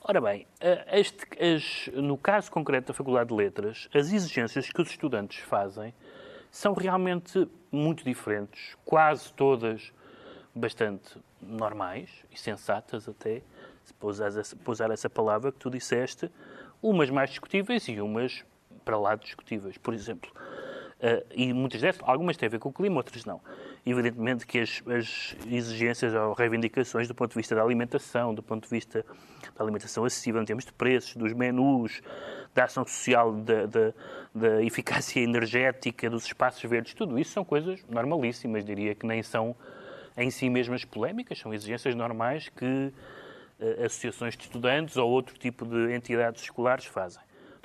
Ora 0.05 0.21
bem, 0.21 0.47
este, 0.91 1.25
as, 1.41 1.89
no 1.95 2.19
caso 2.19 2.51
concreto 2.51 2.89
da 2.89 2.95
Faculdade 2.95 3.29
de 3.29 3.35
Letras, 3.35 3.89
as 3.95 4.13
exigências 4.13 4.69
que 4.69 4.83
os 4.83 4.91
estudantes 4.91 5.39
fazem 5.39 5.95
são 6.53 6.75
realmente 6.75 7.49
muito 7.71 8.05
diferentes, 8.05 8.77
quase 8.85 9.33
todas 9.33 9.91
bastante 10.55 11.19
normais 11.41 12.11
e 12.31 12.39
sensatas 12.39 13.09
até, 13.09 13.43
se 13.83 13.95
pousar 14.63 14.91
essa 14.91 15.09
palavra 15.09 15.51
que 15.51 15.59
tu 15.59 15.71
disseste, 15.71 16.31
umas 16.83 17.09
mais 17.09 17.31
discutíveis 17.31 17.89
e 17.89 17.99
umas 18.03 18.45
para 18.85 18.99
lá 18.99 19.17
discutíveis. 19.17 19.79
Por 19.79 19.95
exemplo, 19.95 20.31
uh, 20.31 21.27
e 21.35 21.55
muitas 21.55 21.81
dessas, 21.81 22.03
algumas 22.05 22.37
têm 22.37 22.49
a 22.49 22.51
ver 22.51 22.59
com 22.59 22.69
o 22.69 22.73
clima, 22.73 22.99
outras 22.99 23.25
não. 23.25 23.41
Evidentemente 23.85 24.47
que 24.47 24.61
as, 24.61 24.81
as, 24.87 25.37
exigências 25.51 26.15
ou 26.15 26.35
reivindicações 26.35 27.09
do 27.09 27.15
ponto 27.15 27.31
de 27.31 27.37
vista 27.37 27.55
da 27.57 27.63
alimentação, 27.63 28.33
do 28.33 28.43
ponto 28.43 28.63
de 28.63 28.71
vista 28.71 29.05
da 29.57 29.65
alimentação 29.65 30.05
acessível 30.05 30.41
em 30.41 30.45
termos 30.45 30.65
de 30.65 30.73
preços, 30.73 31.17
dos 31.17 31.33
menus, 31.33 32.01
da 32.55 32.65
ação 32.65 32.87
social, 32.87 33.33
da, 33.33 33.67
da, 33.67 33.93
da 34.33 34.63
eficácia 34.65 35.21
energética, 35.21 36.09
dos 36.09 36.27
espaços 36.27 36.63
verdes, 36.63 36.95
tudo 36.95 37.19
isso 37.19 37.33
são 37.33 37.45
coisas 37.45 37.85
normalíssimas, 37.89 38.65
diria 38.65 38.95
que 38.95 39.05
nem 39.05 39.21
são 39.21 39.57
em 40.17 40.31
si 40.31 40.49
mesmas 40.49 40.85
polémicas, 40.85 41.41
são 41.41 41.53
exigências 41.53 41.95
normais 41.95 42.49
que 42.51 42.93
uh, 43.59 43.85
associações 43.85 44.37
de 44.37 44.45
estudantes 44.45 44.97
ou 44.97 45.11
outro 45.11 45.37
tipo 45.37 45.65
de 45.67 45.93
entidades 45.93 46.43
escolares 46.43 46.85
fazem. 46.85 47.21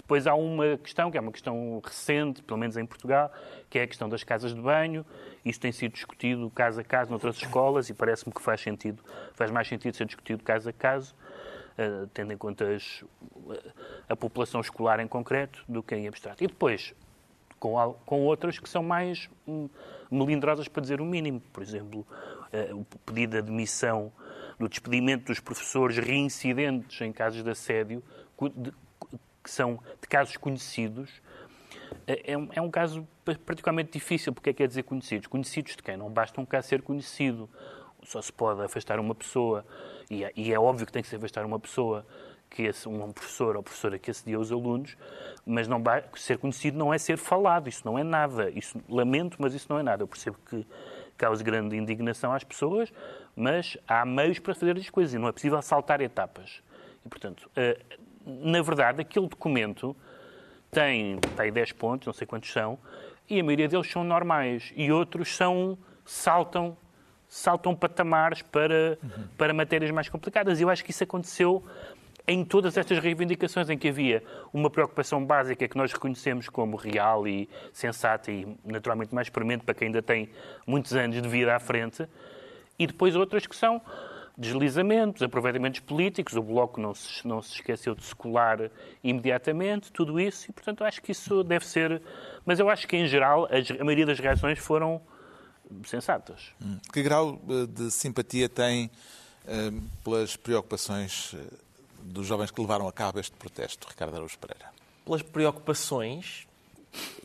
Depois 0.07 0.25
há 0.25 0.33
uma 0.35 0.77
questão, 0.77 1.11
que 1.11 1.17
é 1.17 1.21
uma 1.21 1.33
questão 1.33 1.81
recente, 1.83 2.41
pelo 2.41 2.57
menos 2.57 2.77
em 2.77 2.85
Portugal, 2.85 3.29
que 3.69 3.77
é 3.77 3.81
a 3.81 3.87
questão 3.87 4.07
das 4.07 4.23
casas 4.23 4.55
de 4.55 4.61
banho. 4.61 5.05
Isto 5.43 5.59
tem 5.59 5.71
sido 5.73 5.91
discutido 5.91 6.49
caso 6.49 6.79
a 6.79 6.83
caso 6.85 7.09
noutras 7.09 7.35
escolas 7.35 7.89
e 7.89 7.93
parece-me 7.93 8.33
que 8.33 8.41
faz 8.41 8.61
sentido, 8.61 9.03
faz 9.33 9.51
mais 9.51 9.67
sentido 9.67 9.97
ser 9.97 10.05
discutido 10.05 10.41
caso 10.45 10.69
a 10.69 10.71
caso. 10.71 11.13
Uh, 11.77 12.07
tendo 12.13 12.31
em 12.31 12.37
conta 12.37 12.73
as, 12.73 13.03
a 14.07 14.15
população 14.15 14.61
escolar 14.61 15.01
em 15.01 15.07
concreto 15.07 15.61
do 15.67 15.83
que 15.83 15.93
em 15.93 16.07
abstrato. 16.07 16.41
E 16.41 16.47
depois, 16.47 16.95
com, 17.59 17.75
com 18.05 18.21
outras 18.21 18.57
que 18.57 18.69
são 18.69 18.81
mais 18.81 19.29
hum, 19.45 19.67
melindrosas, 20.09 20.69
para 20.69 20.81
dizer 20.81 21.01
o 21.01 21.05
mínimo. 21.05 21.41
Por 21.51 21.61
exemplo, 21.61 22.07
uh, 22.53 22.77
o 22.77 22.85
pedido 23.05 23.31
de 23.31 23.39
admissão 23.39 24.09
do 24.57 24.69
despedimento 24.69 25.25
dos 25.25 25.41
professores 25.41 25.97
reincidentes 25.97 27.01
em 27.01 27.11
casos 27.11 27.43
de 27.43 27.49
assédio, 27.49 28.01
que 29.47 29.51
são 29.51 29.79
de 30.01 30.07
casos 30.09 30.35
conhecidos, 30.35 31.09
é, 32.05 32.33
é 32.33 32.37
um, 32.37 32.49
é 32.51 32.61
um 32.61 32.69
caso 32.69 33.07
particularmente 33.45 33.93
difícil. 33.93 34.33
Porque 34.33 34.49
é 34.49 34.53
que 34.53 34.57
quer 34.57 34.67
dizer 34.67 34.83
conhecidos? 34.83 35.27
Conhecidos 35.27 35.77
de 35.77 35.81
quem? 35.81 35.95
Não 35.95 36.09
basta 36.09 36.39
um 36.41 36.45
caso 36.45 36.67
ser 36.67 36.81
conhecido. 36.81 37.49
Só 38.03 38.21
se 38.21 38.31
pode 38.31 38.61
afastar 38.61 38.99
uma 38.99 39.15
pessoa, 39.15 39.65
e 40.09 40.25
é, 40.25 40.31
e 40.35 40.53
é 40.53 40.59
óbvio 40.59 40.85
que 40.85 40.91
tem 40.91 41.01
que 41.01 41.07
se 41.07 41.15
afastar 41.15 41.45
uma 41.45 41.59
pessoa 41.59 42.05
que 42.49 42.69
um 42.87 43.11
professor 43.11 43.57
ou 43.57 43.63
professora 43.63 43.97
que 43.97 44.09
assedia 44.11 44.39
os 44.39 44.51
alunos, 44.51 44.95
mas 45.45 45.67
não 45.67 45.81
ser 46.15 46.37
conhecido 46.37 46.77
não 46.77 46.93
é 46.93 46.97
ser 46.97 47.17
falado, 47.17 47.67
isso 47.67 47.81
não 47.85 47.97
é 47.97 48.03
nada. 48.03 48.49
Isso 48.49 48.81
lamento, 48.89 49.37
mas 49.39 49.53
isso 49.53 49.67
não 49.69 49.79
é 49.79 49.83
nada. 49.83 50.03
Eu 50.03 50.07
percebo 50.07 50.37
que 50.49 50.65
causa 51.17 51.41
grande 51.43 51.75
indignação 51.75 52.33
às 52.33 52.43
pessoas, 52.43 52.91
mas 53.35 53.77
há 53.87 54.05
meios 54.05 54.39
para 54.39 54.53
fazer 54.53 54.77
as 54.77 54.89
coisas 54.89 55.13
e 55.13 55.17
não 55.17 55.27
é 55.27 55.31
possível 55.31 55.61
saltar 55.61 56.01
etapas. 56.01 56.61
E, 57.05 57.09
portanto, 57.09 57.49
eh, 57.55 57.79
na 58.27 58.61
verdade, 58.61 59.01
aquele 59.01 59.27
documento 59.27 59.95
tem, 60.69 61.17
tem 61.35 61.51
10 61.51 61.71
pontos, 61.71 62.05
não 62.05 62.13
sei 62.13 62.27
quantos 62.27 62.51
são, 62.51 62.77
e 63.29 63.39
a 63.39 63.43
maioria 63.43 63.67
deles 63.67 63.89
são 63.89 64.03
normais 64.03 64.71
e 64.75 64.91
outros 64.91 65.35
são 65.35 65.77
saltam 66.05 66.77
saltam 67.29 67.75
patamares 67.75 68.41
para, 68.41 68.97
uhum. 69.03 69.27
para 69.37 69.53
matérias 69.53 69.91
mais 69.91 70.07
complicadas. 70.07 70.59
E 70.59 70.63
eu 70.63 70.69
acho 70.69 70.83
que 70.83 70.91
isso 70.91 71.03
aconteceu 71.03 71.61
em 72.27 72.43
todas 72.43 72.77
estas 72.77 72.99
reivindicações 72.99 73.69
em 73.69 73.77
que 73.77 73.87
havia 73.87 74.21
uma 74.53 74.69
preocupação 74.69 75.25
básica 75.25 75.67
que 75.67 75.77
nós 75.77 75.93
reconhecemos 75.93 76.49
como 76.49 76.75
real 76.75 77.27
e 77.27 77.49
sensata 77.71 78.31
e 78.31 78.57
naturalmente 78.65 79.15
mais 79.15 79.29
premente 79.29 79.63
para 79.63 79.73
quem 79.73 79.87
ainda 79.87 80.01
tem 80.01 80.29
muitos 80.65 80.93
anos 80.93 81.21
de 81.21 81.27
vida 81.27 81.55
à 81.55 81.59
frente, 81.59 82.07
e 82.77 82.85
depois 82.85 83.15
outras 83.15 83.47
que 83.47 83.55
são 83.55 83.81
deslizamentos, 84.37 85.23
aproveitamentos 85.23 85.79
políticos, 85.79 86.35
o 86.35 86.43
Bloco 86.43 86.79
não 86.79 86.93
se, 86.93 87.27
não 87.27 87.41
se 87.41 87.55
esqueceu 87.55 87.95
de 87.95 88.03
se 88.03 88.15
colar 88.15 88.69
imediatamente, 89.03 89.91
tudo 89.91 90.19
isso, 90.19 90.49
e 90.49 90.53
portanto 90.53 90.83
acho 90.83 91.01
que 91.01 91.11
isso 91.11 91.43
deve 91.43 91.65
ser. 91.65 92.01
Mas 92.45 92.59
eu 92.59 92.69
acho 92.69 92.87
que 92.87 92.95
em 92.95 93.07
geral 93.07 93.47
a 93.47 93.83
maioria 93.83 94.05
das 94.05 94.19
reações 94.19 94.59
foram 94.59 95.01
sensatas. 95.85 96.53
Hum. 96.61 96.77
Que 96.93 97.01
grau 97.01 97.41
eh, 97.49 97.65
de 97.65 97.91
simpatia 97.91 98.47
tem 98.47 98.91
eh, 99.47 99.71
pelas 100.03 100.35
preocupações 100.35 101.33
eh, 101.33 101.39
dos 102.03 102.27
jovens 102.27 102.51
que 102.51 102.61
levaram 102.61 102.87
a 102.87 102.93
cabo 102.93 103.19
este 103.19 103.35
protesto, 103.35 103.87
Ricardo 103.89 104.15
Araújo 104.15 104.37
Pereira? 104.37 104.71
Pelas 105.03 105.21
preocupações, 105.21 106.46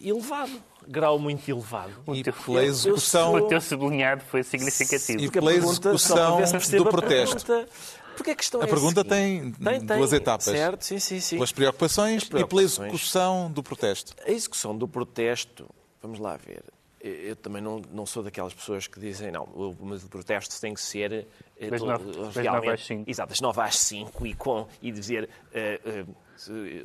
elevado. 0.02 0.52
Grau 0.86 1.18
muito 1.18 1.48
elevado. 1.48 1.92
E 2.12 2.24
pela 2.24 2.64
execução... 2.64 3.34
O 3.34 3.48
teu 3.48 3.60
sublinhado 3.60 4.22
foi 4.24 4.42
significativo. 4.42 5.22
E 5.22 5.30
pela 5.30 5.54
execução 5.54 6.40
do 6.76 6.86
protesto. 6.86 7.68
Porque 8.16 8.30
a 8.32 8.34
questão 8.34 8.60
a 8.60 8.64
é 8.64 8.66
pergunta 8.66 9.00
a 9.00 9.04
tem, 9.04 9.52
tem, 9.52 9.80
duas 9.86 10.12
etapas. 10.12 10.44
Certo, 10.44 10.84
sim, 10.84 10.98
sim, 10.98 11.20
sim. 11.20 11.36
Pelas 11.36 11.52
preocupações, 11.52 12.24
preocupações, 12.24 12.74
e 12.74 12.78
pela 12.78 12.88
execução 12.88 13.50
do 13.50 13.62
protesto. 13.62 14.14
A 14.26 14.30
execução 14.30 14.76
do 14.76 14.86
protesto, 14.86 15.68
vamos 16.00 16.18
lá 16.18 16.36
ver. 16.36 16.62
Eu 17.00 17.34
também 17.34 17.60
não, 17.60 17.82
não 17.90 18.06
sou 18.06 18.22
daquelas 18.22 18.54
pessoas 18.54 18.86
que 18.86 19.00
dizem, 19.00 19.32
não, 19.32 19.42
o, 19.42 19.70
o 19.70 20.08
protesto 20.08 20.60
tem 20.60 20.72
que 20.72 20.80
ser 20.80 21.26
eh, 21.58 21.68
das 21.68 21.82
nove, 21.82 22.04
realmente, 22.32 22.70
às 22.70 22.86
cinco. 22.86 23.10
Exato, 23.10 23.28
das 23.30 23.40
nove 23.40 23.60
às 23.60 23.76
cinco 23.76 24.24
e, 24.24 24.34
com, 24.34 24.68
e 24.80 24.92
dizer 24.92 25.24
uh, 25.24 26.08
uh, 26.10 26.16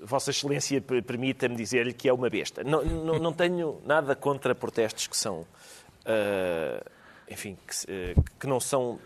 Vossa 0.04 0.32
Excelência 0.32 0.82
permita-me 0.82 1.56
dizer-lhe 1.56 1.94
que 1.94 2.08
é 2.08 2.14
uma 2.14 2.30
besta. 2.30 2.64
Não, 2.64 2.84
não, 2.84 3.20
não, 3.20 3.34
tenho 3.34 3.82
nada 3.86 4.16
contra 4.16 4.54
protestos 4.54 5.08
que 5.08 5.18
são, 5.18 5.42
uh, 5.42 6.92
enfim, 7.30 7.58
que, 7.66 8.16
que, 8.40 8.48
não 8.48 8.60
são 8.60 9.00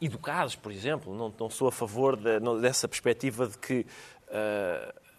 educados, 0.00 0.56
por 0.56 0.70
exemplo. 0.70 1.14
Não, 1.14 1.32
não 1.38 1.50
sou 1.50 1.68
a 1.68 1.72
favor 1.72 2.16
de, 2.16 2.40
dessa 2.60 2.86
perspectiva 2.86 3.46
de 3.46 3.58
que 3.58 3.86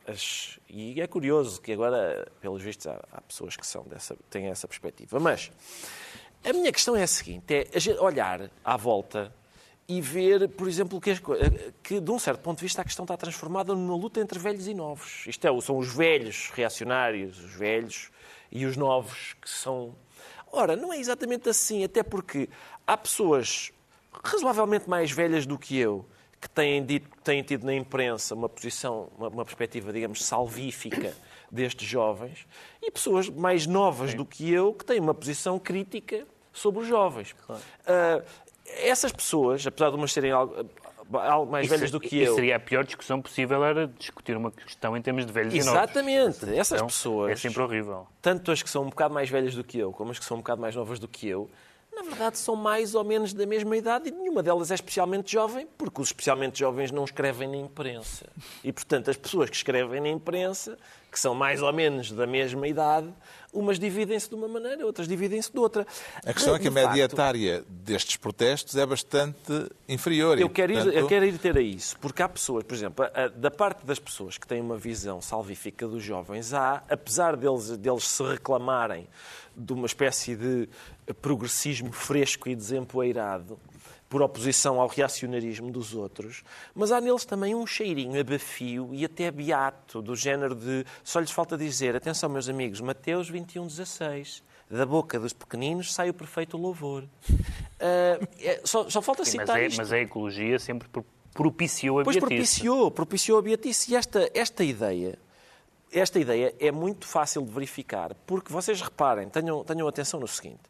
as, 0.07 0.57
e 0.69 1.01
é 1.01 1.07
curioso 1.07 1.61
que 1.61 1.73
agora, 1.73 2.27
pelos 2.39 2.61
vistos, 2.61 2.87
há, 2.87 3.03
há 3.11 3.21
pessoas 3.21 3.57
que 3.57 3.67
são 3.67 3.83
dessa, 3.83 4.15
têm 4.29 4.47
essa 4.47 4.67
perspectiva. 4.67 5.19
Mas 5.19 5.51
a 6.43 6.53
minha 6.53 6.71
questão 6.71 6.95
é 6.95 7.03
a 7.03 7.07
seguinte: 7.07 7.53
é 7.53 8.01
olhar 8.01 8.49
à 8.63 8.77
volta 8.77 9.33
e 9.87 10.01
ver, 10.01 10.49
por 10.49 10.67
exemplo, 10.67 10.99
que, 10.99 11.13
que, 11.81 11.99
de 12.01 12.11
um 12.11 12.19
certo 12.19 12.41
ponto 12.41 12.57
de 12.57 12.63
vista, 12.63 12.81
a 12.81 12.85
questão 12.85 13.03
está 13.03 13.15
transformada 13.15 13.73
numa 13.73 13.95
luta 13.95 14.19
entre 14.19 14.37
velhos 14.37 14.67
e 14.67 14.73
novos. 14.73 15.25
Isto 15.25 15.47
é, 15.47 15.61
são 15.61 15.77
os 15.77 15.93
velhos 15.93 16.49
reacionários, 16.53 17.39
os 17.39 17.53
velhos, 17.53 18.11
e 18.51 18.65
os 18.65 18.75
novos 18.75 19.35
que 19.41 19.49
são. 19.49 19.95
Ora, 20.51 20.75
não 20.75 20.91
é 20.91 20.97
exatamente 20.97 21.49
assim, 21.49 21.83
até 21.83 22.03
porque 22.03 22.49
há 22.85 22.97
pessoas 22.97 23.71
razoavelmente 24.23 24.89
mais 24.89 25.11
velhas 25.11 25.45
do 25.45 25.57
que 25.57 25.77
eu 25.77 26.05
que 26.39 26.49
têm, 26.49 26.85
dito, 26.85 27.09
têm 27.23 27.41
tido 27.41 27.65
na 27.65 27.73
imprensa 27.73 28.35
uma 28.35 28.47
posição, 28.47 29.09
uma, 29.17 29.27
uma, 29.29 29.45
perspectiva, 29.45 29.91
digamos, 29.91 30.23
salvífica 30.23 31.15
destes 31.51 31.87
jovens, 31.87 32.45
e 32.81 32.91
pessoas 32.91 33.27
mais 33.29 33.65
novas 33.65 34.11
Sim. 34.11 34.17
do 34.17 34.25
que 34.25 34.51
eu 34.51 34.73
que 34.73 34.85
têm 34.85 34.99
uma 34.99 35.13
posição 35.13 35.57
crítica 35.57 36.27
sobre 36.53 36.81
os 36.81 36.87
jovens. 36.87 37.33
Claro. 37.33 37.61
Uh, 37.61 38.23
essas 38.67 39.11
pessoas, 39.11 39.65
apesar 39.65 39.89
de 39.89 39.95
umas 39.95 40.11
serem 40.11 40.31
algo, 40.31 40.53
algo 41.13 41.51
mais 41.51 41.65
isso, 41.65 41.75
velhas 41.75 41.91
do 41.91 41.99
que 41.99 42.19
eu. 42.19 42.35
seria 42.35 42.55
a 42.55 42.59
pior 42.59 42.83
discussão 42.83 43.21
possível, 43.21 43.63
era 43.63 43.87
discutir 43.87 44.35
uma 44.35 44.51
questão 44.51 44.95
em 44.95 45.01
termos 45.01 45.25
de 45.25 45.31
velhos 45.31 45.53
Exatamente. 45.53 46.53
Essas 46.53 46.81
pessoas. 46.81 47.31
É 47.31 47.35
sempre 47.35 47.61
horrível. 47.61 48.07
Tanto 48.21 48.51
as 48.51 48.61
que 48.61 48.69
são 48.69 48.83
um 48.83 48.89
bocado 48.89 49.13
mais 49.13 49.29
velhas 49.29 49.55
do 49.55 49.63
que 49.63 49.77
eu, 49.77 49.91
como 49.91 50.11
as 50.11 50.19
que 50.19 50.25
são 50.25 50.37
um 50.37 50.39
bocado 50.41 50.61
mais 50.61 50.75
novas 50.75 50.99
do 50.99 51.07
que 51.07 51.27
eu, 51.27 51.49
na 51.97 52.03
verdade 52.03 52.37
são 52.37 52.55
mais 52.55 52.93
ou 52.93 53.03
menos 53.03 53.33
da 53.33 53.45
mesma 53.45 53.75
idade 53.75 54.09
e 54.09 54.11
nenhuma 54.11 54.43
delas 54.43 54.69
é 54.69 54.75
especialmente 54.75 55.31
jovem, 55.31 55.67
porque 55.77 55.99
os 55.99 56.09
especialmente 56.09 56.59
jovens 56.59 56.91
não 56.91 57.03
escrevem 57.03 57.47
na 57.47 57.57
imprensa. 57.57 58.27
E, 58.63 58.71
portanto, 58.71 59.09
as 59.09 59.17
pessoas 59.17 59.49
que 59.49 59.55
escrevem 59.55 59.99
na 59.99 60.09
imprensa, 60.09 60.77
que 61.11 61.19
são 61.19 61.33
mais 61.33 61.61
ou 61.61 61.73
menos 61.73 62.11
da 62.11 62.27
mesma 62.27 62.67
idade, 62.67 63.11
umas 63.51 63.79
dividem-se 63.79 64.29
de 64.29 64.35
uma 64.35 64.47
maneira, 64.47 64.85
outras 64.85 65.07
dividem-se 65.07 65.51
de 65.51 65.57
outra. 65.57 65.87
A 66.23 66.33
questão 66.33 66.55
é 66.55 66.59
que 66.59 66.67
a 66.67 66.71
média 66.71 67.03
etária 67.03 67.63
destes 67.67 68.17
protestos 68.17 68.75
é 68.75 68.85
bastante 68.85 69.71
inferior. 69.89 70.39
Eu, 70.39 70.49
quero 70.49 70.73
portanto... 70.73 70.93
ir, 70.93 70.97
eu 70.99 71.07
quero 71.07 71.25
ir 71.25 71.37
ter 71.39 71.57
a 71.57 71.61
isso, 71.61 71.97
porque 71.99 72.21
há 72.21 72.29
pessoas, 72.29 72.63
por 72.63 72.75
exemplo, 72.75 73.05
da 73.35 73.49
parte 73.49 73.85
das 73.85 73.97
pessoas 73.97 74.37
que 74.37 74.45
têm 74.45 74.61
uma 74.61 74.77
visão 74.77 75.19
salvífica 75.21 75.87
dos 75.87 76.03
jovens, 76.03 76.53
há, 76.53 76.83
apesar 76.89 77.35
deles, 77.35 77.75
deles 77.77 78.07
se 78.07 78.21
reclamarem 78.21 79.07
de 79.57 79.73
uma 79.73 79.85
espécie 79.85 80.35
de 80.35 80.69
progressismo 81.21 81.91
fresco 81.91 82.47
e 82.47 82.55
desempoeirado, 82.55 83.59
por 84.09 84.21
oposição 84.21 84.79
ao 84.79 84.87
reacionarismo 84.87 85.71
dos 85.71 85.93
outros, 85.93 86.43
mas 86.73 86.91
há 86.91 87.01
neles 87.01 87.25
também 87.25 87.53
um 87.53 87.67
cheirinho 87.67 88.19
abafio 88.19 88.89
e 88.93 89.03
até 89.03 89.29
beato, 89.29 90.01
do 90.01 90.15
género 90.15 90.55
de 90.55 90.85
só 91.03 91.19
lhes 91.19 91.31
falta 91.31 91.57
dizer, 91.57 91.95
atenção 91.95 92.29
meus 92.29 92.47
amigos, 92.47 92.79
Mateus 92.79 93.29
21, 93.29 93.67
16, 93.67 94.43
da 94.69 94.85
boca 94.85 95.19
dos 95.19 95.33
pequeninos 95.33 95.93
sai 95.93 96.09
o 96.09 96.13
perfeito 96.13 96.57
louvor. 96.57 97.03
Uh, 97.03 98.27
é, 98.39 98.61
só, 98.63 98.89
só, 98.89 99.01
falta 99.01 99.23
Sim, 99.25 99.31
citar 99.31 99.59
mas, 99.59 99.73
é, 99.73 99.77
mas 99.77 99.93
a 99.93 99.99
ecologia 99.99 100.57
sempre 100.59 100.87
propiciou 101.33 101.99
a 101.99 102.03
pois 102.03 102.15
beatice. 102.15 102.19
Pois 102.19 102.39
propiciou, 102.39 102.91
propiciou 102.91 103.39
a 103.39 103.41
beatice. 103.41 103.91
E 103.91 103.95
esta, 103.95 104.29
esta 104.33 104.63
ideia 104.63 105.19
esta 105.91 106.19
ideia 106.19 106.53
é 106.59 106.71
muito 106.71 107.07
fácil 107.07 107.43
de 107.43 107.51
verificar, 107.51 108.13
porque 108.25 108.51
vocês 108.51 108.81
reparem, 108.81 109.29
tenham, 109.29 109.63
tenham 109.63 109.87
atenção 109.87 110.19
no 110.19 110.27
seguinte: 110.27 110.61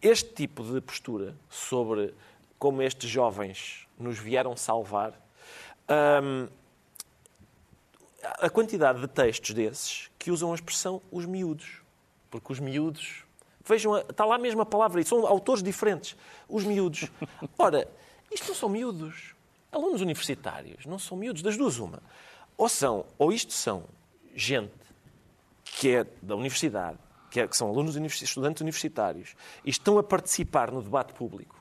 este 0.00 0.32
tipo 0.32 0.62
de 0.62 0.80
postura 0.80 1.34
sobre 1.50 2.14
como 2.58 2.82
estes 2.82 3.10
jovens 3.10 3.86
nos 3.98 4.18
vieram 4.18 4.56
salvar, 4.56 5.12
hum, 6.22 6.48
a 8.22 8.50
quantidade 8.50 9.00
de 9.00 9.08
textos 9.08 9.54
desses 9.54 10.10
que 10.18 10.30
usam 10.30 10.52
a 10.52 10.54
expressão 10.54 11.00
os 11.10 11.24
miúdos. 11.26 11.80
Porque 12.30 12.52
os 12.52 12.58
miúdos. 12.58 13.24
Vejam, 13.64 13.96
está 13.98 14.24
lá 14.24 14.38
mesmo 14.38 14.60
a 14.60 14.66
palavra, 14.66 15.00
e 15.00 15.04
são 15.04 15.26
autores 15.26 15.62
diferentes. 15.62 16.16
Os 16.48 16.64
miúdos. 16.64 17.10
Ora, 17.58 17.88
isto 18.32 18.48
não 18.48 18.54
são 18.54 18.68
miúdos. 18.68 19.34
Alunos 19.70 20.00
universitários 20.00 20.86
não 20.86 20.98
são 20.98 21.16
miúdos, 21.16 21.42
das 21.42 21.56
duas, 21.56 21.78
uma. 21.78 22.02
Ou 22.56 22.68
são, 22.68 23.04
ou 23.18 23.32
isto 23.32 23.52
são 23.52 23.84
gente 24.36 24.72
que 25.64 25.96
é 25.96 26.06
da 26.22 26.36
universidade, 26.36 26.98
que, 27.30 27.40
é, 27.40 27.48
que 27.48 27.56
são 27.56 27.68
alunos 27.68 27.96
estudantes 27.96 28.60
universitários, 28.60 29.34
e 29.64 29.70
estão 29.70 29.98
a 29.98 30.02
participar 30.02 30.70
no 30.70 30.80
debate 30.80 31.12
público 31.12 31.60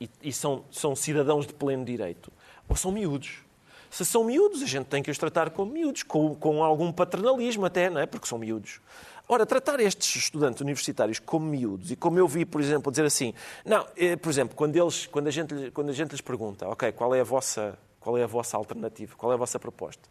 e, 0.00 0.10
e 0.22 0.32
são, 0.32 0.64
são 0.70 0.96
cidadãos 0.96 1.46
de 1.46 1.54
pleno 1.54 1.84
direito, 1.84 2.32
ou 2.68 2.74
são 2.74 2.90
miúdos. 2.90 3.44
Se 3.90 4.04
são 4.04 4.24
miúdos, 4.24 4.62
a 4.62 4.66
gente 4.66 4.86
tem 4.86 5.02
que 5.02 5.10
os 5.10 5.18
tratar 5.18 5.50
como 5.50 5.72
miúdos, 5.72 6.02
com, 6.02 6.34
com 6.34 6.62
algum 6.62 6.92
paternalismo 6.92 7.66
até, 7.66 7.90
não 7.90 8.00
é? 8.00 8.06
Porque 8.06 8.26
são 8.26 8.38
miúdos. 8.38 8.80
Ora, 9.28 9.44
tratar 9.44 9.78
estes 9.80 10.16
estudantes 10.16 10.60
universitários 10.60 11.18
como 11.18 11.46
miúdos, 11.46 11.90
e 11.90 11.96
como 11.96 12.18
eu 12.18 12.26
vi, 12.26 12.44
por 12.44 12.60
exemplo, 12.60 12.90
dizer 12.90 13.04
assim, 13.04 13.34
não, 13.64 13.86
eh, 13.96 14.16
por 14.16 14.28
exemplo, 14.30 14.56
quando, 14.56 14.76
eles, 14.76 15.06
quando, 15.06 15.28
a 15.28 15.30
gente, 15.30 15.70
quando 15.72 15.90
a 15.90 15.92
gente 15.92 16.10
lhes 16.12 16.20
pergunta, 16.20 16.68
ok, 16.68 16.92
qual 16.92 17.14
é 17.14 17.20
a 17.20 17.24
vossa, 17.24 17.78
qual 18.00 18.16
é 18.16 18.22
a 18.22 18.26
vossa 18.26 18.56
alternativa, 18.56 19.14
qual 19.16 19.32
é 19.32 19.34
a 19.34 19.38
vossa 19.38 19.58
proposta? 19.58 20.08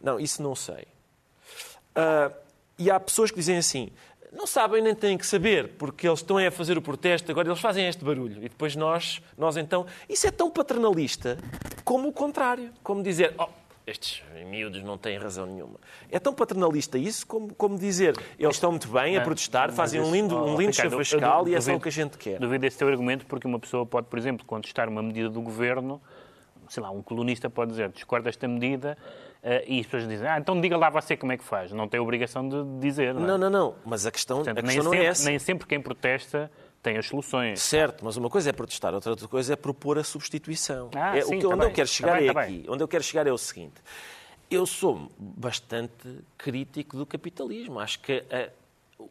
Não, 0.00 0.20
isso 0.20 0.42
não 0.42 0.54
sei. 0.54 0.86
Uh, 1.96 2.34
e 2.78 2.90
há 2.90 2.98
pessoas 2.98 3.30
que 3.30 3.36
dizem 3.36 3.58
assim, 3.58 3.90
não 4.32 4.46
sabem 4.46 4.82
nem 4.82 4.94
têm 4.94 5.18
que 5.18 5.26
saber, 5.26 5.70
porque 5.76 6.06
eles 6.06 6.20
estão 6.20 6.38
a 6.38 6.50
fazer 6.50 6.78
o 6.78 6.82
protesto, 6.82 7.30
agora 7.30 7.48
eles 7.48 7.60
fazem 7.60 7.86
este 7.86 8.04
barulho. 8.04 8.38
E 8.38 8.48
depois 8.48 8.76
nós, 8.76 9.20
nós 9.36 9.56
então. 9.56 9.86
Isso 10.08 10.26
é 10.26 10.30
tão 10.30 10.50
paternalista 10.50 11.38
como 11.84 12.08
o 12.08 12.12
contrário. 12.12 12.70
Como 12.82 13.02
dizer, 13.02 13.34
oh, 13.38 13.48
estes 13.86 14.22
miúdos 14.46 14.82
não 14.82 14.96
têm 14.96 15.18
razão 15.18 15.46
nenhuma. 15.46 15.78
É 16.10 16.18
tão 16.18 16.32
paternalista 16.32 16.96
isso 16.96 17.26
como, 17.26 17.52
como 17.54 17.76
dizer, 17.76 18.16
eles 18.38 18.56
estão 18.56 18.70
muito 18.70 18.88
bem 18.88 19.16
a 19.16 19.20
protestar, 19.20 19.72
fazem 19.72 20.00
um 20.00 20.12
lindo, 20.12 20.36
um 20.36 20.56
lindo 20.56 20.70
Ricardo, 20.70 21.48
e 21.48 21.54
é 21.54 21.60
só 21.60 21.74
o 21.74 21.80
que 21.80 21.88
a 21.88 21.92
gente 21.92 22.16
quer. 22.16 22.38
Duvido 22.38 22.64
esse 22.66 22.78
teu 22.78 22.88
argumento, 22.88 23.26
porque 23.26 23.46
uma 23.46 23.58
pessoa 23.58 23.84
pode, 23.84 24.06
por 24.06 24.18
exemplo, 24.18 24.46
contestar 24.46 24.88
uma 24.88 25.02
medida 25.02 25.28
do 25.28 25.40
governo, 25.40 26.00
sei 26.68 26.82
lá, 26.82 26.90
um 26.90 27.02
colunista 27.02 27.50
pode 27.50 27.72
dizer, 27.72 27.88
discorda 27.90 28.28
esta 28.28 28.46
medida, 28.46 28.96
e 29.66 29.80
as 29.80 29.86
pessoas 29.86 30.06
dizem, 30.08 30.26
ah, 30.28 30.38
então 30.38 30.60
diga 30.60 30.76
lá 30.76 30.90
você 30.90 31.16
como 31.16 31.32
é 31.32 31.36
que 31.38 31.44
faz. 31.44 31.72
Não 31.72 31.88
tem 31.88 31.98
a 31.98 32.02
obrigação 32.02 32.46
de 32.48 32.62
dizer. 32.80 33.14
Não, 33.14 33.24
é? 33.24 33.26
Não, 33.26 33.38
não, 33.38 33.50
não. 33.50 33.74
Mas 33.84 34.04
a 34.06 34.10
questão, 34.10 34.38
Portanto, 34.38 34.58
a 34.58 34.62
questão 34.62 34.84
não 34.84 34.90
sempre, 34.90 35.06
é 35.06 35.08
essa. 35.08 35.28
nem 35.28 35.38
sempre 35.38 35.66
quem 35.66 35.80
protesta 35.80 36.50
tem 36.82 36.96
as 36.98 37.06
soluções. 37.06 37.60
Certo, 37.60 38.04
mas 38.04 38.16
uma 38.16 38.28
coisa 38.30 38.50
é 38.50 38.52
protestar, 38.52 38.94
outra 38.94 39.14
coisa 39.28 39.52
é 39.52 39.56
propor 39.56 39.98
a 39.98 40.04
substituição. 40.04 40.90
Ah, 40.94 41.16
é, 41.16 41.22
sim, 41.22 41.36
o 41.36 41.38
que, 41.38 41.42
tá 41.42 41.48
onde 41.48 41.58
bem. 41.60 41.68
eu 41.68 41.74
quero 41.74 41.88
Tá 41.88 41.92
chegar 41.94 42.16
bem, 42.18 42.28
é 42.28 42.32
tá 42.32 42.40
aqui. 42.42 42.52
bem. 42.52 42.64
Onde 42.68 42.82
eu 42.82 42.88
quero 42.88 43.02
chegar 43.04 43.26
é 43.26 43.32
o 43.32 43.38
seguinte. 43.38 43.74
Eu 44.50 44.66
sou 44.66 45.10
bastante 45.18 46.18
crítico 46.36 46.96
do 46.96 47.06
capitalismo. 47.06 47.78
Acho 47.78 48.00
que 48.00 48.24
eh, 48.30 48.50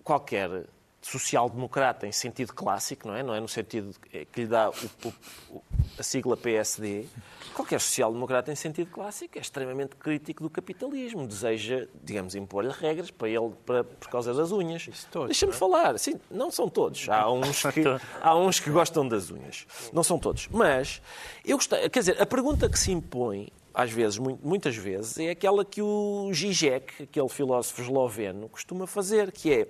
qualquer 0.04 0.66
social-democrata 1.02 2.06
em 2.08 2.12
sentido 2.12 2.54
clássico, 2.54 3.08
não 3.08 3.16
é? 3.16 3.24
Não 3.24 3.34
é 3.34 3.40
no 3.40 3.48
sentido 3.48 3.94
que 4.32 4.42
lhe 4.42 4.48
dá 4.48 4.70
o- 4.70 5.08
o- 5.56 5.62
a 5.98 6.04
sigla 6.04 6.36
PSD. 6.38 7.06
Qualquer 7.54 7.80
social-democrata 7.80 8.52
em 8.52 8.56
sentido 8.56 8.90
clássico 8.92 9.38
é 9.38 9.42
extremamente 9.42 9.96
crítico 9.96 10.44
do 10.44 10.50
capitalismo. 10.50 11.28
Deseja, 11.28 11.88
digamos, 12.04 12.36
impor-lhe 12.36 12.72
regras 12.72 13.12
para 13.12 13.28
ele 13.30 13.52
para, 13.66 13.84
por 13.84 14.08
causa 14.10 14.34
das 14.34 14.52
unhas. 14.52 14.88
Deixa-me 15.26 15.54
falar. 15.54 15.98
Sim, 16.00 16.20
não 16.30 16.52
são 16.52 16.70
todos. 16.70 17.08
Há 17.10 17.30
uns, 17.32 17.62
que, 17.64 17.84
há 18.22 18.36
uns 18.36 18.60
que 18.60 18.70
gostam 18.70 19.08
das 19.08 19.30
unhas. 19.32 19.66
Não 19.92 20.04
são 20.04 20.20
todos. 20.20 20.48
Mas, 20.50 21.02
eu 21.46 21.58
gostei. 21.58 21.90
Quer 21.90 22.00
dizer, 22.00 22.22
a 22.22 22.26
pergunta 22.26 22.70
que 22.70 22.78
se 22.80 22.92
impõe, 22.92 23.50
às 23.74 23.92
vezes, 23.92 24.18
mu- 24.18 24.40
muitas 24.44 24.76
vezes, 24.76 25.18
é 25.18 25.30
aquela 25.32 25.64
que 25.66 25.82
o 25.82 26.30
Zizek, 26.34 27.04
aquele 27.04 27.30
filósofo 27.30 27.82
esloveno, 27.82 28.48
costuma 28.50 28.86
fazer, 28.88 29.32
que 29.32 29.52
é 29.54 29.68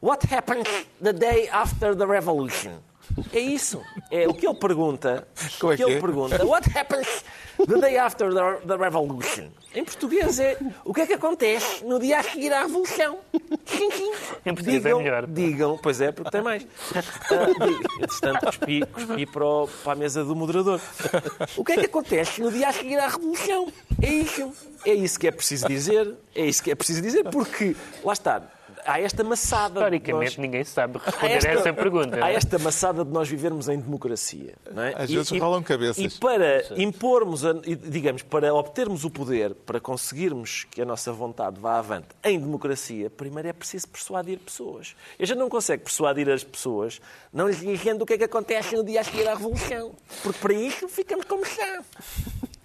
What 0.00 0.26
happened 0.32 0.66
the 1.02 1.12
day 1.12 1.48
after 1.50 1.94
the 1.96 2.06
revolution? 2.06 2.78
É 3.32 3.40
isso. 3.40 3.82
É 4.10 4.28
o 4.28 4.34
que 4.34 4.46
ele 4.46 4.54
pergunta. 4.58 5.26
Como 5.58 5.72
é 5.72 5.74
o 5.74 5.78
que 5.78 5.84
que 5.84 5.90
ele 5.90 5.98
é? 5.98 6.00
pergunta. 6.00 6.44
What 6.46 6.68
happens 6.78 7.24
the 7.56 7.78
day 7.80 7.96
after 7.98 8.32
the, 8.32 8.66
the 8.66 8.76
revolution? 8.76 9.48
Em 9.74 9.84
português 9.84 10.38
é 10.38 10.56
o 10.84 10.94
que 10.94 11.00
é 11.00 11.06
que 11.06 11.14
acontece 11.14 11.84
no 11.84 11.98
dia 11.98 12.20
a 12.20 12.22
seguir 12.22 12.52
à 12.52 12.62
revolução? 12.62 13.18
Sim, 13.66 13.90
sim. 13.90 14.12
Em 14.46 14.54
português 14.54 14.76
é 14.84 14.88
digam, 14.88 14.98
melhor. 15.02 15.26
Digam, 15.26 15.78
pois 15.82 16.00
é, 16.00 16.12
porque 16.12 16.30
tem 16.30 16.42
mais. 16.42 16.62
Digam. 16.62 17.80
Entretanto, 18.00 18.46
cuspi, 18.46 18.86
cuspi 18.86 19.26
para, 19.26 19.44
o- 19.46 19.68
para 19.82 19.92
a 19.92 19.96
mesa 19.96 20.24
do 20.24 20.36
moderador. 20.36 20.80
O 21.56 21.64
que 21.64 21.72
é 21.72 21.76
que 21.76 21.86
acontece 21.86 22.40
no 22.40 22.52
dia 22.52 22.68
a 22.68 22.72
seguir 22.72 22.98
à 22.98 23.08
revolução? 23.08 23.72
É 24.00 24.10
isso. 24.12 24.52
É 24.84 24.94
isso 24.94 25.18
que 25.18 25.26
é 25.26 25.30
preciso 25.32 25.66
dizer. 25.66 26.14
É 26.34 26.44
isso 26.46 26.62
que 26.62 26.70
é 26.70 26.74
preciso 26.74 27.02
dizer, 27.02 27.24
porque, 27.30 27.74
lá 28.04 28.12
está, 28.12 28.42
há 28.88 29.00
esta 29.00 29.22
maçada. 29.24 29.68
de 29.90 29.96
Historicamente, 29.96 30.30
nós- 30.30 30.36
ninguém 30.38 30.64
sabe 30.64 30.98
responder 30.98 31.46
a 31.46 31.52
essa 31.52 31.72
pergunta. 31.72 32.24
Há 32.24 32.30
é? 32.30 32.34
esta 32.34 32.58
maçada 32.58 33.04
de 33.04 33.10
nós 33.12 33.28
vivermos 33.28 33.68
em 33.68 33.78
democracia. 33.78 34.54
Não 34.72 34.82
é? 34.82 34.94
Às 34.96 35.10
vezes 35.10 35.30
rolam 35.40 35.62
cabeças. 35.62 36.14
E 36.16 36.18
para 36.18 36.64
impormos, 36.80 37.44
a- 37.44 37.60
e, 37.64 37.76
digamos, 37.76 38.22
para 38.22 38.54
obtermos 38.54 39.04
o 39.04 39.10
poder, 39.10 39.54
para 39.54 39.78
conseguirmos 39.80 40.64
que 40.70 40.80
a 40.82 40.84
nossa 40.84 41.12
vontade 41.12 41.60
vá 41.60 41.78
avante 41.78 42.08
em 42.24 42.38
democracia, 42.38 43.10
primeiro 43.10 43.48
é 43.48 43.52
preciso 43.52 43.88
persuadir 43.88 44.38
pessoas. 44.38 44.94
E 45.18 45.22
a 45.22 45.26
gente 45.26 45.38
não 45.38 45.48
consegue 45.48 45.82
persuadir 45.84 46.28
as 46.30 46.42
pessoas 46.44 47.00
não 47.32 47.46
lhes 47.48 47.60
dizendo 47.60 48.02
o 48.02 48.06
que 48.06 48.14
é 48.14 48.18
que 48.18 48.24
acontece 48.24 48.74
no 48.74 48.82
dia 48.84 49.00
a 49.00 49.04
seguir 49.04 49.28
à 49.28 49.34
Revolução. 49.34 49.92
Porque 50.22 50.38
para 50.40 50.54
isso 50.54 50.88
ficamos 50.88 51.24
como 51.26 51.42
está. 51.42 51.82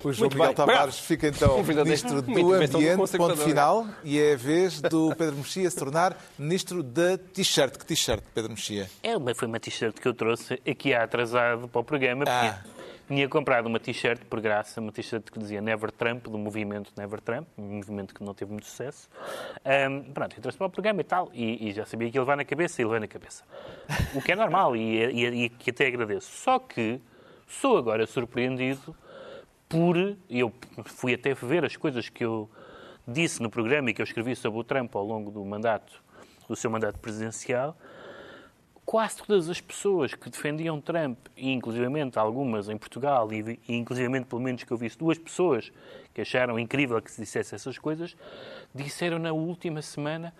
O 0.03 0.11
João 0.11 0.29
Muito 0.29 0.33
Miguel 0.37 0.47
bem. 0.47 0.55
Tavares 0.55 0.99
fica 0.99 1.27
então. 1.27 1.63
Ministro 1.63 2.21
do 2.21 2.53
Ambiente, 2.53 3.17
ponto 3.17 3.37
final, 3.37 3.87
e 4.03 4.19
é 4.19 4.33
a 4.33 4.37
vez 4.37 4.81
do 4.81 5.15
Pedro 5.15 5.35
Mexia 5.37 5.69
se 5.69 5.77
tornar 5.77 6.17
Ministro 6.37 6.83
da 6.83 7.17
T-shirt. 7.17 7.77
Que 7.77 7.85
T-shirt, 7.85 8.21
Pedro 8.33 8.51
Mexia? 8.51 8.89
É, 9.01 9.15
uma, 9.15 9.33
foi 9.33 9.47
uma 9.47 9.59
t-shirt 9.59 9.95
que 9.99 10.07
eu 10.07 10.13
trouxe 10.13 10.61
aqui 10.69 10.93
atrasado 10.93 11.67
para 11.67 11.79
o 11.81 11.83
programa. 11.83 12.25
Ah. 12.27 12.59
Tinha, 13.07 13.27
comprado 13.27 13.67
uma 13.67 13.79
t-shirt 13.81 14.21
por 14.29 14.39
graça, 14.39 14.79
uma 14.79 14.91
t-shirt 14.91 15.29
que 15.29 15.37
dizia 15.37 15.61
Never 15.61 15.91
Trump, 15.91 16.23
do 16.25 16.37
movimento 16.37 16.91
Never 16.97 17.19
Trump, 17.19 17.45
um 17.57 17.75
movimento 17.75 18.13
que 18.15 18.23
não 18.23 18.33
teve 18.33 18.51
muito 18.51 18.65
sucesso. 18.65 19.09
Ahm, 19.63 20.03
pronto, 20.13 20.35
eu 20.37 20.41
trouxe 20.41 20.57
para 20.57 20.67
o 20.67 20.69
programa 20.69 21.01
e 21.01 21.03
tal, 21.03 21.29
e, 21.33 21.69
e 21.69 21.73
já 21.73 21.85
sabia 21.85 22.09
que 22.09 22.17
ele 22.17 22.25
vai 22.25 22.37
na 22.37 22.45
cabeça 22.45 22.81
e 22.81 22.83
ele 22.83 22.89
vai 22.89 22.99
na 23.01 23.07
cabeça. 23.07 23.43
O 24.15 24.21
que 24.21 24.31
é 24.31 24.35
normal 24.35 24.75
e, 24.75 25.03
e- 25.05 25.43
e 25.45 25.49
que 25.49 25.69
até 25.69 25.87
agradeço. 25.87 26.29
Só 26.31 26.57
que 26.59 26.99
sou 27.45 27.77
agora 27.77 28.07
surpreendido 28.07 28.95
por. 29.73 30.15
Eu 30.29 30.53
fui 30.85 31.13
até 31.15 31.33
ver 31.33 31.65
as 31.65 31.75
coisas 31.75 32.07
que 32.07 32.23
eu 32.23 32.49
disse 33.07 33.41
no 33.41 33.49
programa 33.49 33.89
e 33.89 33.93
que 33.93 34.01
eu 34.01 34.05
escrevi 34.05 34.35
sobre 34.35 34.59
o 34.59 34.63
Trump 34.63 34.95
ao 34.95 35.03
longo 35.05 35.31
do 35.31 35.43
mandato, 35.43 36.01
do 36.47 36.55
seu 36.55 36.69
mandato 36.69 36.99
presidencial 36.99 37.75
quase 38.85 39.23
todas 39.23 39.49
as 39.49 39.61
pessoas 39.61 40.13
que 40.13 40.29
defendiam 40.29 40.81
Trump, 40.81 41.17
e 41.37 41.53
inclusivamente 41.53 42.19
algumas 42.19 42.67
em 42.67 42.77
Portugal, 42.77 43.31
e, 43.31 43.57
e 43.65 43.75
inclusivamente 43.77 44.25
pelo 44.25 44.41
menos 44.41 44.65
que 44.65 44.71
eu 44.71 44.77
visse 44.77 44.97
duas 44.97 45.17
pessoas 45.17 45.71
que 46.13 46.19
acharam 46.19 46.59
incrível 46.59 47.01
que 47.01 47.09
se 47.09 47.21
dissesse 47.21 47.55
essas 47.55 47.77
coisas, 47.77 48.13
disseram 48.75 49.17
na 49.19 49.31
última 49.31 49.81
semana 49.81 50.33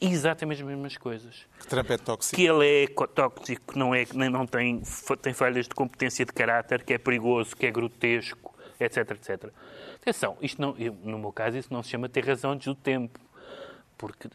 exatamente 0.00 0.62
as 0.62 0.66
mesmas 0.66 0.96
coisas. 0.96 1.46
Que 1.60 1.66
Trump 1.66 1.90
é 1.90 1.98
tóxico. 1.98 2.34
Que 2.36 2.46
ele 2.46 2.84
é 2.84 2.86
co- 2.86 3.06
tóxico, 3.06 3.74
que 3.74 3.78
não, 3.78 3.94
é, 3.94 4.06
não 4.14 4.46
tem, 4.46 4.82
tem 5.20 5.34
falhas 5.34 5.68
de 5.68 5.74
competência 5.74 6.24
de 6.24 6.32
caráter, 6.32 6.82
que 6.84 6.94
é 6.94 6.98
perigoso, 6.98 7.54
que 7.54 7.66
é 7.66 7.70
grotesco, 7.70 8.53
etc, 8.80 9.10
etc. 9.12 9.50
Atenção, 9.96 10.36
isto 10.40 10.60
não, 10.60 10.76
eu, 10.78 10.96
no 11.02 11.18
meu 11.18 11.32
caso 11.32 11.56
isso 11.56 11.72
não 11.72 11.82
se 11.82 11.90
chama 11.90 12.08
ter 12.08 12.26
razão 12.26 12.52
antes 12.52 12.66
do 12.66 12.74
tempo, 12.74 13.18
porque 13.96 14.28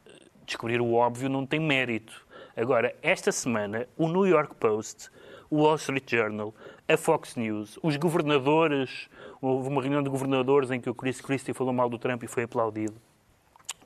descobrir 0.45 0.82
o 0.82 0.93
óbvio 0.93 1.30
não 1.30 1.45
tem 1.45 1.60
mérito. 1.60 2.25
Agora, 2.56 2.95
esta 3.02 3.32
semana, 3.32 3.88
o 3.95 4.08
New 4.08 4.25
York 4.25 4.56
Post, 4.56 5.10
o 5.49 5.63
Wall 5.63 5.75
Street 5.75 6.10
Journal, 6.10 6.54
a 6.88 6.97
Fox 6.97 7.36
News, 7.36 7.80
os 7.82 7.95
governadores, 7.97 9.10
houve 9.41 9.69
uma 9.69 9.82
reunião 9.82 10.04
de 10.04 10.10
governadores 10.10 10.71
em 10.71 10.82
que 10.82 10.89
o 10.89 10.95
Chris 10.95 11.21
Christie 11.21 11.54
falou 11.54 11.71
mal 11.71 11.89
do 11.89 11.97
Trump 11.97 12.23
e 12.23 12.28
foi 12.28 12.43
aplaudido. 12.43 12.95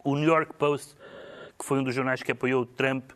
O 0.03 0.15
New 0.15 0.27
York 0.27 0.53
Post, 0.53 0.95
que 1.57 1.65
foi 1.65 1.79
um 1.79 1.83
dos 1.83 1.93
jornais 1.93 2.23
que 2.23 2.31
apoiou 2.31 2.63
o 2.63 2.65
Trump, 2.65 3.11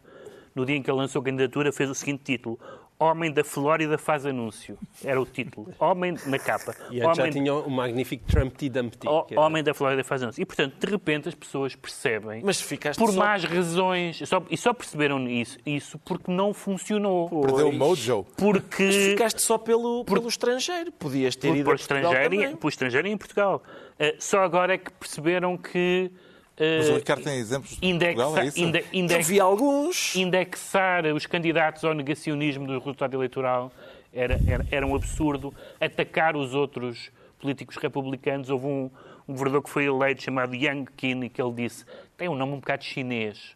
no 0.54 0.65
dia 0.65 0.76
em 0.76 0.82
que 0.82 0.89
ele 0.89 0.97
lançou 0.97 1.21
a 1.21 1.26
candidatura, 1.26 1.71
fez 1.71 1.89
o 1.89 1.95
seguinte 1.95 2.23
título: 2.23 2.60
Homem 2.99 3.31
da 3.31 3.43
Flórida 3.43 3.95
faz 3.97 4.25
anúncio. 4.25 4.75
Era 5.03 5.21
o 5.21 5.25
título. 5.25 5.71
Homem 5.79 6.15
na 6.25 6.39
capa. 6.39 6.73
E 6.89 6.99
antes 6.99 7.15
já 7.17 7.23
Homem, 7.23 7.31
tinha 7.31 7.53
o 7.53 7.69
magnífico 7.69 8.25
Trumpty 8.25 8.69
Dumpty. 8.69 9.07
Era- 9.07 9.39
Homem 9.41 9.63
da 9.63 9.73
Flórida 9.73 10.03
faz 10.03 10.23
anúncio. 10.23 10.41
E, 10.41 10.45
portanto, 10.45 10.73
de 10.79 10.91
repente 10.91 11.29
as 11.29 11.36
pessoas 11.36 11.75
percebem, 11.75 12.41
Mas 12.43 12.60
ficaste 12.60 12.97
por 12.97 13.12
só- 13.12 13.19
más 13.19 13.43
razões, 13.43 14.17
só- 14.27 14.43
e 14.49 14.57
só 14.57 14.73
perceberam 14.73 15.27
isso, 15.29 15.60
isso 15.63 15.99
porque 15.99 16.31
não 16.31 16.55
funcionou. 16.55 17.29
Perdeu 17.41 17.69
o 17.69 17.73
mojo. 17.73 18.25
Porque. 18.36 18.83
Mas 18.86 18.95
ficaste 18.95 19.41
só 19.43 19.60
pelo, 19.60 20.03
pelo 20.03 20.27
estrangeiro. 20.27 20.91
Podias 20.93 21.36
ter 21.36 21.49
por, 21.49 21.55
ido 21.57 21.65
por 21.65 21.75
a 21.75 21.77
Portugal 21.77 22.13
estrangeiro, 22.13 22.51
e, 22.53 22.55
por 22.57 22.69
estrangeiro 22.69 23.07
e 23.07 23.12
em 23.12 23.17
Portugal. 23.17 23.63
Eh, 23.99 24.15
só 24.17 24.39
agora 24.43 24.73
é 24.73 24.77
que 24.79 24.91
perceberam 24.93 25.55
que. 25.55 26.12
Eh, 26.58 26.78
Mas 26.80 26.89
o 26.89 26.96
Ricardo 26.96 27.24
tem 27.24 27.38
exemplos 27.38 27.78
de 27.78 27.86
indexa- 27.86 28.15
Portugal, 28.15 28.43
é 28.43 28.48
isso? 28.48 28.60
inde- 28.60 28.86
index- 28.91 29.28
vi 29.28 29.39
alguns. 29.39 30.15
indexar 30.15 31.06
os 31.08 31.26
candidatos 31.26 31.84
ao 31.86 31.93
negacionismo 31.93 32.65
do 32.67 32.78
resultado 32.78 33.13
eleitoral 33.15 33.72
era, 34.13 34.39
era, 34.48 34.65
era 34.72 34.88
um 34.88 34.96
absurdo. 34.96 35.54
Atacar 35.80 36.36
os 36.36 36.54
outros 36.54 37.12
políticos 37.39 37.76
republicanos. 37.78 38.50
Houve 38.50 38.65
um, 38.65 38.89
um 39.28 39.34
governador 39.34 39.63
que 39.63 39.70
foi 39.70 39.86
eleito 39.86 40.24
chamado 40.24 40.56
Yang 40.56 40.88
Qin 40.98 41.30
que 41.30 41.41
ele 41.41 41.54
disse 41.54 41.86
tem 42.17 42.28
um 42.28 42.36
nome 42.36 42.54
um 42.54 42.60
bocado 42.60 42.84
chinês 42.84 43.54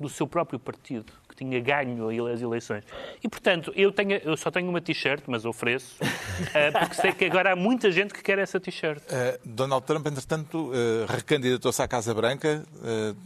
do 0.00 0.08
seu 0.08 0.26
próprio 0.26 0.58
partido 0.58 1.12
tinha 1.42 1.60
ganho 1.60 2.26
as 2.26 2.40
eleições. 2.40 2.84
E, 3.22 3.28
portanto, 3.28 3.72
eu, 3.74 3.92
tenho, 3.92 4.12
eu 4.12 4.36
só 4.36 4.50
tenho 4.50 4.68
uma 4.68 4.80
t-shirt, 4.80 5.24
mas 5.26 5.44
ofereço, 5.44 5.96
eh, 6.54 6.70
porque 6.70 6.94
sei 6.94 7.12
que 7.12 7.24
agora 7.24 7.52
há 7.52 7.56
muita 7.56 7.90
gente 7.90 8.14
que 8.14 8.22
quer 8.22 8.38
essa 8.38 8.60
t-shirt. 8.60 9.02
Uh, 9.02 9.38
Donald 9.44 9.84
Trump, 9.86 10.06
entretanto, 10.06 10.70
uh, 10.70 11.06
recandidatou-se 11.08 11.82
à 11.82 11.88
Casa 11.88 12.14
Branca. 12.14 12.64
Uh, 12.76 13.16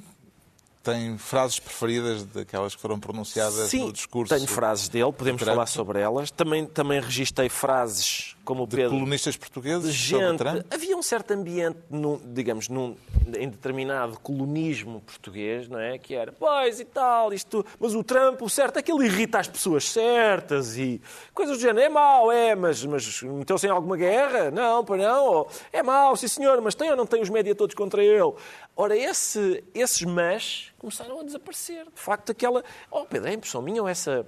tem 0.86 1.18
frases 1.18 1.58
preferidas 1.58 2.22
daquelas 2.24 2.76
que 2.76 2.80
foram 2.80 3.00
pronunciadas 3.00 3.68
Sim, 3.68 3.86
no 3.86 3.92
discurso 3.92 4.32
tenho 4.32 4.46
frases 4.46 4.88
dele, 4.88 5.12
podemos 5.12 5.42
Trump. 5.42 5.54
falar 5.54 5.66
sobre 5.66 6.00
elas. 6.00 6.30
Também, 6.30 6.64
também 6.64 7.00
registrei 7.00 7.48
frases 7.48 8.36
como 8.44 8.62
o 8.62 8.66
de 8.68 8.76
Pedro. 8.76 8.92
colunistas 8.92 9.34
de 9.34 9.40
portugueses 9.40 9.92
sobre 9.92 10.26
gente. 10.28 10.38
Trump. 10.38 10.64
Havia 10.70 10.96
um 10.96 11.02
certo 11.02 11.32
ambiente, 11.32 11.78
num, 11.90 12.20
digamos, 12.24 12.68
num, 12.68 12.96
em 13.36 13.48
determinado 13.48 14.16
colonismo 14.20 15.00
português, 15.00 15.68
não 15.68 15.80
é? 15.80 15.98
Que 15.98 16.14
era, 16.14 16.30
pois 16.30 16.78
e 16.78 16.84
tal, 16.84 17.32
isto. 17.32 17.66
Mas 17.80 17.92
o 17.92 18.04
Trump, 18.04 18.40
o 18.42 18.48
certo 18.48 18.78
é 18.78 18.82
que 18.82 18.92
ele 18.92 19.06
irrita 19.06 19.40
as 19.40 19.48
pessoas 19.48 19.88
certas 19.88 20.78
e 20.78 21.02
coisas 21.34 21.58
do 21.58 21.60
género. 21.60 21.80
É 21.80 21.88
mau, 21.88 22.30
é, 22.30 22.54
mas, 22.54 22.84
mas 22.84 23.22
meteu-se 23.22 23.66
em 23.66 23.70
alguma 23.70 23.96
guerra? 23.96 24.52
Não, 24.52 24.84
para 24.84 24.96
não. 24.98 25.24
Ou, 25.26 25.48
é 25.72 25.82
mau, 25.82 26.14
sim 26.14 26.28
senhor, 26.28 26.60
mas 26.62 26.76
tem 26.76 26.88
ou 26.88 26.96
não 26.96 27.06
tem 27.06 27.20
os 27.20 27.28
média 27.28 27.52
todos 27.56 27.74
contra 27.74 28.04
ele? 28.04 28.32
Ora, 28.78 28.94
esse, 28.94 29.64
esses 29.74 30.02
mas 30.02 30.70
começaram 30.78 31.18
a 31.18 31.22
desaparecer. 31.24 31.86
De 31.86 32.00
facto, 32.00 32.30
aquela. 32.30 32.62
Oh, 32.90 33.06
Pedro, 33.06 33.30
é 33.30 33.32
impressão 33.32 33.62
minha 33.62 33.80
ou 33.80 33.88
essa. 33.88 34.26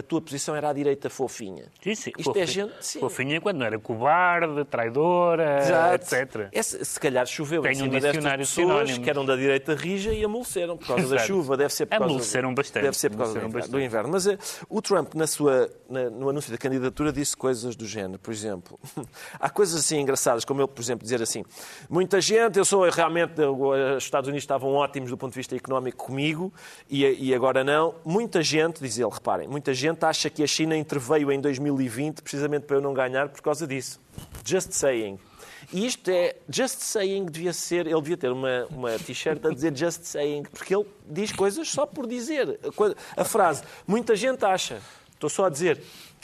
A 0.00 0.02
tua 0.02 0.20
posição 0.20 0.56
era 0.56 0.70
à 0.70 0.72
direita 0.72 1.10
fofinha? 1.10 1.64
Sim, 1.82 1.94
sim. 1.94 2.10
Isto 2.16 2.24
Fofinha- 2.24 2.44
é 2.44 2.46
gente. 2.46 2.72
Sim. 2.80 3.00
Fofinha 3.00 3.40
quando 3.40 3.58
não 3.58 3.66
era 3.66 3.78
cobarde, 3.78 4.64
traidora, 4.64 5.58
Exato. 5.60 6.14
etc. 6.16 6.48
Se 6.84 6.98
calhar 6.98 7.26
choveu 7.26 7.60
em 7.60 7.72
Tenho 7.72 7.74
um 7.74 7.88
cima 7.88 7.92
destas 7.92 8.12
dicionário 8.12 8.44
de 8.44 8.50
pessoas 8.50 8.98
que 8.98 9.10
eram 9.10 9.24
da 9.26 9.36
direita 9.36 9.74
rija 9.74 10.12
e 10.12 10.24
amoleceram 10.24 10.76
por 10.78 10.86
causa 10.86 11.02
da 11.08 11.14
Exato. 11.16 11.26
chuva. 11.26 11.56
Deve 11.56 11.74
ser 11.74 11.86
por 11.86 11.90
causa 11.98 12.04
Amoleceram 12.06 12.54
bastante, 12.54 12.82
Deve 12.84 12.96
ser 12.96 13.10
por 13.10 13.18
causa 13.18 13.38
do 13.38 13.46
inverno. 13.46 13.68
do 13.68 13.80
inverno. 13.80 14.08
Mas 14.10 14.26
eh, 14.26 14.38
o 14.68 14.80
Trump, 14.80 15.14
na 15.14 15.26
sua, 15.26 15.70
na- 15.88 16.08
no 16.08 16.28
anúncio 16.30 16.50
da 16.50 16.56
candidatura, 16.58 17.12
disse 17.12 17.36
coisas 17.36 17.76
do 17.76 17.86
género. 17.86 18.18
Por 18.18 18.32
exemplo, 18.32 18.78
há 19.38 19.50
coisas 19.50 19.80
assim 19.80 20.00
engraçadas, 20.00 20.44
como 20.44 20.60
ele, 20.62 20.68
por 20.68 20.80
exemplo, 20.80 21.02
dizer 21.04 21.20
assim: 21.20 21.44
muita 21.90 22.20
gente, 22.20 22.58
eu 22.58 22.64
sou 22.64 22.88
realmente, 22.88 23.40
os 23.42 24.02
Estados 24.04 24.28
Unidos 24.28 24.44
estavam 24.44 24.72
ótimos 24.74 25.10
do 25.10 25.16
ponto 25.18 25.32
de 25.32 25.36
vista 25.36 25.54
económico 25.54 26.06
comigo 26.06 26.52
e, 26.88 27.04
e 27.28 27.34
agora 27.34 27.62
não. 27.62 27.94
Muita 28.04 28.42
gente, 28.42 28.80
diz 28.80 28.98
ele, 28.98 29.10
reparem, 29.12 29.48
muita 29.48 29.74
gente 29.74 29.89
acha 30.04 30.28
que 30.30 30.42
a 30.42 30.46
China 30.46 30.76
interveio 30.76 31.30
em 31.32 31.40
2020 31.40 32.22
precisamente 32.22 32.64
para 32.66 32.76
eu 32.76 32.80
não 32.80 32.92
ganhar 32.94 33.28
por 33.28 33.40
causa 33.42 33.66
disso. 33.66 34.00
Just 34.44 34.72
saying. 34.72 35.18
E 35.72 35.86
isto 35.86 36.10
é, 36.10 36.36
just 36.48 36.80
saying 36.80 37.26
devia 37.26 37.52
ser, 37.52 37.86
ele 37.86 38.00
devia 38.00 38.16
ter 38.16 38.30
uma, 38.32 38.66
uma 38.70 38.98
t-shirt 38.98 39.44
a 39.44 39.50
dizer 39.50 39.76
just 39.76 40.02
saying, 40.04 40.42
porque 40.44 40.74
ele 40.74 40.86
diz 41.06 41.32
coisas 41.32 41.68
só 41.68 41.86
por 41.86 42.06
dizer. 42.06 42.58
A 43.16 43.24
frase, 43.24 43.62
muita 43.86 44.16
gente 44.16 44.44
acha, 44.44 44.80
estou 45.12 45.28
só 45.30 45.44
a 45.44 45.50
dizer, 45.50 45.80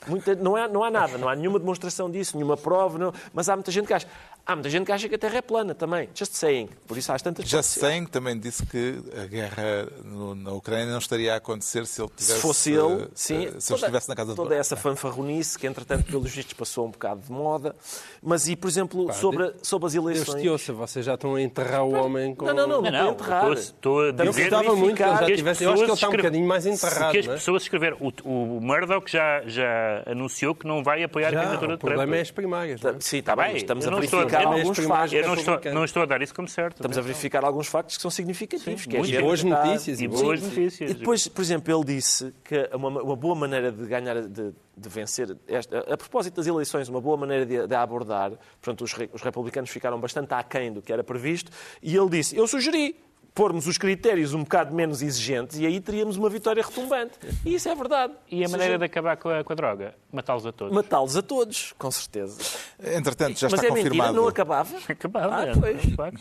muita- 0.06 0.34
não, 0.34 0.56
há, 0.56 0.66
não 0.66 0.82
há 0.82 0.90
nada, 0.90 1.16
não 1.18 1.28
há 1.28 1.36
nenhuma 1.36 1.58
demonstração 1.58 2.10
disso, 2.10 2.36
nenhuma 2.36 2.56
prova, 2.56 2.98
não- 2.98 3.12
mas 3.32 3.48
há 3.48 3.54
muita 3.54 3.70
gente 3.70 3.86
que 3.86 3.92
acha. 3.94 4.08
Há 4.48 4.54
muita 4.54 4.70
gente 4.70 4.86
que 4.86 4.92
acha 4.92 5.08
que 5.08 5.14
a 5.16 5.18
Terra 5.18 5.38
é 5.38 5.42
plana 5.42 5.74
também, 5.74 6.08
just 6.14 6.32
saying. 6.34 6.68
Por 6.86 6.96
isso 6.96 7.10
há 7.10 7.18
tantas 7.18 7.48
Just 7.48 7.80
saying 7.80 8.06
também 8.06 8.38
disse 8.38 8.64
que 8.64 9.00
a 9.20 9.26
guerra 9.26 9.88
no- 10.04 10.36
na 10.36 10.52
Ucrânia 10.52 10.86
não 10.86 10.98
estaria 10.98 11.34
a 11.34 11.36
acontecer 11.38 11.84
se 11.84 12.00
ele 12.00 12.08
tivesse, 12.16 12.34
Se 12.36 12.40
fosse 12.40 12.70
ele, 12.70 13.02
eh, 13.02 13.08
sim. 13.12 13.46
eh, 13.46 13.52
se 13.58 13.72
ele 13.72 13.80
estivesse 13.80 14.08
na 14.08 14.14
casa 14.14 14.30
de 14.30 14.36
Toda 14.36 14.54
essa 14.54 14.76
fanfarronice, 14.76 15.58
que 15.58 15.66
entretanto, 15.66 16.04
pelos 16.04 16.30
vistos, 16.32 16.54
passou 16.54 16.86
um 16.86 16.90
bocado 16.92 17.22
de 17.22 17.32
moda. 17.32 17.74
Mas, 18.22 18.46
e, 18.46 18.54
por 18.54 18.68
exemplo, 18.68 19.12
sobre, 19.12 19.46
a- 19.48 19.52
sobre 19.62 19.86
as 19.88 19.92
Deus 19.94 20.04
eleições. 20.04 20.40
te 20.42 20.48
ouça, 20.48 20.72
vocês 20.72 21.04
já 21.04 21.14
estão 21.14 21.34
a 21.34 21.42
enterrar 21.42 21.82
o 21.84 21.92
homem 21.94 22.32
com... 22.32 22.44
Não, 22.44 22.54
não, 22.54 22.68
não, 22.68 22.82
não, 22.82 22.90
Não, 22.90 22.90
não, 22.92 23.10
estou 23.12 23.24
a 23.26 23.40
enterrar. 23.40 23.52
estou 23.52 24.00
a- 24.00 24.08
a 24.08 24.12
dizer- 24.12 24.22
a 24.22 24.26
Gostava 24.60 24.76
muito 24.76 24.96
que 24.96 25.02
ele 25.02 25.10
já 25.10 25.16
verificar- 25.16 25.36
tivesse... 25.36 25.64
Eu 25.64 25.70
acho 25.72 25.78
que 25.82 25.84
ele 25.86 25.92
está 25.94 26.08
um 26.08 26.12
bocadinho 26.12 26.46
mais 26.46 26.66
enterrado, 26.66 27.10
que 27.10 27.18
as 27.18 27.26
é? 27.26 27.32
pessoas 27.34 27.62
escreveram. 27.62 27.96
O, 28.00 28.12
o 28.56 28.60
Murdoch 28.60 29.10
já, 29.10 29.42
já 29.44 30.04
anunciou 30.06 30.54
que 30.54 30.68
não 30.68 30.84
vai 30.84 31.02
apoiar 31.02 31.28
a 31.28 31.32
Já, 31.32 31.40
candidatura 31.40 31.72
o 31.72 31.76
de 31.76 31.80
Trump. 31.80 31.94
problema 31.94 32.16
é 32.16 32.20
as 32.20 32.30
primárias. 32.30 32.80
não 32.80 32.90
é? 32.92 32.94
Sim, 33.00 33.18
está 33.18 33.34
bem, 33.34 33.56
estamos 33.56 33.84
eu 33.84 33.90
a 33.90 33.96
a 34.35 34.35
verificar 34.38 34.54
dizer- 34.54 34.60
alguns 34.60 34.78
factos. 34.86 35.12
Eu 35.12 35.26
não 35.26 35.34
estou, 35.34 35.72
não 35.74 35.84
estou 35.84 36.02
a 36.02 36.06
dar 36.06 36.22
isso 36.22 36.34
como 36.34 36.48
certo. 36.48 36.76
Estamos 36.76 36.98
a 36.98 37.00
verificar 37.00 37.44
alguns 37.44 37.66
factos 37.66 37.96
que 37.96 38.02
são 38.02 38.10
significativos. 38.10 38.82
Sim, 38.82 38.88
que 38.90 38.96
é 38.96 39.02
gente 39.04 39.20
boas 39.20 39.42
notícias, 39.42 40.00
E 40.00 40.04
e 40.04 40.08
boas 40.08 40.40
Sim. 40.40 40.46
notícias. 40.46 40.90
E 40.90 40.94
depois, 40.94 41.28
por 41.28 41.42
exemplo, 41.42 41.74
ele 41.74 41.84
disse 41.84 42.32
que 42.44 42.68
uma, 42.74 42.88
uma 42.88 43.16
boa 43.16 43.34
maneira 43.34 43.70
de 43.72 43.86
ganhar, 43.86 44.20
de, 44.22 44.52
de 44.76 44.88
vencer, 44.88 45.36
esta, 45.48 45.78
a 45.80 45.96
propósito 45.96 46.34
das 46.36 46.46
eleições, 46.46 46.88
uma 46.88 47.00
boa 47.00 47.16
maneira 47.16 47.46
de, 47.46 47.66
de 47.66 47.74
abordar, 47.74 48.32
portanto, 48.60 48.82
os, 48.82 48.94
os 49.12 49.22
republicanos 49.22 49.70
ficaram 49.70 49.98
bastante 50.00 50.32
aquém 50.34 50.72
do 50.72 50.82
que 50.82 50.92
era 50.92 51.02
previsto, 51.02 51.50
e 51.82 51.96
ele 51.96 52.08
disse, 52.10 52.36
eu 52.36 52.46
sugeri 52.46 52.96
pormos 53.36 53.66
os 53.66 53.76
critérios 53.76 54.32
um 54.32 54.42
bocado 54.42 54.74
menos 54.74 55.02
exigentes 55.02 55.58
e 55.58 55.66
aí 55.66 55.78
teríamos 55.78 56.16
uma 56.16 56.30
vitória 56.30 56.62
retumbante. 56.62 57.12
E 57.44 57.54
isso 57.54 57.68
é 57.68 57.74
verdade. 57.74 58.14
E 58.30 58.42
a 58.42 58.48
maneira 58.48 58.72
gente 58.72 58.78
de 58.80 58.84
acabar 58.86 59.16
com 59.18 59.28
a, 59.28 59.44
com 59.44 59.52
a 59.52 59.56
droga? 59.56 59.94
Matá-los 60.10 60.46
a 60.46 60.52
todos. 60.52 60.74
Matá-los 60.74 61.16
a 61.18 61.22
todos, 61.22 61.74
com 61.78 61.90
certeza. 61.90 62.38
Entretanto, 62.82 63.38
já 63.38 63.48
Mas 63.50 63.60
está 63.60 63.66
é 63.66 63.70
mentira, 63.70 63.90
confirmado. 63.90 64.14
não 64.14 64.26
acabava? 64.26 64.74
Acabava, 64.88 65.36
Ah, 65.36 65.46
é, 65.48 65.52
pois. 65.54 65.84
facto. 65.94 66.20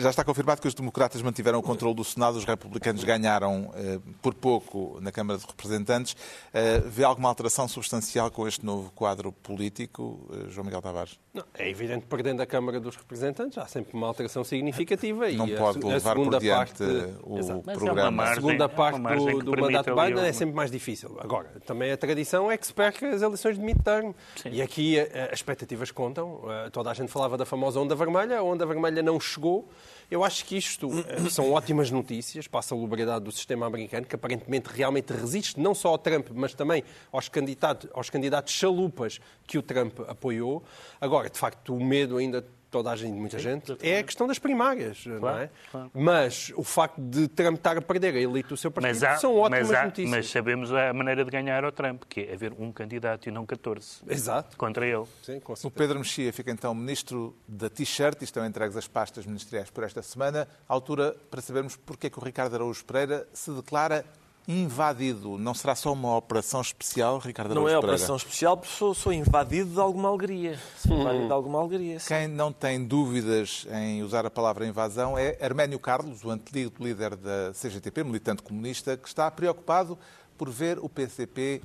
Já 0.00 0.10
está 0.10 0.22
confirmado 0.22 0.60
que 0.60 0.68
os 0.68 0.74
democratas 0.74 1.22
mantiveram 1.22 1.58
o 1.58 1.62
controle 1.62 1.94
do 1.94 2.04
Senado, 2.04 2.36
os 2.36 2.44
republicanos 2.44 3.02
ganharam 3.02 3.72
eh, 3.74 3.98
por 4.20 4.34
pouco 4.34 4.98
na 5.00 5.10
Câmara 5.10 5.38
de 5.38 5.46
Representantes. 5.46 6.14
Eh, 6.52 6.80
vê 6.84 7.02
alguma 7.02 7.30
alteração 7.30 7.66
substancial 7.66 8.30
com 8.30 8.46
este 8.46 8.64
novo 8.66 8.90
quadro 8.94 9.32
político, 9.32 10.28
eh, 10.32 10.50
João 10.50 10.66
Miguel 10.66 10.82
Tavares? 10.82 11.18
Não, 11.32 11.44
é 11.54 11.70
evidente 11.70 12.02
que 12.02 12.08
perdendo 12.08 12.42
a 12.42 12.46
Câmara 12.46 12.78
dos 12.78 12.96
Representantes 12.96 13.56
há 13.56 13.66
sempre 13.66 13.94
uma 13.94 14.06
alteração 14.06 14.44
significativa 14.44 15.30
Não 15.32 15.48
e 15.48 15.54
a 15.56 15.58
pode 15.58 15.82
a, 15.82 15.88
levar 15.88 16.14
por 16.14 16.24
segunda 16.24 16.41
diante 16.42 16.72
parte, 16.78 16.82
o 17.22 17.38
é 17.70 17.74
programa. 17.74 18.02
A 18.02 18.10
margem- 18.10 18.34
segunda 18.34 18.64
é 18.64 18.68
parte 18.68 19.00
do, 19.00 19.38
do 19.42 19.60
mandato 19.60 19.94
de 19.94 20.00
Biden 20.00 20.24
é 20.24 20.32
sempre 20.32 20.54
mais 20.54 20.70
difícil. 20.70 21.16
Agora, 21.20 21.48
também 21.64 21.90
a 21.92 21.96
tradição 21.96 22.50
é 22.50 22.56
que 22.56 22.66
se 22.66 22.74
perca 22.74 23.08
as 23.08 23.22
eleições 23.22 23.56
de 23.58 23.64
midterm. 23.64 24.12
E 24.50 24.60
aqui 24.60 24.98
eh, 24.98 25.28
as 25.32 25.38
expectativas 25.38 25.90
contam. 25.90 26.40
Eh, 26.50 26.70
Toda 26.70 26.90
a 26.90 26.94
gente 26.94 27.10
falava 27.10 27.36
da 27.36 27.44
famosa 27.46 27.80
onda 27.80 27.94
vermelha. 27.94 28.38
A 28.38 28.42
onda 28.42 28.66
vermelha 28.66 29.02
não 29.02 29.18
chegou. 29.20 29.68
Eu 30.10 30.22
acho 30.22 30.44
que 30.44 30.56
isto 30.56 30.88
eh, 31.08 31.30
são 31.30 31.52
ótimas 31.52 31.90
notícias 31.90 32.46
para 32.46 32.60
a 32.60 32.62
salubridade 32.62 33.24
do 33.24 33.32
sistema 33.32 33.66
americano, 33.66 34.04
que 34.06 34.14
aparentemente 34.14 34.68
realmente 34.72 35.10
resiste 35.12 35.58
não 35.58 35.74
só 35.74 35.88
ao 35.88 35.98
Trump, 35.98 36.28
mas 36.34 36.52
também 36.54 36.84
aos 37.10 37.28
candidatos, 37.28 37.88
aos 37.94 38.10
candidatos 38.10 38.52
chalupas 38.52 39.20
que 39.46 39.56
o 39.56 39.62
Trump 39.62 40.00
apoiou. 40.08 40.62
Agora, 41.00 41.30
de 41.30 41.38
facto, 41.38 41.74
o 41.74 41.82
medo 41.82 42.18
ainda 42.18 42.44
toda 42.72 42.90
a 42.90 42.96
gente, 42.96 43.12
muita 43.12 43.38
gente, 43.38 43.76
é 43.80 43.98
a 43.98 44.02
questão 44.02 44.26
das 44.26 44.38
primárias, 44.38 45.04
não 45.06 45.28
é? 45.28 45.50
claro. 45.70 45.90
Mas 45.94 46.50
o 46.56 46.64
facto 46.64 47.00
de 47.00 47.28
Trump 47.28 47.56
estar 47.58 47.76
a 47.76 47.82
perder 47.82 48.14
a 48.14 48.18
elite 48.20 48.48
do 48.48 48.56
seu 48.56 48.70
partido 48.70 48.88
Mas, 48.94 49.02
há, 49.04 49.16
são 49.18 49.36
ótimas 49.36 49.68
mas, 49.68 49.78
há- 49.78 49.84
notícias. 49.84 50.10
mas 50.10 50.30
sabemos 50.30 50.72
a 50.72 50.92
maneira 50.92 51.24
de 51.24 51.30
ganhar 51.30 51.62
ao 51.64 51.70
Trump, 51.70 52.04
que 52.08 52.22
é 52.22 52.32
haver 52.32 52.52
um 52.58 52.72
candidato 52.72 53.28
e 53.28 53.30
não 53.30 53.44
14 53.46 53.98
Exato. 54.08 54.56
contra 54.56 54.86
ele. 54.86 55.04
Sim, 55.22 55.40
O. 55.64 55.70
Pedro 55.70 55.98
Mexia 55.98 56.32
fica 56.32 56.50
então 56.50 56.74
ministro 56.74 57.36
da 57.46 57.68
T-shirt 57.68 58.20
e 58.22 58.24
estão 58.24 58.44
entregues 58.46 58.76
as 58.76 58.88
pastas 58.88 59.26
ministeriais 59.26 59.68
por 59.70 59.84
esta 59.84 60.00
semana. 60.02 60.48
À 60.66 60.72
altura 60.72 61.14
para 61.30 61.42
sabermos 61.42 61.76
porque 61.76 62.06
é 62.06 62.10
que 62.10 62.18
o 62.18 62.22
Ricardo 62.24 62.54
Araújo 62.54 62.82
Pereira 62.86 63.28
se 63.34 63.50
declara 63.52 64.02
invadido. 64.46 65.38
Não 65.38 65.54
será 65.54 65.74
só 65.74 65.92
uma 65.92 66.16
operação 66.16 66.60
especial, 66.60 67.18
Ricardo 67.18 67.54
Não 67.54 67.62
Araújo 67.62 67.76
é 67.76 67.80
Pereira? 67.80 67.94
operação 67.94 68.16
especial, 68.16 68.56
porque 68.56 68.72
sou, 68.74 68.94
sou 68.94 69.12
invadido 69.12 69.70
de 69.70 69.80
alguma 69.80 70.08
alegria. 70.08 70.58
Sou 70.76 70.98
invadido 70.98 71.26
de 71.26 71.32
alguma 71.32 71.60
alegria. 71.60 72.00
sim. 72.00 72.08
Quem 72.08 72.28
não 72.28 72.52
tem 72.52 72.84
dúvidas 72.84 73.66
em 73.70 74.02
usar 74.02 74.26
a 74.26 74.30
palavra 74.30 74.66
invasão 74.66 75.16
é 75.16 75.38
Arménio 75.40 75.78
Carlos, 75.78 76.24
o 76.24 76.30
antigo 76.30 76.82
líder 76.82 77.16
da 77.16 77.52
CGTP, 77.52 78.04
militante 78.04 78.42
comunista, 78.42 78.96
que 78.96 79.08
está 79.08 79.30
preocupado 79.30 79.98
por 80.36 80.50
ver 80.50 80.78
o 80.78 80.88
PCP 80.88 81.62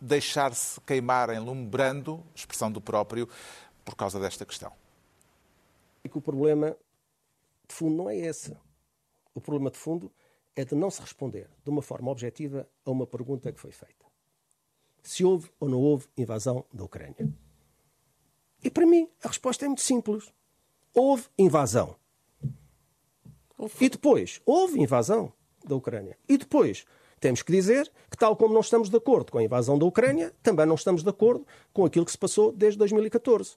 deixar-se 0.00 0.80
queimar 0.82 1.30
em 1.30 1.38
lume 1.38 1.66
brando, 1.66 2.22
expressão 2.34 2.70
do 2.70 2.80
próprio, 2.80 3.28
por 3.84 3.94
causa 3.94 4.20
desta 4.20 4.44
questão. 4.44 4.72
E 6.04 6.08
que 6.08 6.18
o 6.18 6.20
problema 6.20 6.76
de 7.68 7.74
fundo 7.74 7.96
não 7.96 8.10
é 8.10 8.16
esse. 8.16 8.56
O 9.34 9.40
problema 9.40 9.70
de 9.70 9.78
fundo 9.78 10.06
é 10.06 10.25
de 10.64 10.74
não 10.74 10.90
se 10.90 11.00
responder 11.00 11.48
de 11.62 11.70
uma 11.70 11.82
forma 11.82 12.10
objetiva 12.10 12.68
a 12.84 12.90
uma 12.90 13.06
pergunta 13.06 13.52
que 13.52 13.60
foi 13.60 13.72
feita. 13.72 14.06
Se 15.02 15.24
houve 15.24 15.50
ou 15.60 15.68
não 15.68 15.80
houve 15.80 16.08
invasão 16.16 16.64
da 16.72 16.84
Ucrânia. 16.84 17.28
E 18.62 18.70
para 18.70 18.86
mim, 18.86 19.08
a 19.22 19.28
resposta 19.28 19.64
é 19.64 19.68
muito 19.68 19.82
simples. 19.82 20.32
Houve 20.94 21.24
invasão. 21.38 21.96
E 23.80 23.88
depois, 23.88 24.40
houve 24.44 24.80
invasão 24.80 25.32
da 25.64 25.74
Ucrânia. 25.74 26.18
E 26.28 26.36
depois, 26.36 26.84
temos 27.20 27.42
que 27.42 27.52
dizer 27.52 27.90
que, 28.10 28.16
tal 28.16 28.36
como 28.36 28.52
não 28.52 28.60
estamos 28.60 28.90
de 28.90 28.96
acordo 28.96 29.32
com 29.32 29.38
a 29.38 29.42
invasão 29.42 29.78
da 29.78 29.86
Ucrânia, 29.86 30.34
também 30.42 30.66
não 30.66 30.74
estamos 30.74 31.02
de 31.02 31.08
acordo 31.08 31.46
com 31.72 31.84
aquilo 31.84 32.04
que 32.04 32.12
se 32.12 32.18
passou 32.18 32.52
desde 32.52 32.78
2014. 32.78 33.56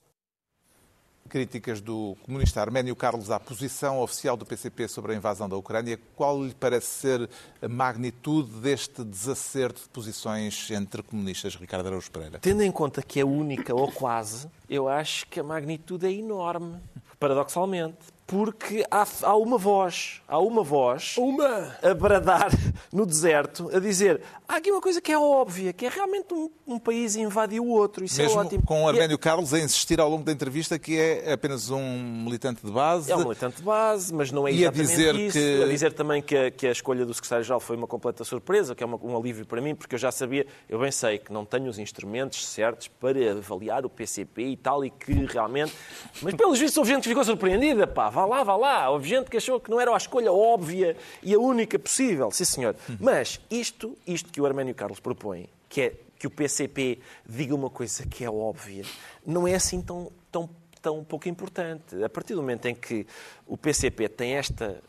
Críticas 1.29 1.79
do 1.79 2.17
comunista 2.23 2.59
Arménio 2.59 2.95
Carlos 2.95 3.29
à 3.29 3.39
posição 3.39 4.01
oficial 4.01 4.35
do 4.35 4.45
PCP 4.45 4.87
sobre 4.87 5.13
a 5.13 5.15
invasão 5.15 5.47
da 5.47 5.55
Ucrânia. 5.55 5.99
Qual 6.15 6.43
lhe 6.43 6.53
parece 6.53 6.87
ser 6.87 7.29
a 7.61 7.67
magnitude 7.69 8.49
deste 8.59 9.03
desacerto 9.03 9.83
de 9.83 9.89
posições 9.89 10.69
entre 10.71 11.03
comunistas, 11.03 11.55
Ricardo 11.55 11.85
Araújo 11.85 12.11
Pereira? 12.11 12.39
Tendo 12.39 12.63
em 12.63 12.71
conta 12.71 13.01
que 13.01 13.19
é 13.19 13.23
única 13.23 13.73
ou 13.73 13.91
quase, 13.91 14.49
eu 14.67 14.89
acho 14.89 15.27
que 15.27 15.39
a 15.39 15.43
magnitude 15.43 16.07
é 16.07 16.11
enorme, 16.11 16.77
paradoxalmente. 17.19 17.97
Porque 18.29 18.85
há, 18.91 19.07
há 19.23 19.35
uma 19.35 19.57
voz, 19.57 20.21
há 20.27 20.37
uma 20.37 20.61
voz 20.61 21.15
Uma! 21.17 21.75
a 21.81 21.93
bradar 21.95 22.51
no 22.93 23.03
deserto, 23.03 23.71
a 23.75 23.79
dizer 23.79 24.21
há 24.47 24.57
aqui 24.57 24.69
uma 24.71 24.79
coisa 24.79 25.01
que 25.01 25.11
é 25.11 25.17
óbvia, 25.17 25.73
que 25.73 25.87
é 25.87 25.89
realmente 25.89 26.31
um, 26.31 26.47
um 26.67 26.77
país 26.77 27.15
invadiu 27.15 27.63
o 27.65 27.69
outro. 27.69 28.05
Isso 28.05 28.21
Mesmo 28.21 28.39
é 28.39 28.45
ótimo. 28.45 28.63
com 28.63 28.83
o 28.83 28.87
é- 28.87 28.91
Arménio 28.91 29.17
Carlos 29.17 29.51
a 29.51 29.59
insistir 29.59 29.99
ao 29.99 30.07
longo 30.07 30.23
da 30.23 30.31
entrevista 30.31 30.77
que 30.77 30.95
é 30.99 31.33
apenas 31.33 31.71
um 31.71 31.81
militante 32.23 32.63
de 32.63 32.71
base. 32.71 33.11
É 33.11 33.15
um 33.15 33.23
militante 33.23 33.57
de 33.57 33.63
base, 33.63 34.13
mas 34.13 34.31
não 34.31 34.47
é 34.47 34.51
E 34.51 34.53
a 34.57 34.69
exatamente 34.69 34.87
dizer 34.89 35.15
isso. 35.15 35.37
que- 35.39 35.63
A 35.63 35.67
dizer 35.67 35.93
também 35.93 36.21
que 36.21 36.37
a, 36.37 36.51
que 36.51 36.67
a 36.67 36.71
escolha 36.71 37.07
do 37.07 37.13
secretário-geral 37.15 37.59
foi 37.59 37.75
uma 37.77 37.87
completa 37.87 38.23
surpresa, 38.23 38.75
que 38.75 38.83
é 38.83 38.85
uma- 38.85 38.99
um 39.01 39.17
alívio 39.17 39.43
para 39.47 39.59
mim, 39.59 39.73
porque 39.73 39.95
eu 39.95 39.99
já 39.99 40.11
sabia, 40.11 40.45
eu 40.69 40.77
bem 40.77 40.91
sei 40.91 41.17
que 41.17 41.33
não 41.33 41.45
tenho 41.45 41.67
os 41.67 41.79
instrumentos 41.79 42.45
certos 42.47 42.87
para 42.87 43.31
avaliar 43.31 43.87
o 43.87 43.89
PCP 43.89 44.43
e 44.49 44.55
tal, 44.55 44.85
e 44.85 44.91
que 44.91 45.13
realmente... 45.25 45.73
Mas 46.21 46.35
pelos 46.35 46.59
vistos 46.59 46.77
houve 46.77 46.91
gente 46.91 47.01
que 47.03 47.09
ficou 47.09 47.23
surpreendida, 47.23 47.87
pá, 47.87 48.09
vá 48.19 48.25
lá, 48.25 48.43
vá 48.43 48.55
lá. 48.55 48.89
Houve 48.89 49.07
gente 49.07 49.29
que 49.29 49.37
achou 49.37 49.59
que 49.59 49.69
não 49.69 49.79
era 49.79 49.93
a 49.93 49.97
escolha 49.97 50.31
óbvia 50.31 50.97
e 51.23 51.33
a 51.33 51.39
única 51.39 51.77
possível, 51.79 52.29
sim 52.31 52.45
senhor. 52.45 52.75
Mas 52.99 53.39
isto, 53.49 53.97
isto 54.05 54.31
que 54.31 54.41
o 54.41 54.45
Arménio 54.45 54.75
Carlos 54.75 54.99
propõe, 54.99 55.47
que 55.69 55.81
é 55.81 55.93
que 56.17 56.27
o 56.27 56.29
PCP 56.29 56.99
diga 57.25 57.55
uma 57.55 57.69
coisa 57.69 58.05
que 58.05 58.25
é 58.25 58.29
óbvia, 58.29 58.83
não 59.25 59.47
é 59.47 59.55
assim 59.55 59.81
tão, 59.81 60.11
tão, 60.29 60.49
tão 60.81 61.03
pouco 61.03 61.29
importante. 61.29 62.03
A 62.03 62.09
partir 62.09 62.33
do 62.35 62.41
momento 62.41 62.65
em 62.65 62.75
que 62.75 63.07
o 63.47 63.55
PCP 63.55 64.09
tem 64.09 64.33
esta 64.33 64.81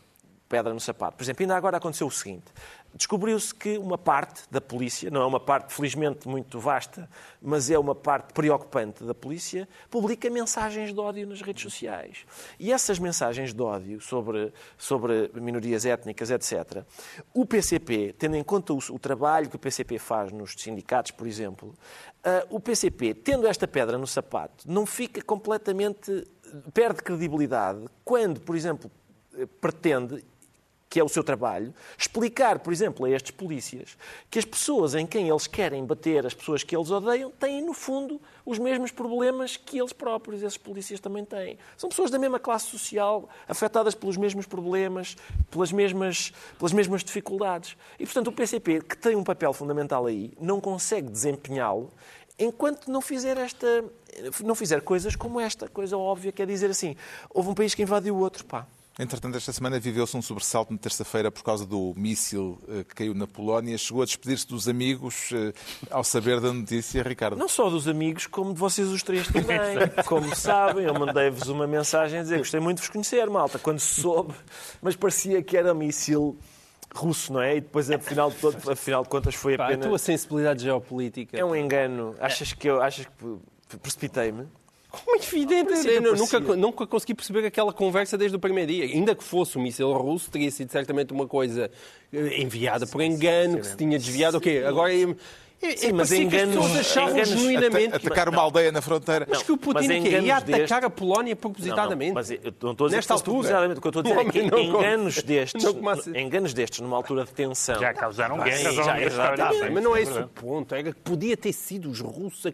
pedra 0.49 0.73
no 0.73 0.81
sapato. 0.81 1.15
Por 1.15 1.23
exemplo, 1.23 1.43
ainda 1.43 1.55
agora 1.55 1.77
aconteceu 1.77 2.05
o 2.07 2.11
seguinte. 2.11 2.51
Descobriu-se 2.93 3.55
que 3.55 3.77
uma 3.77 3.97
parte 3.97 4.43
da 4.51 4.59
polícia, 4.59 5.09
não 5.09 5.21
é 5.21 5.25
uma 5.25 5.39
parte 5.39 5.73
felizmente 5.73 6.27
muito 6.27 6.59
vasta, 6.59 7.09
mas 7.41 7.69
é 7.69 7.79
uma 7.79 7.95
parte 7.95 8.33
preocupante 8.33 9.03
da 9.03 9.15
polícia, 9.15 9.67
publica 9.89 10.29
mensagens 10.29 10.93
de 10.93 10.99
ódio 10.99 11.25
nas 11.25 11.41
redes 11.41 11.63
sociais. 11.63 12.25
E 12.59 12.71
essas 12.71 12.99
mensagens 12.99 13.53
de 13.53 13.61
ódio 13.61 14.01
sobre, 14.01 14.53
sobre 14.77 15.31
minorias 15.35 15.85
étnicas, 15.85 16.29
etc., 16.31 16.83
o 17.33 17.45
PCP, 17.45 18.13
tendo 18.17 18.35
em 18.35 18.43
conta 18.43 18.73
o, 18.73 18.77
o 18.77 18.99
trabalho 18.99 19.49
que 19.49 19.55
o 19.55 19.59
PCP 19.59 19.97
faz 19.97 20.31
nos 20.31 20.53
sindicatos, 20.57 21.11
por 21.11 21.27
exemplo, 21.27 21.69
uh, 21.69 22.55
o 22.55 22.59
PCP, 22.59 23.13
tendo 23.13 23.47
esta 23.47 23.67
pedra 23.67 23.97
no 23.97 24.07
sapato, 24.07 24.69
não 24.69 24.85
fica 24.85 25.21
completamente. 25.21 26.27
perde 26.73 27.01
credibilidade 27.01 27.85
quando, 28.03 28.41
por 28.41 28.55
exemplo, 28.55 28.91
pretende 29.59 30.23
que 30.91 30.99
é 30.99 31.03
o 31.03 31.07
seu 31.07 31.23
trabalho, 31.23 31.73
explicar, 31.97 32.59
por 32.59 32.73
exemplo, 32.73 33.05
a 33.05 33.09
estes 33.09 33.31
polícias 33.31 33.97
que 34.29 34.37
as 34.37 34.43
pessoas 34.43 34.93
em 34.93 35.07
quem 35.07 35.29
eles 35.29 35.47
querem 35.47 35.85
bater, 35.85 36.25
as 36.25 36.33
pessoas 36.33 36.63
que 36.63 36.75
eles 36.75 36.91
odeiam, 36.91 37.31
têm, 37.31 37.63
no 37.63 37.73
fundo, 37.73 38.19
os 38.45 38.59
mesmos 38.59 38.91
problemas 38.91 39.55
que 39.55 39.79
eles 39.79 39.93
próprios, 39.93 40.43
esses 40.43 40.57
polícias 40.57 40.99
também 40.99 41.23
têm. 41.23 41.57
São 41.77 41.89
pessoas 41.89 42.11
da 42.11 42.19
mesma 42.19 42.41
classe 42.41 42.65
social, 42.65 43.29
afetadas 43.47 43.95
pelos 43.95 44.17
mesmos 44.17 44.45
problemas, 44.45 45.15
pelas 45.49 45.71
mesmas, 45.71 46.33
pelas 46.59 46.73
mesmas 46.73 47.05
dificuldades. 47.05 47.77
E, 47.97 48.03
portanto, 48.03 48.27
o 48.27 48.33
PCP, 48.33 48.81
que 48.81 48.97
tem 48.97 49.15
um 49.15 49.23
papel 49.23 49.53
fundamental 49.53 50.05
aí, 50.07 50.33
não 50.41 50.59
consegue 50.59 51.09
desempenhá-lo 51.09 51.89
enquanto 52.37 52.91
não 52.91 53.01
fizer 53.01 53.37
esta 53.37 53.85
não 54.43 54.55
fizer 54.55 54.81
coisas 54.81 55.15
como 55.15 55.39
esta, 55.39 55.69
coisa 55.69 55.97
óbvia, 55.97 56.33
que 56.33 56.41
é 56.41 56.45
dizer 56.45 56.69
assim, 56.69 56.97
houve 57.29 57.47
um 57.47 57.53
país 57.53 57.73
que 57.73 57.81
invadiu 57.81 58.13
o 58.13 58.19
outro, 58.19 58.43
pá. 58.43 58.67
Entretanto, 59.01 59.35
esta 59.35 59.51
semana 59.51 59.79
viveu-se 59.79 60.15
um 60.15 60.21
sobressalto 60.21 60.71
na 60.71 60.77
terça-feira 60.77 61.31
por 61.31 61.41
causa 61.41 61.65
do 61.65 61.91
míssil 61.97 62.61
eh, 62.69 62.83
que 62.83 62.93
caiu 62.93 63.15
na 63.15 63.25
Polónia. 63.25 63.75
Chegou 63.75 64.03
a 64.03 64.05
despedir-se 64.05 64.47
dos 64.47 64.67
amigos 64.67 65.31
eh, 65.33 65.53
ao 65.89 66.03
saber 66.03 66.39
da 66.39 66.53
notícia, 66.53 67.01
Ricardo? 67.01 67.35
Não 67.35 67.47
só 67.47 67.67
dos 67.67 67.87
amigos, 67.87 68.27
como 68.27 68.53
de 68.53 68.59
vocês 68.59 68.87
os 68.89 69.01
três 69.01 69.25
também. 69.27 69.57
como 70.05 70.35
sabem, 70.35 70.85
eu 70.85 70.93
mandei-vos 70.93 71.47
uma 71.47 71.65
mensagem 71.65 72.19
a 72.19 72.21
dizer 72.21 72.37
gostei 72.37 72.59
muito 72.59 72.77
de 72.77 72.83
vos 72.83 72.91
conhecer, 72.91 73.27
malta, 73.27 73.57
quando 73.57 73.79
se 73.79 74.01
soube, 74.01 74.35
mas 74.83 74.95
parecia 74.95 75.41
que 75.41 75.57
era 75.57 75.73
míssil 75.73 76.37
russo, 76.93 77.33
não 77.33 77.41
é? 77.41 77.57
E 77.57 77.61
depois, 77.61 77.89
afinal 77.89 78.29
de, 78.29 78.35
todo, 78.35 78.71
afinal 78.71 79.01
de 79.01 79.09
contas, 79.09 79.33
foi 79.33 79.57
Pá, 79.57 79.65
apenas... 79.65 79.87
A 79.87 79.89
tua 79.89 79.97
sensibilidade 79.97 80.61
geopolítica... 80.61 81.35
É 81.35 81.43
um 81.43 81.55
engano. 81.55 82.15
Achas 82.19 82.53
que 82.53 82.69
eu 82.69 82.79
achas 82.79 83.07
que 83.07 83.77
precipitei-me? 83.79 84.45
Como 84.91 85.15
é 85.15 85.19
evidente, 85.23 85.87
eu 85.87 86.15
nunca, 86.17 86.39
nunca 86.39 86.85
consegui 86.85 87.13
perceber 87.13 87.45
aquela 87.45 87.71
conversa 87.71 88.17
desde 88.17 88.35
o 88.35 88.39
primeiro 88.39 88.73
dia. 88.73 88.83
Ainda 88.83 89.15
que 89.15 89.23
fosse 89.23 89.57
um 89.57 89.61
míssil 89.61 89.91
russo, 89.93 90.29
teria 90.29 90.51
sido 90.51 90.69
certamente 90.69 91.13
uma 91.13 91.25
coisa 91.25 91.71
eh, 92.11 92.41
enviada 92.41 92.85
por 92.85 93.01
engano, 93.01 93.59
que 93.59 93.67
se 93.67 93.77
tinha 93.77 93.97
desviado. 93.97 94.37
Ok, 94.37 94.65
agora. 94.65 94.91
É, 95.63 95.77
Sim, 95.77 95.91
mas 95.93 96.11
enganos, 96.11 96.55
todos 96.55 96.75
achavam 96.75 97.11
enganos, 97.11 97.29
genuinamente. 97.29 97.95
Atacar 97.95 98.27
uma 98.27 98.41
aldeia 98.41 98.71
na 98.71 98.81
fronteira. 98.81 99.27
Mas 99.29 99.43
que 99.43 99.51
o 99.51 99.57
Putin 99.57 100.01
que 100.01 100.09
ia 100.09 100.37
atacar 100.37 100.57
deste... 100.57 100.73
a 100.73 100.89
Polónia 100.89 101.35
propositadamente. 101.35 102.13
Não, 102.13 102.21
não, 102.21 102.29
mas 102.29 102.31
eu 102.31 102.53
não 102.61 102.71
estou 102.71 102.85
a 102.85 102.87
dizer 102.87 102.97
Nesta 102.97 103.13
altura, 103.13 103.31
propositadamente. 103.31 103.77
O 103.77 103.81
que 103.81 103.87
eu 103.87 103.89
estou 103.89 104.01
a 104.01 104.23
dizer 104.23 104.27
é 104.27 104.31
que 104.31 104.61
enganos 104.61 105.21
destes, 105.21 105.63
enganos 106.15 106.53
destes, 106.55 106.79
numa 106.79 106.97
altura 106.97 107.25
de 107.25 107.31
tensão. 107.31 107.79
Já 107.79 107.93
causaram 107.93 108.39
guerra. 108.39 108.71
Já, 108.71 109.35
já, 109.35 109.69
mas 109.71 109.83
não 109.83 109.95
é 109.95 110.01
esse 110.01 110.17
o 110.17 110.27
ponto. 110.27 110.73
Era 110.73 110.91
que 110.91 110.99
podia 110.99 111.37
ter 111.37 111.53
sido 111.53 111.91
os 111.91 111.99
russos 111.99 112.47
a. 112.47 112.51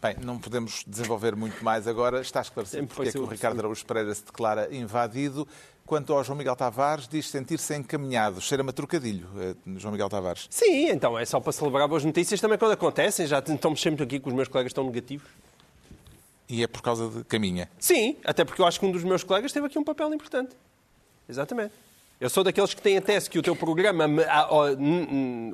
Bem, 0.00 0.16
não 0.22 0.38
podemos 0.38 0.84
desenvolver 0.86 1.34
muito 1.34 1.64
mais 1.64 1.88
agora. 1.88 2.20
Está 2.20 2.40
esclarecido 2.40 2.86
porque 2.86 3.08
é 3.08 3.12
que 3.12 3.18
o 3.18 3.26
Ricardo 3.26 3.58
Araújo 3.58 3.84
Pereira 3.84 4.14
se 4.14 4.24
declara 4.24 4.72
invadido. 4.74 5.46
Quanto 5.84 6.12
ao 6.12 6.22
João 6.22 6.36
Miguel 6.36 6.54
Tavares, 6.54 7.08
diz 7.08 7.28
sentir-se 7.28 7.74
encaminhado. 7.74 8.40
Cheira-me 8.40 8.70
a 8.70 8.72
trocadilho, 8.72 9.26
eh, 9.38 9.54
João 9.78 9.90
Miguel 9.90 10.08
Tavares. 10.08 10.46
Sim, 10.50 10.90
então 10.90 11.18
é 11.18 11.24
só 11.24 11.40
para 11.40 11.50
celebrar 11.50 11.88
boas 11.88 12.04
notícias 12.04 12.40
também 12.40 12.58
quando 12.58 12.72
acontecem. 12.72 13.26
Já 13.26 13.38
estamos 13.38 13.80
sempre 13.80 14.04
aqui 14.04 14.20
que 14.20 14.28
os 14.28 14.34
meus 14.34 14.48
colegas 14.48 14.70
estão 14.70 14.84
negativos. 14.84 15.26
E 16.48 16.62
é 16.62 16.66
por 16.66 16.82
causa 16.82 17.08
de 17.08 17.24
caminha? 17.24 17.68
Sim, 17.78 18.16
até 18.22 18.44
porque 18.44 18.60
eu 18.60 18.66
acho 18.66 18.78
que 18.78 18.86
um 18.86 18.92
dos 18.92 19.02
meus 19.02 19.24
colegas 19.24 19.50
teve 19.50 19.66
aqui 19.66 19.78
um 19.78 19.84
papel 19.84 20.12
importante. 20.12 20.54
Exatamente. 21.28 21.72
Eu 22.20 22.28
sou 22.28 22.42
daqueles 22.42 22.74
que 22.74 22.82
têm 22.82 22.96
a 22.96 23.00
tese 23.00 23.30
que 23.30 23.38
o 23.38 23.42
teu 23.42 23.54
programa, 23.54 24.04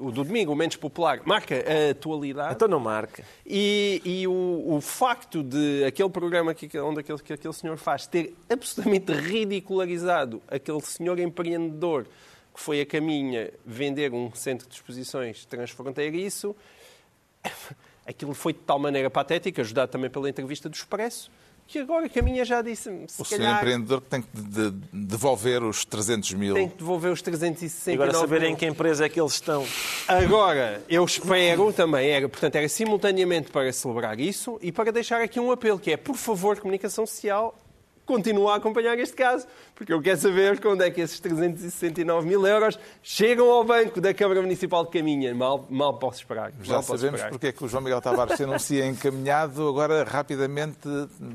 o 0.00 0.10
do 0.10 0.24
domingo, 0.24 0.50
o 0.50 0.56
menos 0.56 0.76
popular, 0.76 1.20
marca 1.26 1.56
a 1.56 1.90
atualidade. 1.90 2.54
Então 2.54 2.66
não 2.66 2.80
marca. 2.80 3.22
E, 3.44 4.00
e 4.02 4.26
o, 4.26 4.64
o, 4.66 4.80
facto 4.80 5.42
de 5.42 5.84
aquele 5.84 6.08
programa 6.08 6.54
que, 6.54 6.66
onde 6.78 7.00
aquele, 7.00 7.18
que 7.18 7.34
aquele 7.34 7.52
senhor 7.52 7.76
faz 7.76 8.06
ter 8.06 8.34
absolutamente 8.48 9.12
ridicularizado 9.12 10.40
aquele 10.48 10.80
senhor 10.80 11.18
empreendedor 11.18 12.06
que 12.54 12.60
foi 12.60 12.80
a 12.80 12.86
caminha 12.86 13.52
vender 13.66 14.14
um 14.14 14.34
centro 14.34 14.66
de 14.66 14.74
exposições 14.74 15.44
transfronteiriço, 15.44 16.56
aquilo 18.06 18.32
foi 18.32 18.54
de 18.54 18.60
tal 18.60 18.78
maneira 18.78 19.10
patético, 19.10 19.60
ajudado 19.60 19.92
também 19.92 20.08
pela 20.08 20.30
entrevista 20.30 20.70
do 20.70 20.74
Expresso, 20.74 21.30
que 21.66 21.78
agora 21.78 22.08
que 22.08 22.18
a 22.18 22.22
minha 22.22 22.44
já 22.44 22.62
disse 22.62 22.90
se 23.08 23.22
O 23.22 23.24
senhor 23.24 23.56
empreendedor 23.56 24.00
que 24.00 24.08
tem 24.08 24.22
que 24.22 24.28
de, 24.32 24.70
de, 24.70 24.86
devolver 24.92 25.62
os 25.62 25.84
300 25.84 26.34
mil. 26.34 26.54
Tem 26.54 26.68
que 26.68 26.78
devolver 26.78 27.10
os 27.10 27.22
369 27.22 27.90
E 27.90 27.94
agora 27.94 28.18
saber 28.18 28.42
em 28.44 28.54
que 28.54 28.66
empresa 28.66 29.06
é 29.06 29.08
que 29.08 29.20
eles 29.20 29.32
estão. 29.32 29.66
Agora, 30.06 30.82
eu 30.88 31.04
espero 31.04 31.72
também, 31.72 32.10
era, 32.10 32.28
portanto, 32.28 32.56
era 32.56 32.68
simultaneamente 32.68 33.50
para 33.50 33.72
celebrar 33.72 34.20
isso 34.20 34.58
e 34.62 34.70
para 34.70 34.92
deixar 34.92 35.20
aqui 35.20 35.40
um 35.40 35.50
apelo, 35.50 35.78
que 35.78 35.92
é, 35.92 35.96
por 35.96 36.16
favor, 36.16 36.58
comunicação 36.58 37.06
social, 37.06 37.58
continua 38.06 38.54
a 38.54 38.56
acompanhar 38.56 38.98
este 38.98 39.16
caso, 39.16 39.46
porque 39.74 39.92
eu 39.92 40.00
quero 40.00 40.18
saber 40.18 40.60
quando 40.60 40.82
é 40.82 40.90
que 40.90 41.00
esses 41.00 41.18
369 41.20 42.26
mil 42.26 42.46
euros 42.46 42.78
chegam 43.02 43.50
ao 43.50 43.64
banco 43.64 44.00
da 44.00 44.12
Câmara 44.12 44.40
Municipal 44.42 44.84
de 44.84 44.90
Caminha. 44.90 45.34
Mal, 45.34 45.66
mal 45.70 45.98
posso 45.98 46.18
esperar. 46.18 46.52
Já 46.62 46.74
mal 46.74 46.82
sabemos 46.82 47.14
esperar. 47.14 47.30
porque 47.30 47.46
é 47.48 47.52
que 47.52 47.64
o 47.64 47.68
João 47.68 47.82
Miguel 47.82 48.00
Tavares 48.00 48.36
se 48.36 48.44
anuncia 48.44 48.86
encaminhado. 48.86 49.68
Agora, 49.68 50.04
rapidamente, 50.04 50.78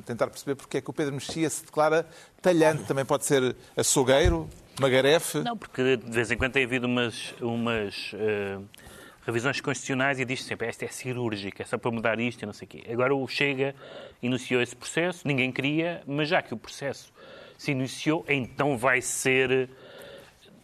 tentar 0.06 0.28
perceber 0.28 0.56
porque 0.56 0.78
é 0.78 0.82
que 0.82 0.90
o 0.90 0.94
Pedro 0.94 1.14
Mexia 1.14 1.50
se 1.50 1.66
declara 1.66 2.08
talhante. 2.42 2.84
Também 2.84 3.06
pode 3.06 3.26
ser 3.26 3.56
açougueiro, 3.76 4.48
magarefe. 4.80 5.40
Não, 5.40 5.58
porque 5.58 5.98
de 5.98 6.12
vez 6.12 6.32
em 6.32 6.38
quando 6.38 6.54
tem 6.54 6.66
havido 6.66 6.88
umas... 6.88 7.34
umas 7.42 8.14
uh 8.14 8.89
revisões 9.30 9.62
constitucionais 9.62 10.20
e 10.20 10.26
diz 10.26 10.44
sempre 10.44 10.68
esta 10.68 10.86
é 10.86 10.88
cirúrgica, 10.88 11.62
é 11.62 11.66
só 11.66 11.78
para 11.78 11.92
mudar 11.92 12.20
isto 12.20 12.42
e 12.42 12.46
não 12.46 12.54
sei 12.54 12.66
o 12.66 12.70
quê. 12.70 12.84
Agora 12.92 13.16
o 13.16 13.28
Chega 13.28 13.76
iniciou 14.22 14.62
esse 14.62 14.76
processo, 14.76 15.28
ninguém 15.28 15.52
queria, 15.52 16.02
mas 16.08 16.28
já 16.28 16.42
que 16.42 16.54
o 16.54 16.58
processo 16.58 17.14
se 17.58 17.72
iniciou, 17.72 18.26
então 18.28 18.78
vai 18.78 19.02
ser. 19.02 19.70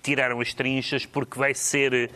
Tiraram 0.02 0.40
as 0.40 0.54
trinchas 0.54 1.04
porque 1.04 1.38
vai 1.38 1.54
ser. 1.56 2.12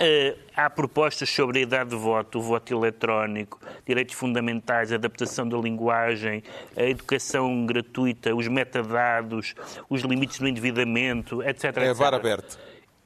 Uh, 0.00 0.38
há 0.54 0.70
propostas 0.70 1.28
sobre 1.30 1.58
a 1.58 1.62
idade 1.62 1.90
de 1.90 1.96
voto, 1.96 2.38
o 2.38 2.42
voto 2.42 2.72
eletrónico, 2.72 3.60
direitos 3.84 4.14
fundamentais, 4.14 4.92
adaptação 4.92 5.48
da 5.48 5.56
linguagem, 5.58 6.44
a 6.76 6.82
educação 6.82 7.66
gratuita, 7.66 8.34
os 8.34 8.46
metadados, 8.46 9.54
os 9.88 10.02
limites 10.02 10.38
do 10.38 10.46
endividamento, 10.46 11.42
etc. 11.42 11.76
É 11.76 11.90
a 11.90 11.94
bar 11.94 12.14
aberto. 12.14 12.58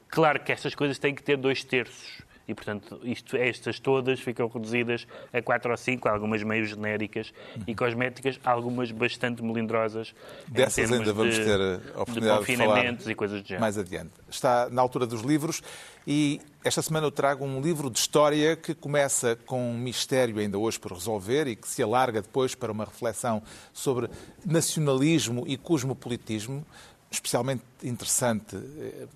Claro 0.08 0.40
que 0.40 0.52
essas 0.52 0.74
coisas 0.74 0.98
têm 0.98 1.14
que 1.14 1.22
ter 1.22 1.36
dois 1.36 1.64
terços 1.64 2.27
e, 2.48 2.54
portanto, 2.54 2.98
isto, 3.04 3.36
estas 3.36 3.78
todas 3.78 4.18
ficam 4.18 4.48
reduzidas 4.48 5.06
a 5.32 5.42
quatro 5.42 5.70
ou 5.70 5.76
cinco, 5.76 6.08
algumas 6.08 6.42
meio 6.42 6.64
genéricas 6.64 7.32
e 7.66 7.74
cosméticas, 7.74 8.40
algumas 8.42 8.90
bastante 8.90 9.42
melindrosas. 9.42 10.14
Dessas 10.48 10.90
ainda 10.90 11.12
vamos 11.12 11.34
de, 11.34 11.44
ter 11.44 11.60
a 11.94 12.02
oportunidade 12.02 12.46
de, 12.46 12.52
de 12.52 12.56
falar 12.56 12.84
e 13.06 13.14
coisas 13.14 13.42
do 13.42 13.46
género. 13.46 13.60
mais 13.60 13.76
adiante. 13.76 14.10
Está 14.30 14.70
na 14.70 14.80
altura 14.80 15.06
dos 15.06 15.20
livros 15.20 15.62
e 16.06 16.40
esta 16.64 16.80
semana 16.80 17.06
eu 17.06 17.10
trago 17.10 17.44
um 17.44 17.60
livro 17.60 17.90
de 17.90 17.98
história 17.98 18.56
que 18.56 18.74
começa 18.74 19.36
com 19.44 19.70
um 19.70 19.78
mistério 19.78 20.38
ainda 20.38 20.58
hoje 20.58 20.80
por 20.80 20.92
resolver 20.92 21.46
e 21.46 21.54
que 21.54 21.68
se 21.68 21.82
alarga 21.82 22.22
depois 22.22 22.54
para 22.54 22.72
uma 22.72 22.86
reflexão 22.86 23.42
sobre 23.74 24.08
nacionalismo 24.44 25.44
e 25.46 25.58
cosmopolitismo, 25.58 26.64
especialmente 27.10 27.62
interessante 27.82 28.56
eh, 28.56 29.06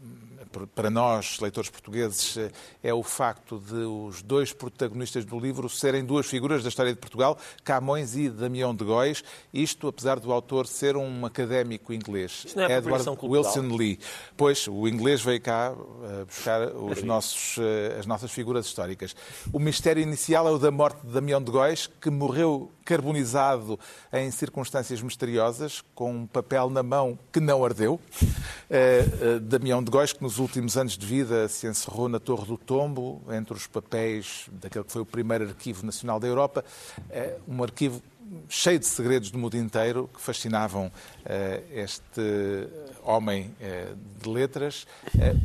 para 0.75 0.91
nós, 0.91 1.39
leitores 1.41 1.71
portugueses, 1.71 2.37
eh, 2.37 2.51
é 2.83 2.93
o 2.93 3.03
facto 3.03 3.59
de 3.59 3.75
os 3.75 4.23
dois 4.23 4.53
protagonistas 4.53 5.25
do 5.25 5.39
livro 5.39 5.69
serem 5.69 6.05
duas 6.05 6.27
figuras 6.27 6.63
da 6.63 6.69
história 6.69 6.93
de 6.93 6.99
Portugal, 6.99 7.39
Camões 7.65 8.17
e 8.17 8.29
Damião 8.29 8.75
de 8.75 8.85
Góis, 8.85 9.25
isto 9.53 9.89
apesar 9.89 10.21
do 10.21 10.33
autor 10.33 10.67
ser 10.67 10.97
um 10.97 11.25
académico 11.25 11.93
inglês, 11.93 12.47
é 12.57 12.77
Edward 12.77 13.09
Wilson 13.23 13.77
Lee. 13.77 13.99
Pois, 14.37 14.69
o 14.69 14.87
inglês 14.87 15.23
veio 15.23 15.41
cá 15.41 15.73
eh, 15.73 16.25
buscar 16.25 16.69
os 16.69 17.03
nossos, 17.03 17.59
as 17.99 18.07
nossas 18.07 18.31
figuras 18.31 18.67
históricas. 18.67 19.15
O 19.53 19.59
mistério 19.59 20.03
inicial 20.03 20.47
é 20.49 20.51
o 20.51 20.59
da 20.59 20.71
morte 20.71 21.07
de 21.07 21.13
Damião 21.13 21.43
de 21.43 21.51
Góis, 21.51 21.89
que 22.01 22.11
morreu 22.11 22.71
carbonizado 22.85 23.79
em 24.13 24.31
circunstâncias 24.31 25.01
misteriosas, 25.01 25.83
com 25.95 26.13
um 26.13 26.27
papel 26.27 26.69
na 26.69 26.83
mão 26.83 27.19
que 27.33 27.41
não 27.41 27.65
ardeu. 27.65 28.01
Uh, 28.70 29.36
uh, 29.36 29.40
Damião 29.40 29.82
de 29.82 29.90
Góis, 29.90 30.12
que 30.12 30.22
nos 30.22 30.38
últimos 30.38 30.76
anos 30.76 30.96
de 30.96 31.07
vida 31.07 31.48
se 31.48 31.66
encerrou 31.66 32.09
na 32.09 32.18
Torre 32.18 32.46
do 32.46 32.57
Tombo, 32.57 33.22
entre 33.30 33.55
os 33.55 33.66
papéis 33.66 34.46
daquele 34.53 34.84
que 34.84 34.92
foi 34.92 35.03
o 35.03 35.07
primeiro 35.07 35.44
arquivo 35.44 35.84
nacional 35.84 36.18
da 36.18 36.26
Europa, 36.26 36.64
uh, 36.98 37.40
um 37.53 37.62
arquivo 37.62 38.03
cheio 38.48 38.78
de 38.78 38.86
segredos 38.86 39.30
do 39.30 39.38
mundo 39.38 39.57
inteiro 39.57 40.09
que 40.12 40.20
fascinavam 40.20 40.90
este 41.73 42.68
homem 43.05 43.55
uh, 43.61 43.97
de 44.20 44.29
letras. 44.29 44.87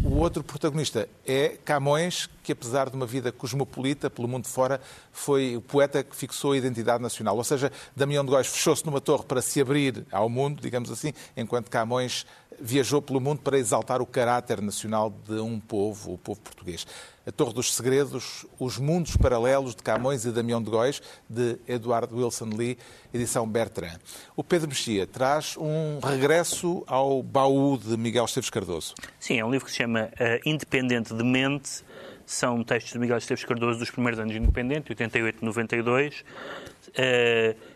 O 0.04 0.16
outro 0.18 0.44
protagonista 0.44 1.08
é 1.26 1.58
Camões, 1.64 2.30
que 2.44 2.52
apesar 2.52 2.90
de 2.90 2.96
uma 2.96 3.06
vida 3.06 3.32
cosmopolita 3.32 4.10
pelo 4.10 4.28
mundo 4.28 4.48
fora, 4.48 4.80
foi 5.12 5.58
o 5.58 5.62
poeta 5.62 6.04
que 6.04 6.16
fixou 6.16 6.54
a 6.54 6.58
identidade 6.58 7.02
nacional. 7.02 7.36
Ou 7.36 7.44
seja, 7.44 7.72
Damião 7.96 8.24
de 8.24 8.32
Góis 8.32 8.48
fechou-se 8.48 8.86
numa 8.86 9.02
torre 9.02 9.24
para 9.26 9.42
se 9.42 9.60
abrir 9.60 10.06
ao 10.12 10.30
mundo, 10.30 10.62
digamos 10.62 10.92
assim, 10.92 11.14
enquanto 11.36 11.70
Camões 11.70 12.26
viajou 12.60 13.02
pelo 13.02 13.22
mundo 13.22 13.42
para 13.42 13.58
exaltar 13.58 14.02
o 14.02 14.06
caráter 14.06 14.62
nacional 14.62 15.14
de 15.28 15.40
um 15.40 15.60
povo, 15.60 16.14
o 16.14 16.18
povo 16.18 16.40
português. 16.40 16.88
A 17.26 17.32
Torre 17.32 17.54
dos 17.54 17.76
Segredos, 17.76 18.46
Os 18.58 18.78
Mundos 18.78 19.18
Paralelos 19.18 19.76
de 19.76 19.84
Camões 19.84 20.26
e 20.26 20.32
Damião 20.32 20.64
de 20.64 20.70
Góis, 20.70 21.02
de 21.30 21.58
Edward 21.68 22.14
Wilson 22.14 22.50
Lee, 22.56 22.78
edição 23.14 23.48
Bertrand. 23.48 24.00
O 24.36 24.44
Pedro 24.44 24.70
Mexia 24.70 25.06
traz 25.06 25.56
um 25.58 25.67
regresso 26.04 26.84
ao 26.88 27.22
baú 27.22 27.78
de 27.78 27.98
Miguel 27.98 28.26
Esteves 28.26 28.50
Cardoso. 28.50 28.96
Sim, 29.20 29.40
é 29.40 29.46
um 29.46 29.52
livro 29.52 29.66
que 29.66 29.72
se 29.72 29.78
chama 29.78 30.10
uh, 30.14 30.50
Independente 30.50 31.14
de 31.14 31.24
Mente. 31.24 31.84
São 32.26 32.64
textos 32.64 32.94
de 32.94 33.00
Miguel 33.00 33.18
Esteves 33.18 33.44
Cardoso 33.44 33.80
dos 33.80 33.90
primeiros 33.90 34.20
anos 34.20 34.34
de 34.34 34.40
Independente, 34.40 34.92
88 34.92 35.40
e 35.42 35.46
92, 35.46 36.22
uh, 36.22 36.94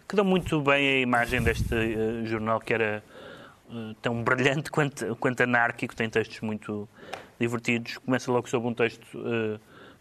que 0.07 0.15
dão 0.15 0.25
muito 0.25 0.61
bem 0.61 0.87
a 0.87 0.99
imagem 1.01 1.41
deste 1.41 1.73
uh, 1.73 2.25
jornal 2.25 2.59
que 2.59 2.73
era 2.73 3.03
tão 4.01 4.21
brilhante 4.21 4.69
quanto, 4.69 5.15
quanto 5.15 5.43
anárquico, 5.43 5.95
tem 5.95 6.09
textos 6.09 6.41
muito 6.41 6.89
divertidos. 7.39 7.97
Começa 7.99 8.29
logo 8.29 8.49
sobre 8.49 8.67
um 8.67 8.73
texto 8.73 9.17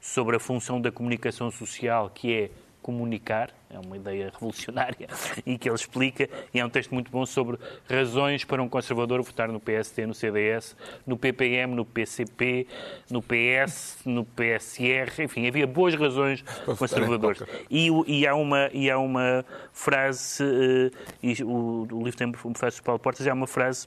sobre 0.00 0.36
a 0.36 0.40
função 0.40 0.80
da 0.80 0.90
comunicação 0.90 1.50
social, 1.50 2.10
que 2.10 2.32
é 2.34 2.50
comunicar, 2.82 3.50
é 3.68 3.78
uma 3.78 3.96
ideia 3.96 4.30
revolucionária 4.32 5.08
e 5.46 5.56
que 5.56 5.68
ele 5.68 5.76
explica, 5.76 6.28
e 6.52 6.60
é 6.60 6.64
um 6.64 6.70
texto 6.70 6.92
muito 6.92 7.10
bom 7.10 7.24
sobre 7.24 7.58
razões 7.88 8.44
para 8.44 8.62
um 8.62 8.68
conservador 8.68 9.22
votar 9.22 9.48
no 9.48 9.60
PST, 9.60 10.06
no 10.06 10.14
CDS, 10.14 10.76
no 11.06 11.16
PPM, 11.16 11.74
no 11.74 11.84
PCP, 11.84 12.66
no 13.10 13.22
PS, 13.22 13.98
no 14.04 14.24
PSR, 14.24 15.22
enfim, 15.22 15.46
havia 15.46 15.66
boas 15.66 15.94
razões 15.94 16.42
conservadores. 16.78 17.42
E, 17.70 17.88
e, 18.06 18.26
há, 18.26 18.34
uma, 18.34 18.70
e 18.72 18.90
há 18.90 18.98
uma 18.98 19.44
frase, 19.72 20.42
uh, 20.42 20.90
e 21.22 21.42
o, 21.42 21.86
o 21.90 22.04
livro 22.04 22.16
tem 22.16 22.26
um 22.26 22.32
professor 22.32 22.82
Paulo 22.82 22.98
Portas, 22.98 23.26
há 23.26 23.32
uma 23.32 23.46
frase 23.46 23.86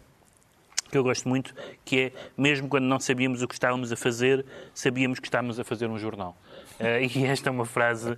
que 0.93 0.97
eu 0.97 1.03
gosto 1.03 1.27
muito, 1.27 1.55
que 1.83 1.99
é, 1.99 2.11
mesmo 2.37 2.69
quando 2.69 2.83
não 2.83 2.99
sabíamos 2.99 3.41
o 3.41 3.47
que 3.47 3.55
estávamos 3.55 3.91
a 3.91 3.95
fazer, 3.95 4.45
sabíamos 4.75 5.19
que 5.19 5.25
estávamos 5.25 5.59
a 5.59 5.63
fazer 5.63 5.87
um 5.87 5.97
jornal. 5.97 6.37
Uh, 6.83 7.03
e 7.17 7.25
esta 7.25 7.49
é 7.49 7.51
uma 7.51 7.65
frase 7.65 8.17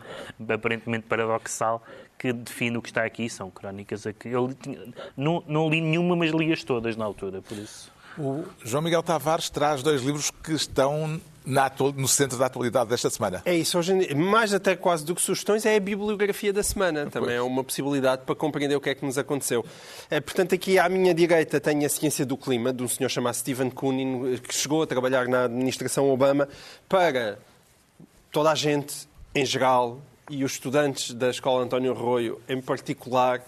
aparentemente 0.49 1.05
paradoxal 1.07 1.83
que 2.17 2.33
define 2.33 2.77
o 2.77 2.81
que 2.81 2.89
está 2.89 3.03
aqui. 3.03 3.29
São 3.29 3.49
crónicas 3.49 4.05
a 4.07 4.13
que 4.13 4.29
eu 4.29 4.49
não, 5.15 5.43
não 5.47 5.69
li 5.69 5.81
nenhuma, 5.81 6.15
mas 6.15 6.31
li-as 6.31 6.63
todas 6.63 6.95
na 6.95 7.05
altura, 7.05 7.41
por 7.41 7.57
isso. 7.57 7.93
O 8.17 8.45
João 8.63 8.81
Miguel 8.81 9.03
Tavares 9.03 9.49
traz 9.49 9.83
dois 9.83 10.01
livros 10.01 10.31
que 10.31 10.53
estão 10.53 11.19
no 11.95 12.07
centro 12.07 12.37
da 12.37 12.47
atualidade 12.47 12.89
desta 12.89 13.09
semana. 13.09 13.41
É 13.45 13.53
isso, 13.53 13.77
hoje, 13.77 14.15
mais 14.15 14.53
até 14.53 14.75
quase 14.75 15.05
do 15.05 15.13
que 15.13 15.21
sugestões, 15.21 15.65
é 15.65 15.75
a 15.75 15.79
bibliografia 15.79 16.51
da 16.51 16.63
semana. 16.63 17.05
Também 17.05 17.29
pois. 17.29 17.33
é 17.33 17.41
uma 17.41 17.63
possibilidade 17.63 18.23
para 18.25 18.35
compreender 18.35 18.75
o 18.75 18.81
que 18.81 18.89
é 18.89 18.95
que 18.95 19.05
nos 19.05 19.17
aconteceu. 19.17 19.63
É, 20.09 20.19
portanto, 20.19 20.55
aqui 20.55 20.79
à 20.79 20.89
minha 20.89 21.13
direita 21.13 21.59
tenho 21.59 21.85
a 21.85 21.89
Ciência 21.89 22.25
do 22.25 22.35
Clima, 22.35 22.73
de 22.73 22.83
um 22.83 22.87
senhor 22.87 23.09
chamado 23.09 23.35
Stephen 23.35 23.69
Koonin, 23.69 24.37
que 24.37 24.55
chegou 24.55 24.81
a 24.81 24.87
trabalhar 24.87 25.27
na 25.27 25.43
administração 25.43 26.09
Obama 26.09 26.47
para 26.89 27.37
toda 28.35 28.51
a 28.51 28.55
gente, 28.55 29.07
em 29.33 29.45
geral, 29.45 30.01
e 30.29 30.43
os 30.43 30.51
estudantes 30.51 31.13
da 31.13 31.29
Escola 31.29 31.63
António 31.63 31.93
Arroio, 31.93 32.41
em 32.49 32.59
particular, 32.59 33.41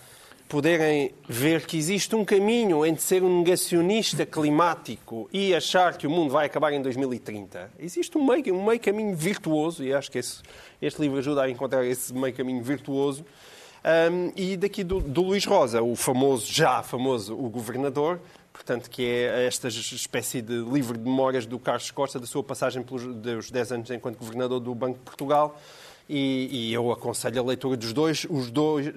poderem 0.48 1.12
ver 1.28 1.66
que 1.66 1.78
existe 1.78 2.16
um 2.16 2.24
caminho 2.24 2.86
entre 2.86 3.02
ser 3.02 3.22
um 3.22 3.40
negacionista 3.40 4.26
climático 4.26 5.28
e 5.34 5.54
achar 5.54 5.98
que 5.98 6.08
o 6.08 6.10
mundo 6.10 6.32
vai 6.32 6.46
acabar 6.46 6.72
em 6.72 6.82
2030. 6.82 7.70
Existe 7.78 8.18
um 8.18 8.26
meio, 8.26 8.56
um 8.56 8.66
meio 8.66 8.80
caminho 8.80 9.14
virtuoso, 9.14 9.84
e 9.84 9.94
acho 9.94 10.10
que 10.10 10.20
esse, 10.20 10.42
este 10.82 11.02
livro 11.02 11.18
ajuda 11.18 11.44
a 11.44 11.50
encontrar 11.50 11.86
esse 11.86 12.14
meio 12.14 12.34
caminho 12.34 12.64
virtuoso. 12.64 13.26
Um, 13.84 14.32
e 14.38 14.56
daqui 14.56 14.86
do, 14.86 15.02
do 15.02 15.22
Luís 15.22 15.44
Rosa, 15.44 15.82
o 15.82 15.98
famoso, 15.98 16.50
já 16.50 16.82
famoso, 16.82 17.34
o 17.34 17.50
governador, 17.50 18.22
portanto, 18.58 18.89
que 18.89 19.05
é 19.05 19.45
esta 19.45 19.68
espécie 19.68 20.41
de 20.41 20.58
livro 20.64 20.97
de 20.97 21.03
memórias 21.03 21.45
do 21.45 21.60
Carlos 21.60 21.91
Costa, 21.91 22.20
da 22.20 22.26
sua 22.26 22.43
passagem 22.43 22.82
pelos 22.82 23.51
10 23.51 23.72
anos 23.72 23.91
enquanto 23.91 24.18
governador 24.18 24.60
do 24.60 24.74
Banco 24.74 24.97
de 24.97 25.05
Portugal. 25.05 25.60
E, 26.10 26.47
e, 26.51 26.74
eu 26.74 26.91
aconselho 26.91 27.41
a 27.41 27.45
leitura 27.45 27.78
dos 27.78 27.93
dois. 27.93 28.26
Os 28.30 28.49
dois, 28.49 28.88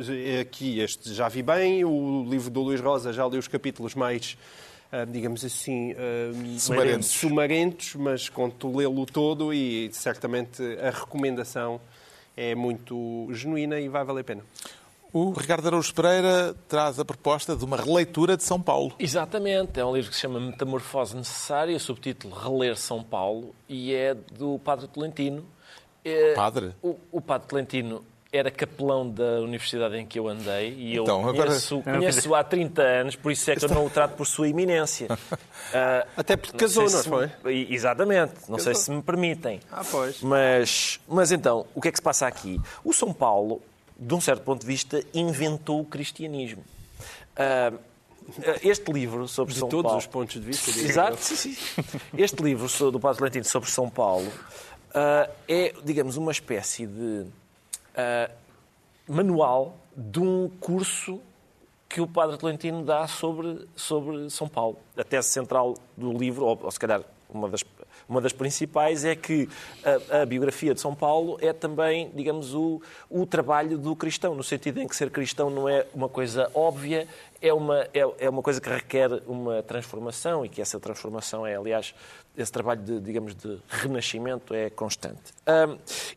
aqui, 0.41 0.81
este 0.81 1.13
já 1.13 1.29
vi 1.29 1.43
bem, 1.43 1.85
o 1.85 2.25
livro 2.29 2.51
do 2.51 2.63
Luís 2.63 2.81
Rosa 2.81 3.13
já 3.13 3.27
li 3.27 3.37
os 3.37 3.49
capítulos 3.49 3.95
mais, 3.95 4.39
ah, 4.93 5.05
digamos 5.05 5.45
assim, 5.45 5.93
ah, 5.93 6.59
sumarentos. 6.59 7.09
sumarentos, 7.09 7.95
mas 7.97 8.29
conto 8.29 8.75
lê-lo 8.77 9.05
todo 9.07 9.53
e 9.53 9.91
certamente 9.93 10.63
a 10.81 10.91
recomendação 10.91 11.81
é 12.37 12.55
muito 12.55 13.29
genuína 13.33 13.79
e 13.81 13.89
vai 13.89 14.05
valer 14.05 14.21
a 14.21 14.25
pena. 14.25 14.45
O 15.13 15.33
Ricardo 15.33 15.67
Araújo 15.67 15.95
Pereira 15.95 16.55
traz 16.69 16.99
a 16.99 17.05
proposta 17.05 17.57
de 17.57 17.65
uma 17.65 17.77
releitura 17.77 18.37
de 18.37 18.45
São 18.45 18.61
Paulo. 18.61 18.93
Exatamente, 18.99 19.81
é 19.81 19.85
um 19.85 19.95
livro 19.95 20.11
que 20.11 20.15
se 20.15 20.23
chama 20.23 20.39
Metamorfose 20.39 21.17
Necessária, 21.17 21.79
subtítulo 21.79 22.35
Reler 22.35 22.77
São 22.77 23.03
Paulo, 23.03 23.55
e 23.69 23.95
é 23.95 24.15
do 24.15 24.59
Padre 24.61 24.87
Tolentino, 24.87 25.45
é, 26.05 26.35
padre? 26.35 26.73
O, 26.83 26.97
o 27.13 27.21
padre 27.21 27.49
Clentino 27.49 28.03
era 28.33 28.51
capelão 28.51 29.09
da 29.09 29.41
universidade 29.41 29.97
em 29.97 30.07
que 30.07 30.19
eu 30.19 30.29
andei 30.29 30.73
e 30.73 30.95
eu 30.95 31.03
então, 31.03 31.29
agora... 31.29 31.49
conheço, 31.49 31.83
conheço 31.83 32.35
há 32.35 32.45
30 32.45 32.81
anos, 32.81 33.17
por 33.17 33.33
isso 33.33 33.51
é 33.51 33.57
que 33.57 33.65
eu 33.65 33.69
não 33.69 33.85
o 33.85 33.91
trato 33.91 34.15
por 34.15 34.25
sua 34.25 34.49
eminência. 34.49 35.09
Uh, 35.11 36.09
Até 36.17 36.37
porque 36.37 36.57
casou, 36.57 36.85
não, 36.85 36.93
não 36.93 37.03
foi? 37.03 37.31
Exatamente, 37.69 38.35
não 38.49 38.57
casou. 38.57 38.59
sei 38.59 38.75
se 38.75 38.91
me 38.91 39.03
permitem. 39.03 39.61
Ah, 39.71 39.83
pois. 39.91 40.23
Mas, 40.23 41.01
mas 41.09 41.33
então, 41.33 41.67
o 41.75 41.81
que 41.81 41.89
é 41.89 41.91
que 41.91 41.99
se 41.99 42.03
passa 42.03 42.27
aqui? 42.27 42.61
O 42.85 42.93
São 42.93 43.13
Paulo, 43.13 43.61
de 44.01 44.15
um 44.15 44.21
certo 44.21 44.43
ponto 44.43 44.63
de 44.63 44.67
vista, 44.67 45.05
inventou 45.13 45.81
o 45.81 45.85
cristianismo. 45.85 46.65
Uh, 47.37 47.79
este 48.63 48.91
livro 48.93 49.29
sobre 49.29 49.53
de 49.53 49.61
São 49.61 49.69
Paulo... 49.69 49.83
De 49.83 49.89
todos 49.89 50.05
os 50.05 50.07
pontos 50.07 50.35
de 50.35 50.41
vista. 50.41 50.71
Exato. 50.71 51.19
Este 52.17 52.43
livro 52.43 52.91
do 52.91 52.99
Padre 52.99 53.19
Clentino 53.19 53.45
sobre 53.45 53.71
São 53.71 53.91
Paulo 53.91 54.31
uh, 54.91 55.31
é, 55.49 55.75
digamos, 55.85 56.17
uma 56.17 56.33
espécie 56.33 56.87
de 56.87 57.27
uh, 57.27 58.33
manual 59.09 59.77
de 59.97 60.21
um 60.21 60.49
curso 60.61 61.21
que 61.89 62.01
o 62.01 62.07
Padre 62.07 62.39
Tolentino 62.39 62.85
dá 62.85 63.07
sobre, 63.09 63.67
sobre 63.75 64.31
São 64.31 64.49
Paulo. 64.49 64.79
A 64.97 65.03
tese 65.03 65.29
central 65.29 65.75
do 65.97 66.13
livro, 66.13 66.45
ou, 66.45 66.59
ou 66.63 66.71
se 66.71 66.79
calhar 66.79 67.03
uma 67.29 67.49
das, 67.49 67.65
uma 68.09 68.21
das 68.21 68.33
principais, 68.33 69.05
é 69.05 69.15
que 69.15 69.49
a, 70.11 70.23
a, 70.23 70.27
biografia 70.27 70.75
de 70.75 70.81
São 70.81 70.95
Paulo 70.95 71.39
é 71.41 71.53
também, 71.53 72.11
digamos, 72.15 72.55
o, 72.55 72.81
o 73.09 73.27
trabalho 73.27 73.79
do 73.79 73.95
cristão, 73.97 74.35
no 74.35 74.43
sentido 74.43 74.81
em 74.81 74.89
que 74.89 74.97
ser 74.97 75.11
cristão 75.11 75.51
não 75.51 75.69
é 75.69 75.87
uma 75.95 76.09
coisa 76.09 76.51
óbvia, 76.55 77.07
é 77.41 77.53
uma, 77.53 77.81
é, 77.95 78.01
é 78.19 78.29
uma 78.29 78.43
coisa 78.43 78.61
que 78.61 78.69
requer 78.69 79.11
uma 79.27 79.63
transformação 79.63 80.45
e 80.45 80.49
que 80.49 80.61
essa 80.61 80.79
transformação 80.79 81.47
é, 81.47 81.57
aliás, 81.57 81.95
esse 82.37 82.53
trabalho 82.53 82.81
de, 82.83 83.01
digamos, 83.01 83.35
de 83.35 83.59
renascimento 83.69 84.55
é 84.55 84.71
constante. 84.71 85.35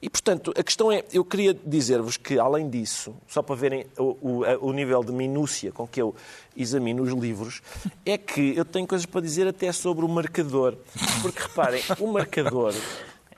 E, 0.01 0.09
portanto, 0.09 0.53
a 0.55 0.63
questão 0.63 0.91
é, 0.91 1.03
eu 1.11 1.25
queria 1.25 1.53
dizer-vos 1.53 2.17
que, 2.17 2.37
além 2.37 2.69
disso, 2.69 3.15
só 3.27 3.41
para 3.41 3.55
verem 3.55 3.85
o, 3.97 4.17
o, 4.21 4.67
o, 4.69 4.73
nível 4.73 5.03
de 5.03 5.11
minúcia 5.11 5.71
com 5.71 5.87
que 5.87 6.01
eu 6.01 6.15
examino 6.55 7.01
os 7.01 7.11
livros, 7.11 7.61
é 8.05 8.17
que 8.17 8.55
eu 8.55 8.63
tenho 8.63 8.85
coisas 8.85 9.05
para 9.05 9.21
dizer 9.21 9.47
até 9.47 9.71
sobre 9.71 10.05
o 10.05 10.07
marcador. 10.07 10.77
Porque, 11.21 11.41
reparem, 11.71 11.83
o 11.99 12.07
marcador... 12.07 12.73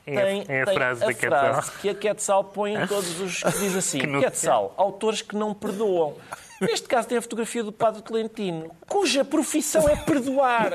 Tem, 0.06 0.46
é, 0.48 0.62
a, 0.62 0.66
frase 0.68 1.04
a 1.04 1.14
frase 1.16 1.72
que 1.82 1.90
a 1.90 1.96
Quetzal 1.96 2.44
põe 2.44 2.76
em 2.76 2.86
todos 2.86 3.20
os... 3.20 3.42
que 3.42 3.58
diz 3.58 3.76
assim, 3.76 3.98
que 3.98 4.20
Quetzal, 4.20 4.72
autores 4.78 5.24
que 5.24 5.36
não 5.36 5.52
perdoam. 5.52 6.14
Neste 6.62 6.88
caso 6.88 7.08
tem 7.08 7.18
a 7.18 7.22
fotografia 7.22 7.64
do 7.64 7.72
Padre 7.72 8.02
Tolentino, 8.02 8.72
cuja 8.88 9.26
profissão 9.26 9.90
é 9.90 9.96
perdoar. 9.96 10.72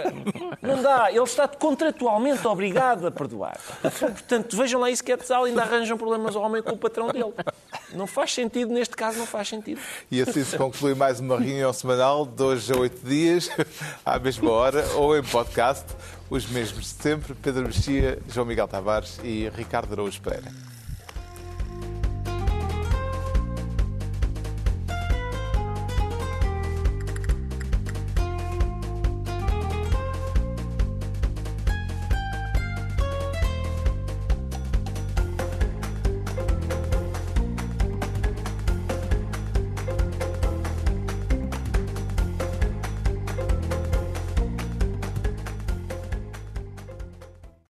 Não 0.60 0.82
dá, 0.82 1.10
ele 1.10 1.22
está 1.22 1.48
contratualmente 1.48 2.46
obrigado 2.46 3.06
a 3.06 3.10
perdoar. 3.10 3.58
Portanto, 3.80 4.56
vejam 4.56 4.80
lá 4.80 4.90
isso 4.90 5.02
que 5.02 5.10
é 5.10 5.16
pesado, 5.16 5.44
ainda 5.44 5.62
arranjam 5.62 5.96
problemas 5.96 6.36
ao 6.36 6.42
homem 6.42 6.62
com 6.62 6.72
o 6.72 6.76
patrão 6.76 7.08
dele. 7.08 7.32
Não 7.94 8.06
faz 8.06 8.34
sentido, 8.34 8.72
neste 8.72 8.94
caso 8.94 9.18
não 9.18 9.26
faz 9.26 9.48
sentido. 9.48 9.80
E 10.10 10.20
assim 10.20 10.44
se 10.44 10.56
conclui 10.56 10.94
mais 10.94 11.18
uma 11.20 11.38
reunião 11.38 11.72
semanal, 11.72 12.28
hoje 12.38 12.72
a 12.72 12.76
oito 12.76 13.06
dias, 13.06 13.50
à 14.04 14.18
mesma 14.18 14.50
hora, 14.50 14.84
ou 14.96 15.16
em 15.16 15.22
podcast, 15.22 15.86
os 16.28 16.46
mesmos 16.46 16.84
de 16.84 17.02
sempre, 17.02 17.34
Pedro 17.34 17.62
Mexia, 17.62 18.18
João 18.28 18.46
Miguel 18.46 18.68
Tavares 18.68 19.18
e 19.24 19.48
Ricardo 19.56 19.92
Araújo 19.92 20.20
Pereira. 20.20 20.69